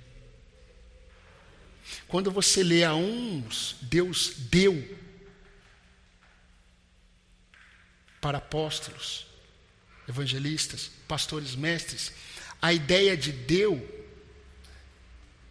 Quando 2.07 2.31
você 2.31 2.63
lê 2.63 2.85
a 2.85 2.95
uns, 2.95 3.77
Deus 3.81 4.35
deu 4.51 4.99
para 8.21 8.39
apóstolos, 8.39 9.27
evangelistas, 10.09 10.91
pastores, 11.09 11.55
mestres, 11.55 12.13
a 12.61 12.73
ideia 12.73 13.17
de 13.17 13.33
deu 13.33 14.02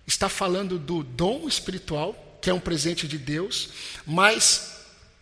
está 0.06 0.28
falando 0.28 0.78
do 0.78 1.04
dom 1.04 1.48
espiritual, 1.48 2.16
que 2.42 2.50
é 2.50 2.54
um 2.54 2.60
presente 2.60 3.08
de 3.08 3.18
Deus, 3.18 3.70
mas 4.06 4.72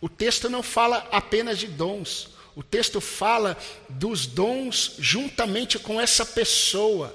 o 0.00 0.08
texto 0.08 0.48
não 0.48 0.62
fala 0.62 1.06
apenas 1.12 1.58
de 1.58 1.66
dons. 1.66 2.28
O 2.56 2.62
texto 2.62 3.00
fala 3.00 3.56
dos 3.88 4.26
dons 4.26 4.94
juntamente 4.98 5.78
com 5.78 6.00
essa 6.00 6.24
pessoa. 6.24 7.14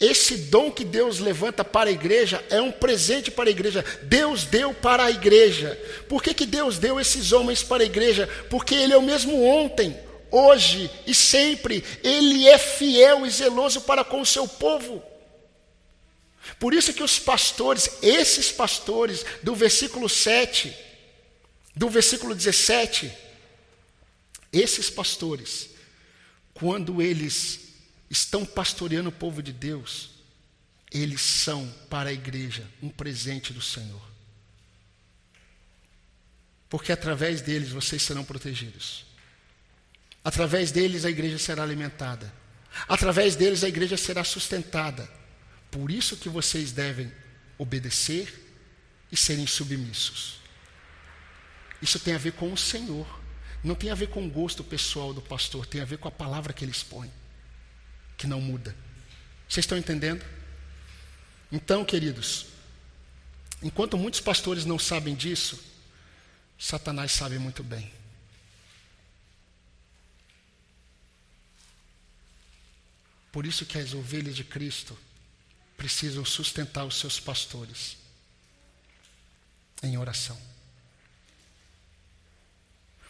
Esse 0.00 0.36
dom 0.36 0.70
que 0.70 0.84
Deus 0.84 1.18
levanta 1.18 1.64
para 1.64 1.90
a 1.90 1.92
igreja 1.92 2.44
é 2.50 2.60
um 2.60 2.70
presente 2.70 3.30
para 3.30 3.48
a 3.48 3.50
igreja. 3.50 3.84
Deus 4.02 4.44
deu 4.44 4.72
para 4.72 5.04
a 5.04 5.10
igreja. 5.10 5.78
Por 6.08 6.22
que, 6.22 6.32
que 6.32 6.46
Deus 6.46 6.78
deu 6.78 7.00
esses 7.00 7.32
homens 7.32 7.62
para 7.62 7.82
a 7.82 7.86
igreja? 7.86 8.28
Porque 8.48 8.74
Ele 8.74 8.92
é 8.92 8.98
o 8.98 9.02
mesmo 9.02 9.42
ontem, 9.44 9.96
hoje 10.30 10.90
e 11.06 11.14
sempre. 11.14 11.82
Ele 12.02 12.46
é 12.46 12.58
fiel 12.58 13.26
e 13.26 13.30
zeloso 13.30 13.80
para 13.82 14.04
com 14.04 14.20
o 14.20 14.26
seu 14.26 14.46
povo. 14.46 15.02
Por 16.58 16.74
isso 16.74 16.92
que 16.92 17.02
os 17.02 17.18
pastores, 17.18 17.90
esses 18.02 18.50
pastores, 18.50 19.24
do 19.42 19.54
versículo 19.54 20.08
7, 20.08 20.74
do 21.74 21.88
versículo 21.88 22.34
17, 22.34 23.12
esses 24.52 24.90
pastores, 24.90 25.70
quando 26.54 27.00
eles 27.00 27.60
estão 28.10 28.44
pastoreando 28.44 29.10
o 29.10 29.12
povo 29.12 29.42
de 29.42 29.52
Deus, 29.52 30.10
eles 30.90 31.20
são 31.20 31.72
para 31.90 32.10
a 32.10 32.12
igreja 32.12 32.66
um 32.82 32.88
presente 32.88 33.52
do 33.52 33.60
Senhor. 33.60 34.00
Porque 36.68 36.92
através 36.92 37.40
deles 37.40 37.70
vocês 37.70 38.02
serão 38.02 38.24
protegidos. 38.24 39.06
Através 40.24 40.70
deles 40.70 41.04
a 41.04 41.10
igreja 41.10 41.38
será 41.38 41.62
alimentada. 41.62 42.32
Através 42.86 43.36
deles 43.36 43.64
a 43.64 43.68
igreja 43.68 43.96
será 43.96 44.24
sustentada. 44.24 45.08
Por 45.70 45.90
isso 45.90 46.16
que 46.16 46.28
vocês 46.28 46.72
devem 46.72 47.12
obedecer 47.56 48.46
e 49.10 49.16
serem 49.16 49.46
submissos. 49.46 50.40
Isso 51.80 51.98
tem 51.98 52.14
a 52.14 52.18
ver 52.18 52.32
com 52.32 52.52
o 52.52 52.56
Senhor. 52.56 53.06
Não 53.62 53.74
tem 53.74 53.90
a 53.90 53.94
ver 53.94 54.08
com 54.08 54.26
o 54.26 54.30
gosto 54.30 54.62
pessoal 54.62 55.12
do 55.12 55.20
pastor, 55.20 55.66
tem 55.66 55.80
a 55.80 55.84
ver 55.84 55.98
com 55.98 56.08
a 56.08 56.12
palavra 56.12 56.52
que 56.52 56.64
ele 56.64 56.72
expõe 56.72 57.10
que 58.18 58.26
não 58.26 58.40
muda. 58.40 58.74
Vocês 59.48 59.64
estão 59.64 59.78
entendendo? 59.78 60.24
Então, 61.50 61.84
queridos, 61.84 62.46
enquanto 63.62 63.96
muitos 63.96 64.20
pastores 64.20 64.64
não 64.64 64.78
sabem 64.78 65.14
disso, 65.14 65.58
Satanás 66.58 67.12
sabe 67.12 67.38
muito 67.38 67.62
bem. 67.62 67.90
Por 73.30 73.46
isso 73.46 73.64
que 73.64 73.78
as 73.78 73.94
ovelhas 73.94 74.34
de 74.34 74.42
Cristo 74.42 74.98
precisam 75.78 76.24
sustentar 76.24 76.84
os 76.84 76.96
seus 76.96 77.18
pastores 77.18 77.96
em 79.82 79.96
oração. 79.96 80.36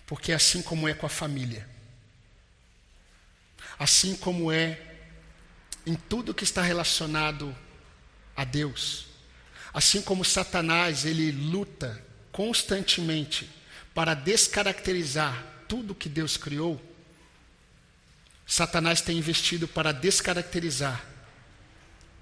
Porque 0.07 0.33
assim 0.33 0.62
como 0.62 0.87
é 0.87 0.95
com 0.95 1.07
a 1.07 1.09
família, 1.09 1.69
assim 3.79 4.14
como 4.14 4.53
é 4.53 4.81
em 5.87 5.95
tudo 5.95 6.35
que 6.35 6.45
está 6.45 6.61
relacionado 6.62 7.57
a 8.37 8.45
Deus. 8.45 9.07
Assim 9.73 10.03
como 10.03 10.25
Satanás, 10.25 11.05
ele 11.05 11.33
luta 11.33 12.05
constantemente 12.31 13.51
para 13.95 14.12
descaracterizar 14.12 15.45
tudo 15.66 15.95
que 15.95 16.09
Deus 16.09 16.37
criou, 16.37 16.81
Satanás 18.47 19.01
tem 19.01 19.19
investido 19.19 19.69
para 19.69 19.93
descaracterizar 19.93 21.05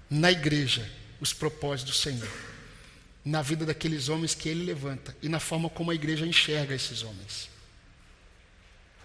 na 0.09 0.31
igreja 0.31 0.89
os 1.19 1.33
propósitos 1.33 1.95
do 1.95 2.01
Senhor, 2.01 2.31
na 3.23 3.41
vida 3.41 3.65
daqueles 3.65 4.09
homens 4.09 4.33
que 4.33 4.47
ele 4.47 4.63
levanta 4.63 5.15
e 5.21 5.27
na 5.27 5.39
forma 5.39 5.69
como 5.69 5.91
a 5.91 5.95
igreja 5.95 6.25
enxerga 6.25 6.73
esses 6.75 7.03
homens. 7.03 7.49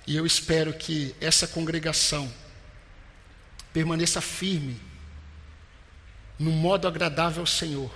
E 0.07 0.17
eu 0.17 0.27
espero 0.27 0.73
que 0.73 1.15
essa 1.21 1.47
congregação 1.47 2.33
permaneça 3.73 4.21
firme 4.21 4.79
no 6.39 6.51
modo 6.51 6.89
agradável 6.89 7.41
ao 7.41 7.47
Senhor, 7.47 7.93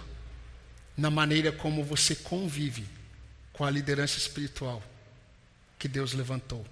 na 0.97 1.11
maneira 1.11 1.51
como 1.53 1.85
você 1.85 2.15
convive 2.15 2.87
com 3.53 3.65
a 3.65 3.71
liderança 3.71 4.19
espiritual 4.19 4.83
que 5.79 5.89
Deus 5.89 6.13
levantou 6.13 6.65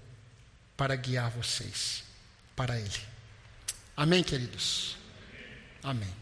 para 0.77 0.95
guiar 0.95 1.29
vocês 1.31 2.03
para 2.55 2.79
Ele. 2.79 3.01
Amém, 3.95 4.23
queridos? 4.23 4.97
Amém. 5.83 6.13